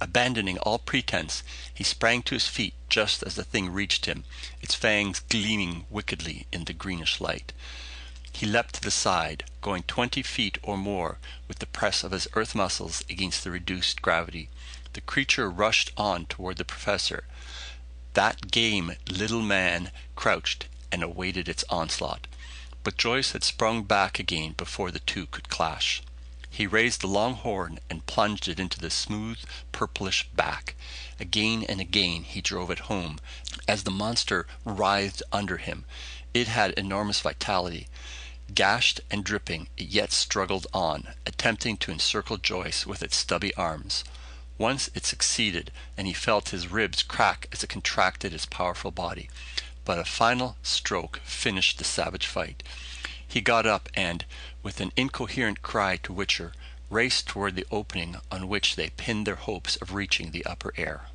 Abandoning 0.00 0.58
all 0.58 0.78
pretense, 0.78 1.42
he 1.72 1.82
sprang 1.82 2.22
to 2.24 2.34
his 2.34 2.46
feet 2.46 2.74
just 2.88 3.22
as 3.22 3.34
the 3.34 3.44
thing 3.44 3.70
reached 3.72 4.06
him, 4.06 4.24
its 4.60 4.74
fangs 4.74 5.20
gleaming 5.28 5.86
wickedly 5.90 6.46
in 6.52 6.64
the 6.64 6.72
greenish 6.72 7.20
light. 7.20 7.52
He 8.38 8.46
leapt 8.46 8.76
to 8.76 8.80
the 8.80 8.92
side, 8.92 9.42
going 9.60 9.82
twenty 9.82 10.22
feet 10.22 10.58
or 10.62 10.78
more 10.78 11.18
with 11.48 11.58
the 11.58 11.66
press 11.66 12.04
of 12.04 12.12
his 12.12 12.28
earth 12.34 12.54
muscles 12.54 13.02
against 13.10 13.42
the 13.42 13.50
reduced 13.50 14.00
gravity. 14.00 14.48
The 14.92 15.00
creature 15.00 15.50
rushed 15.50 15.90
on 15.96 16.26
toward 16.26 16.56
the 16.56 16.64
professor. 16.64 17.24
That 18.14 18.52
game 18.52 18.92
little 19.10 19.42
man 19.42 19.90
crouched 20.14 20.68
and 20.92 21.02
awaited 21.02 21.48
its 21.48 21.64
onslaught. 21.68 22.28
But 22.84 22.96
Joyce 22.96 23.32
had 23.32 23.42
sprung 23.42 23.82
back 23.82 24.20
again 24.20 24.54
before 24.56 24.92
the 24.92 25.00
two 25.00 25.26
could 25.26 25.48
clash. 25.48 26.00
He 26.48 26.64
raised 26.64 27.00
the 27.00 27.08
long 27.08 27.34
horn 27.34 27.80
and 27.90 28.06
plunged 28.06 28.46
it 28.46 28.60
into 28.60 28.78
the 28.78 28.88
smooth, 28.88 29.38
purplish 29.72 30.28
back. 30.36 30.76
Again 31.18 31.64
and 31.68 31.80
again 31.80 32.22
he 32.22 32.40
drove 32.40 32.70
it 32.70 32.86
home, 32.86 33.18
as 33.66 33.82
the 33.82 33.90
monster 33.90 34.46
writhed 34.64 35.24
under 35.32 35.56
him. 35.56 35.84
It 36.32 36.46
had 36.46 36.70
enormous 36.74 37.20
vitality. 37.20 37.88
Gashed 38.54 39.02
and 39.10 39.24
dripping, 39.24 39.68
it 39.76 39.88
yet 39.88 40.10
struggled 40.10 40.66
on, 40.72 41.14
attempting 41.26 41.76
to 41.76 41.92
encircle 41.92 42.38
Joyce 42.38 42.86
with 42.86 43.02
its 43.02 43.18
stubby 43.18 43.54
arms. 43.56 44.04
Once 44.56 44.88
it 44.94 45.04
succeeded, 45.04 45.70
and 45.98 46.06
he 46.06 46.14
felt 46.14 46.48
his 46.48 46.66
ribs 46.66 47.02
crack 47.02 47.46
as 47.52 47.62
it 47.62 47.68
contracted 47.68 48.32
his 48.32 48.46
powerful 48.46 48.90
body. 48.90 49.28
But 49.84 49.98
a 49.98 50.04
final 50.06 50.56
stroke 50.62 51.20
finished 51.24 51.76
the 51.76 51.84
savage 51.84 52.26
fight. 52.26 52.62
He 53.26 53.42
got 53.42 53.66
up 53.66 53.90
and, 53.92 54.24
with 54.62 54.80
an 54.80 54.92
incoherent 54.96 55.60
cry 55.60 55.98
to 55.98 56.14
Wichter, 56.14 56.54
raced 56.88 57.26
toward 57.26 57.54
the 57.54 57.66
opening 57.70 58.16
on 58.32 58.48
which 58.48 58.76
they 58.76 58.88
pinned 58.88 59.26
their 59.26 59.36
hopes 59.36 59.76
of 59.76 59.92
reaching 59.92 60.30
the 60.30 60.46
upper 60.46 60.72
air. 60.78 61.10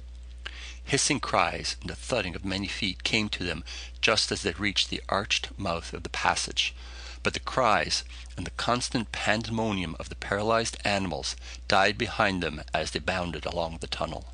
Hissing 0.83 1.21
cries 1.21 1.77
and 1.81 1.89
the 1.89 1.95
thudding 1.95 2.35
of 2.35 2.45
many 2.45 2.67
feet 2.67 3.03
came 3.03 3.27
to 3.29 3.43
them 3.43 3.63
just 4.01 4.31
as 4.31 4.43
they 4.43 4.51
reached 4.51 4.91
the 4.91 5.01
arched 5.09 5.57
mouth 5.57 5.93
of 5.93 6.03
the 6.03 6.09
passage. 6.09 6.75
But 7.23 7.33
the 7.33 7.39
cries 7.39 8.03
and 8.37 8.45
the 8.45 8.51
constant 8.51 9.11
pandemonium 9.11 9.95
of 9.99 10.09
the 10.09 10.15
paralyzed 10.15 10.77
animals 10.83 11.35
died 11.67 11.97
behind 11.97 12.43
them 12.43 12.61
as 12.73 12.91
they 12.91 12.99
bounded 12.99 13.45
along 13.45 13.77
the 13.77 13.87
tunnel. 13.87 14.33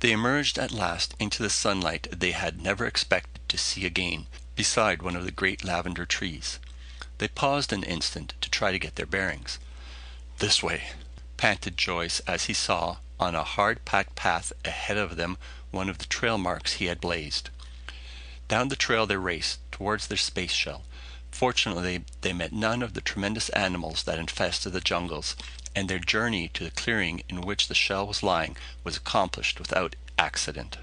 They 0.00 0.12
emerged 0.12 0.58
at 0.58 0.70
last 0.70 1.14
into 1.18 1.42
the 1.42 1.50
sunlight 1.50 2.08
they 2.10 2.32
had 2.32 2.60
never 2.60 2.86
expected 2.86 3.40
to 3.48 3.58
see 3.58 3.86
again, 3.86 4.26
beside 4.54 5.02
one 5.02 5.16
of 5.16 5.24
the 5.24 5.32
great 5.32 5.64
lavender 5.64 6.04
trees. 6.04 6.58
They 7.18 7.28
paused 7.28 7.72
an 7.72 7.82
instant 7.82 8.34
to 8.40 8.50
try 8.50 8.70
to 8.70 8.78
get 8.78 8.96
their 8.96 9.06
bearings. 9.06 9.58
"This 10.38 10.62
way," 10.62 10.90
panted 11.36 11.76
Joyce 11.76 12.20
as 12.26 12.44
he 12.44 12.54
saw, 12.54 12.98
on 13.18 13.34
a 13.34 13.42
hard 13.42 13.84
packed 13.84 14.14
path 14.14 14.52
ahead 14.64 14.96
of 14.96 15.16
them, 15.16 15.38
one 15.70 15.88
of 15.88 15.98
the 15.98 16.06
trail 16.06 16.38
marks 16.38 16.74
he 16.74 16.86
had 16.86 17.00
blazed. 17.00 17.50
Down 18.48 18.68
the 18.68 18.76
trail 18.76 19.06
they 19.06 19.16
raced, 19.16 19.60
towards 19.70 20.06
their 20.06 20.16
space 20.16 20.52
shell. 20.52 20.84
Fortunately, 21.30 22.02
they 22.22 22.32
met 22.32 22.50
none 22.50 22.82
of 22.82 22.94
the 22.94 23.02
tremendous 23.02 23.50
animals 23.50 24.04
that 24.04 24.18
infested 24.18 24.72
the 24.72 24.80
jungles, 24.80 25.36
and 25.76 25.86
their 25.86 25.98
journey 25.98 26.48
to 26.54 26.64
the 26.64 26.70
clearing 26.70 27.22
in 27.28 27.42
which 27.42 27.68
the 27.68 27.74
shell 27.74 28.06
was 28.06 28.22
lying 28.22 28.56
was 28.82 28.96
accomplished 28.96 29.60
without 29.60 29.96
accident. 30.18 30.78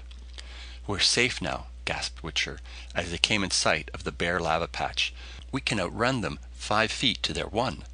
"We're 0.86 1.00
safe 1.00 1.42
now," 1.42 1.66
gasped 1.84 2.22
Wichter, 2.22 2.60
as 2.94 3.10
they 3.10 3.18
came 3.18 3.42
in 3.42 3.50
sight 3.50 3.90
of 3.92 4.04
the 4.04 4.12
bare 4.12 4.38
lava 4.38 4.68
patch. 4.68 5.12
"We 5.50 5.60
can 5.60 5.80
outrun 5.80 6.20
them 6.20 6.38
five 6.54 6.92
feet 6.92 7.20
to 7.24 7.32
their 7.32 7.48
one." 7.48 7.84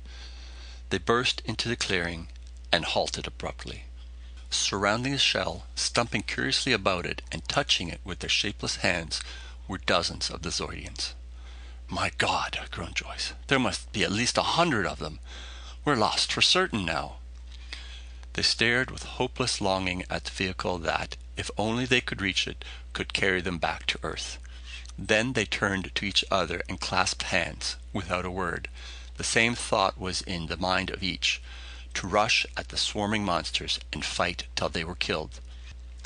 They 0.90 0.98
burst 0.98 1.40
into 1.46 1.70
the 1.70 1.76
clearing 1.76 2.28
and 2.70 2.84
halted 2.84 3.26
abruptly. 3.26 3.84
Surrounding 4.50 5.12
the 5.12 5.18
shell, 5.18 5.64
stumping 5.74 6.24
curiously 6.24 6.74
about 6.74 7.06
it 7.06 7.22
and 7.32 7.48
touching 7.48 7.88
it 7.88 8.02
with 8.04 8.18
their 8.18 8.28
shapeless 8.28 8.76
hands, 8.76 9.22
were 9.72 9.78
dozens 9.78 10.28
of 10.28 10.42
the 10.42 10.50
Zeudians. 10.50 11.14
"My 11.88 12.10
God!" 12.18 12.68
groaned 12.70 12.96
Joyce. 12.96 13.32
"There 13.46 13.58
must 13.58 13.90
be 13.90 14.04
at 14.04 14.12
least 14.12 14.36
a 14.36 14.42
hundred 14.42 14.84
of 14.84 14.98
them. 14.98 15.18
We're 15.82 15.96
lost 15.96 16.30
for 16.30 16.42
certain 16.42 16.84
now." 16.84 17.16
They 18.34 18.42
stared 18.42 18.90
with 18.90 19.16
hopeless 19.16 19.62
longing 19.62 20.04
at 20.10 20.24
the 20.26 20.30
vehicle 20.30 20.76
that, 20.80 21.16
if 21.38 21.50
only 21.56 21.86
they 21.86 22.02
could 22.02 22.20
reach 22.20 22.46
it, 22.46 22.66
could 22.92 23.14
carry 23.14 23.40
them 23.40 23.56
back 23.56 23.86
to 23.86 23.98
earth. 24.02 24.36
Then 24.98 25.32
they 25.32 25.46
turned 25.46 25.94
to 25.94 26.04
each 26.04 26.22
other 26.30 26.62
and 26.68 26.78
clasped 26.78 27.22
hands, 27.22 27.76
without 27.94 28.26
a 28.26 28.30
word. 28.30 28.68
The 29.16 29.24
same 29.24 29.54
thought 29.54 29.96
was 29.96 30.20
in 30.20 30.48
the 30.48 30.58
mind 30.58 30.90
of 30.90 31.02
each 31.02 31.40
to 31.94 32.06
rush 32.06 32.44
at 32.58 32.68
the 32.68 32.76
swarming 32.76 33.24
monsters 33.24 33.80
and 33.90 34.04
fight 34.04 34.44
till 34.54 34.68
they 34.68 34.84
were 34.84 34.94
killed. 34.94 35.40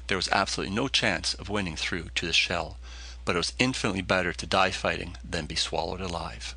There 0.06 0.16
was 0.16 0.28
absolutely 0.28 0.72
no 0.72 0.86
chance 0.86 1.34
of 1.34 1.48
winning 1.48 1.74
through 1.74 2.10
to 2.14 2.26
the 2.28 2.32
shell, 2.32 2.78
but 3.26 3.34
it 3.34 3.38
was 3.38 3.52
infinitely 3.58 4.00
better 4.00 4.32
to 4.32 4.46
die 4.46 4.70
fighting 4.70 5.18
than 5.22 5.44
be 5.44 5.56
swallowed 5.56 6.00
alive. 6.00 6.54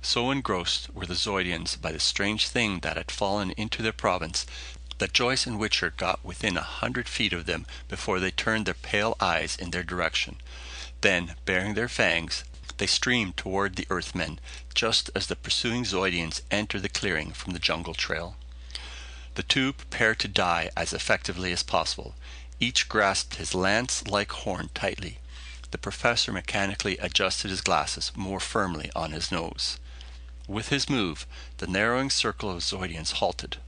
So 0.00 0.30
engrossed 0.30 0.94
were 0.94 1.06
the 1.06 1.16
Zeudians 1.16 1.74
by 1.74 1.90
the 1.90 1.98
strange 1.98 2.46
thing 2.46 2.78
that 2.80 2.96
had 2.96 3.10
fallen 3.10 3.50
into 3.52 3.82
their 3.82 3.92
province, 3.92 4.46
that 4.98 5.12
Joyce 5.12 5.46
and 5.46 5.58
Wichter 5.58 5.90
got 5.96 6.24
within 6.24 6.56
a 6.56 6.62
hundred 6.62 7.08
feet 7.08 7.32
of 7.32 7.46
them 7.46 7.66
before 7.88 8.20
they 8.20 8.30
turned 8.30 8.66
their 8.66 8.74
pale 8.74 9.16
eyes 9.20 9.56
in 9.56 9.70
their 9.70 9.82
direction. 9.82 10.36
Then, 11.00 11.34
baring 11.44 11.74
their 11.74 11.88
fangs, 11.88 12.44
they 12.76 12.86
streamed 12.86 13.36
toward 13.36 13.76
the 13.76 13.86
Earthmen, 13.90 14.38
just 14.74 15.10
as 15.14 15.26
the 15.26 15.36
pursuing 15.36 15.84
Zeudians 15.84 16.42
entered 16.50 16.82
the 16.82 16.88
clearing 16.88 17.32
from 17.32 17.52
the 17.52 17.58
jungle 17.58 17.94
trail. 17.94 18.36
The 19.34 19.42
two 19.42 19.72
prepared 19.72 20.18
to 20.20 20.28
die 20.28 20.70
as 20.76 20.92
effectively 20.92 21.52
as 21.52 21.62
possible. 21.62 22.14
Each 22.60 22.88
grasped 22.88 23.36
his 23.36 23.54
lance-like 23.54 24.30
horn 24.30 24.70
tightly. 24.74 25.18
The 25.70 25.78
professor 25.78 26.32
mechanically 26.32 26.96
adjusted 26.98 27.50
his 27.50 27.60
glasses 27.60 28.10
more 28.16 28.40
firmly 28.40 28.90
on 28.96 29.12
his 29.12 29.30
nose. 29.30 29.78
With 30.46 30.68
his 30.68 30.88
move, 30.88 31.26
the 31.58 31.66
narrowing 31.66 32.08
circle 32.08 32.50
of 32.50 32.62
Zeudians 32.62 33.12
halted. 33.20 33.58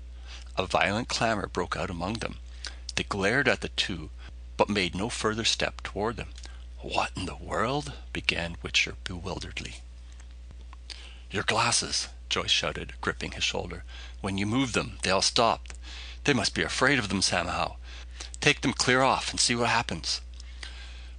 A 0.56 0.66
violent 0.66 1.08
clamor 1.08 1.46
broke 1.46 1.76
out 1.76 1.90
among 1.90 2.14
them. 2.14 2.38
They 2.94 3.02
glared 3.02 3.48
at 3.48 3.60
the 3.60 3.68
two, 3.68 4.08
but 4.56 4.70
made 4.70 4.94
no 4.94 5.10
further 5.10 5.44
step 5.44 5.82
toward 5.82 6.16
them. 6.16 6.32
"What 6.78 7.12
in 7.14 7.26
the 7.26 7.36
world?" 7.36 7.92
began 8.14 8.56
Wichter 8.62 8.96
bewilderedly. 9.04 9.82
"Your 11.30 11.42
glasses!" 11.42 12.08
Joyce 12.30 12.50
shouted, 12.50 12.94
gripping 13.02 13.32
his 13.32 13.44
shoulder. 13.44 13.84
"When 14.22 14.38
you 14.38 14.46
move 14.46 14.72
them, 14.72 14.98
they 15.02 15.10
all 15.10 15.20
stop. 15.20 15.74
They 16.24 16.32
must 16.32 16.54
be 16.54 16.62
afraid 16.62 16.98
of 16.98 17.10
them 17.10 17.20
somehow. 17.20 17.76
Take 18.40 18.62
them 18.62 18.72
clear 18.72 19.02
off 19.02 19.30
and 19.30 19.38
see 19.38 19.54
what 19.54 19.68
happens." 19.68 20.22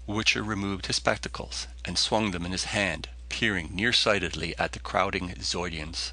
Wichter 0.08 0.44
removed 0.44 0.88
his 0.88 0.96
spectacles 0.96 1.68
and 1.86 1.98
swung 1.98 2.32
them 2.32 2.46
in 2.46 2.52
his 2.52 2.66
hand, 2.66 3.10
peering 3.30 3.70
nearsightedly 3.74 4.58
at 4.58 4.72
the 4.72 4.80
crowding 4.80 5.34
Zeudians. 5.42 6.12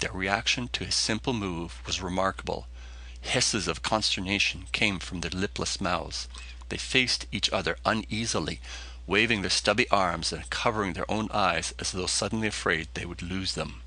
Their 0.00 0.12
reaction 0.12 0.68
to 0.68 0.84
his 0.84 0.94
simple 0.94 1.32
move 1.32 1.80
was 1.86 2.02
remarkable. 2.02 2.66
Hisses 3.20 3.68
of 3.68 3.82
consternation 3.82 4.66
came 4.72 4.98
from 4.98 5.20
their 5.20 5.30
lipless 5.30 5.80
mouths. 5.80 6.28
They 6.68 6.76
faced 6.76 7.26
each 7.30 7.48
other 7.50 7.78
uneasily, 7.84 8.60
waving 9.06 9.42
their 9.42 9.50
stubby 9.50 9.88
arms 9.90 10.32
and 10.32 10.50
covering 10.50 10.92
their 10.94 11.10
own 11.10 11.30
eyes 11.30 11.72
as 11.78 11.92
though 11.92 12.06
suddenly 12.06 12.48
afraid 12.48 12.88
they 12.94 13.06
would 13.06 13.22
lose 13.22 13.54
them. 13.54 13.82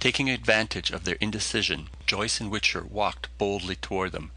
Taking 0.00 0.28
advantage 0.28 0.90
of 0.90 1.04
their 1.04 1.16
indecision, 1.16 1.90
Joyce 2.06 2.40
and 2.40 2.50
Wichter 2.50 2.82
walked 2.82 3.28
boldly 3.38 3.76
toward 3.76 4.12
them. 4.12 4.32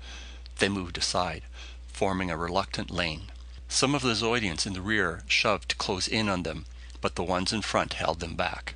They 0.60 0.70
moved 0.70 0.98
aside, 0.98 1.44
forming 1.88 2.30
a 2.30 2.38
reluctant 2.38 2.92
lane. 2.92 3.32
Some 3.74 3.96
of 3.96 4.04
the 4.04 4.14
Zeudians 4.14 4.68
in 4.68 4.74
the 4.74 4.84
rear 4.84 5.24
shoved 5.28 5.70
to 5.70 5.76
close 5.76 6.08
in 6.08 6.30
on 6.30 6.44
them, 6.44 6.68
but 7.02 7.16
the 7.16 7.24
ones 7.24 7.52
in 7.52 7.64
front 7.64 7.94
held 7.94 8.20
them 8.20 8.36
back. 8.36 8.76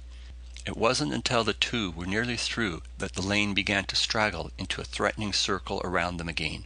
It 0.66 0.76
wasn't 0.76 1.14
until 1.14 1.44
the 1.44 1.54
two 1.54 1.92
were 1.92 2.08
nearly 2.08 2.36
through 2.36 2.82
that 2.98 3.14
the 3.14 3.22
lane 3.22 3.54
began 3.54 3.86
to 3.86 3.96
straggle 3.96 4.52
into 4.58 4.82
a 4.82 4.84
threatening 4.84 5.34
circle 5.34 5.82
around 5.84 6.18
them 6.18 6.28
again. 6.28 6.66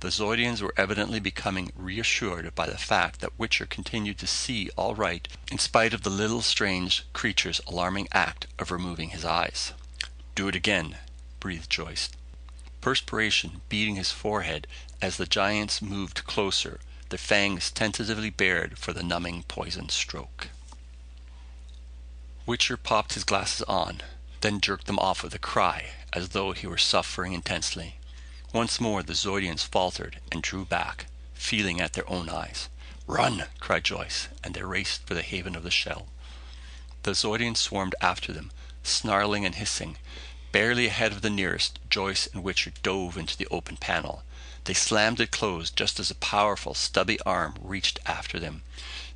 The 0.00 0.10
Zeudians 0.10 0.60
were 0.60 0.74
evidently 0.76 1.20
becoming 1.20 1.70
reassured 1.76 2.52
by 2.56 2.66
the 2.66 2.76
fact 2.76 3.20
that 3.20 3.38
Wichter 3.38 3.64
continued 3.64 4.18
to 4.18 4.26
see 4.26 4.70
all 4.70 4.96
right 4.96 5.28
in 5.48 5.60
spite 5.60 5.94
of 5.94 6.02
the 6.02 6.10
little 6.10 6.42
strange 6.42 7.04
creature's 7.12 7.60
alarming 7.68 8.08
act 8.10 8.48
of 8.58 8.72
removing 8.72 9.10
his 9.10 9.24
eyes. 9.24 9.72
"Do 10.34 10.48
it 10.48 10.56
again," 10.56 10.98
breathed 11.38 11.70
Joyce, 11.70 12.08
perspiration 12.80 13.60
beading 13.68 13.94
his 13.94 14.10
forehead 14.10 14.66
as 15.00 15.16
the 15.16 15.26
giants 15.26 15.80
moved 15.80 16.24
closer, 16.26 16.80
their 17.10 17.18
fangs 17.18 17.70
tentatively 17.70 18.30
bared 18.30 18.78
for 18.78 18.92
the 18.92 19.02
numbing 19.02 19.42
poison 19.44 19.88
stroke. 19.88 20.48
Wichter 22.46 22.76
popped 22.76 23.14
his 23.14 23.24
glasses 23.24 23.62
on, 23.62 24.02
then 24.40 24.60
jerked 24.60 24.86
them 24.86 24.98
off 24.98 25.22
with 25.22 25.34
a 25.34 25.38
cry, 25.38 25.90
as 26.12 26.30
though 26.30 26.52
he 26.52 26.66
were 26.66 26.78
suffering 26.78 27.32
intensely. 27.32 27.96
Once 28.52 28.80
more 28.80 29.02
the 29.02 29.14
Zeudians 29.14 29.62
faltered 29.62 30.18
and 30.32 30.42
drew 30.42 30.64
back, 30.64 31.06
feeling 31.34 31.80
at 31.80 31.92
their 31.92 32.08
own 32.08 32.28
eyes. 32.28 32.68
"Run!" 33.06 33.46
cried 33.58 33.84
Joyce, 33.84 34.28
and 34.42 34.54
they 34.54 34.62
raced 34.62 35.06
for 35.06 35.14
the 35.14 35.22
haven 35.22 35.54
of 35.54 35.62
the 35.62 35.70
shell. 35.70 36.08
The 37.02 37.14
Zeudians 37.14 37.58
swarmed 37.58 37.94
after 38.00 38.32
them, 38.32 38.50
snarling 38.82 39.44
and 39.44 39.54
hissing. 39.54 39.98
Barely 40.52 40.86
ahead 40.86 41.12
of 41.12 41.22
the 41.22 41.30
nearest, 41.30 41.78
Joyce 41.90 42.26
and 42.32 42.42
Wichter 42.42 42.72
dove 42.82 43.16
into 43.16 43.36
the 43.36 43.48
open 43.50 43.76
panel. 43.76 44.22
They 44.64 44.74
slammed 44.74 45.20
it 45.20 45.30
closed 45.30 45.76
just 45.76 46.00
as 46.00 46.10
a 46.10 46.14
powerful, 46.14 46.74
stubby 46.74 47.20
arm 47.20 47.56
reached 47.60 47.98
after 48.06 48.38
them. 48.38 48.62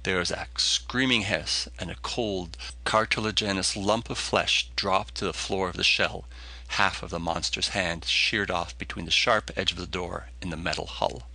There 0.02 0.18
was 0.18 0.30
a 0.30 0.46
screaming 0.56 1.22
hiss, 1.22 1.68
and 1.78 1.90
a 1.90 1.96
cold, 1.96 2.56
cartilaginous 2.84 3.76
lump 3.76 4.10
of 4.10 4.18
flesh 4.18 4.68
dropped 4.76 5.14
to 5.16 5.24
the 5.24 5.32
floor 5.32 5.68
of 5.68 5.76
the 5.76 5.84
shell 5.84 6.24
half 6.72 7.02
of 7.02 7.10
the 7.10 7.18
monster's 7.18 7.68
hand 7.68 8.02
sheared 8.06 8.50
off 8.50 8.76
between 8.78 9.04
the 9.04 9.10
sharp 9.10 9.50
edge 9.56 9.72
of 9.72 9.76
the 9.78 9.86
door 9.86 10.30
and 10.40 10.50
the 10.50 10.56
metal 10.56 10.86
hull. 10.86 11.28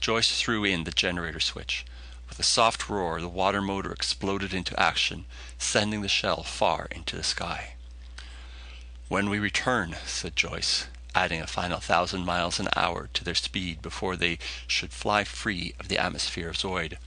Joyce 0.00 0.40
threw 0.40 0.64
in 0.64 0.84
the 0.84 0.92
generator 0.92 1.40
switch. 1.40 1.84
With 2.28 2.38
a 2.38 2.44
soft 2.44 2.88
roar, 2.88 3.20
the 3.20 3.28
water 3.28 3.60
motor 3.60 3.92
exploded 3.92 4.54
into 4.54 4.78
action, 4.78 5.24
sending 5.58 6.02
the 6.02 6.08
shell 6.08 6.44
far 6.44 6.86
into 6.92 7.16
the 7.16 7.24
sky. 7.24 7.74
When 9.08 9.30
we 9.30 9.38
return, 9.38 9.96
said 10.04 10.36
Joyce, 10.36 10.84
adding 11.14 11.40
a 11.40 11.46
final 11.46 11.80
thousand 11.80 12.26
miles 12.26 12.60
an 12.60 12.68
hour 12.76 13.08
to 13.14 13.24
their 13.24 13.34
speed 13.34 13.80
before 13.80 14.16
they 14.16 14.38
should 14.66 14.92
fly 14.92 15.24
free 15.24 15.74
of 15.80 15.88
the 15.88 15.96
atmosphere 15.96 16.50
of 16.50 16.58
Zeud, 16.58 16.98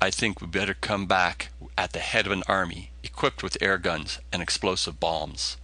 I 0.00 0.10
think 0.10 0.40
we'd 0.40 0.50
better 0.50 0.72
come 0.72 1.04
back 1.04 1.50
at 1.76 1.92
the 1.92 1.98
head 1.98 2.24
of 2.24 2.32
an 2.32 2.42
army, 2.48 2.90
equipped 3.02 3.42
with 3.42 3.58
air 3.60 3.76
guns 3.76 4.18
and 4.32 4.40
explosive 4.40 4.98
bombs. 4.98 5.58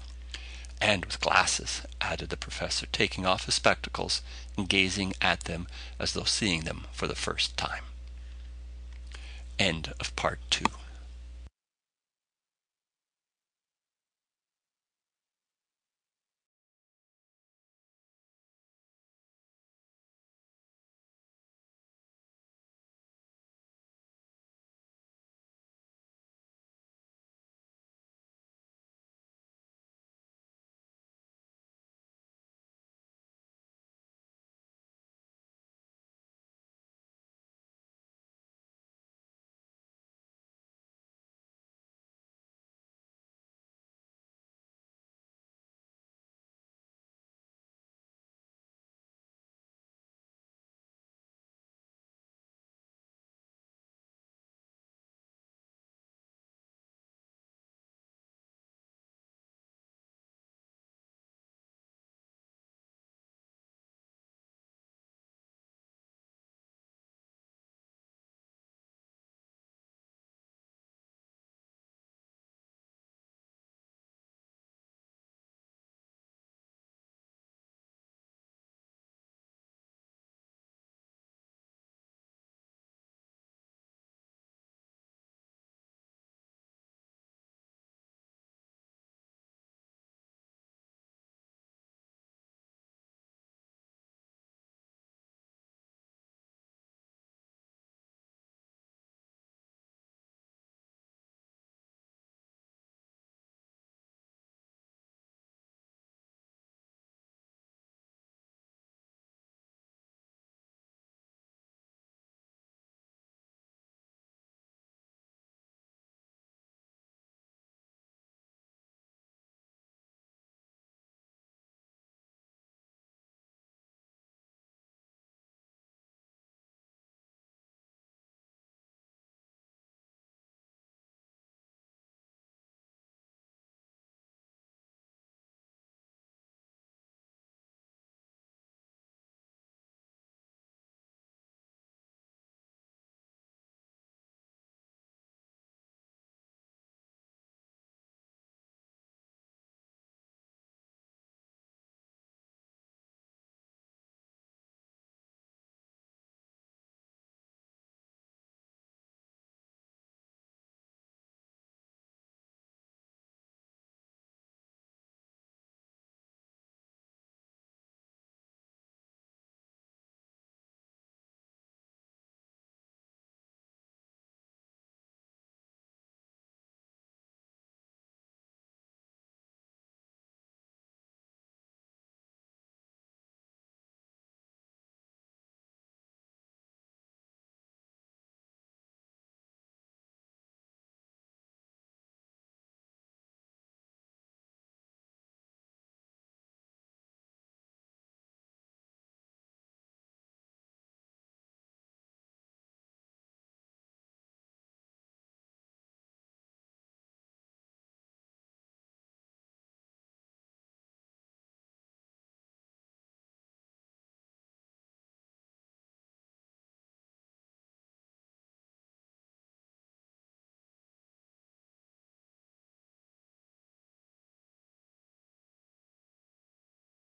"And 0.78 1.06
with 1.06 1.20
glasses," 1.20 1.80
added 2.02 2.28
the 2.28 2.36
professor, 2.36 2.84
taking 2.92 3.24
off 3.24 3.46
his 3.46 3.54
spectacles 3.54 4.20
and 4.58 4.68
gazing 4.68 5.14
at 5.22 5.44
them 5.44 5.68
as 5.98 6.12
though 6.12 6.24
seeing 6.24 6.64
them 6.64 6.86
for 6.92 7.06
the 7.06 7.14
first 7.14 7.56
time. 7.56 7.84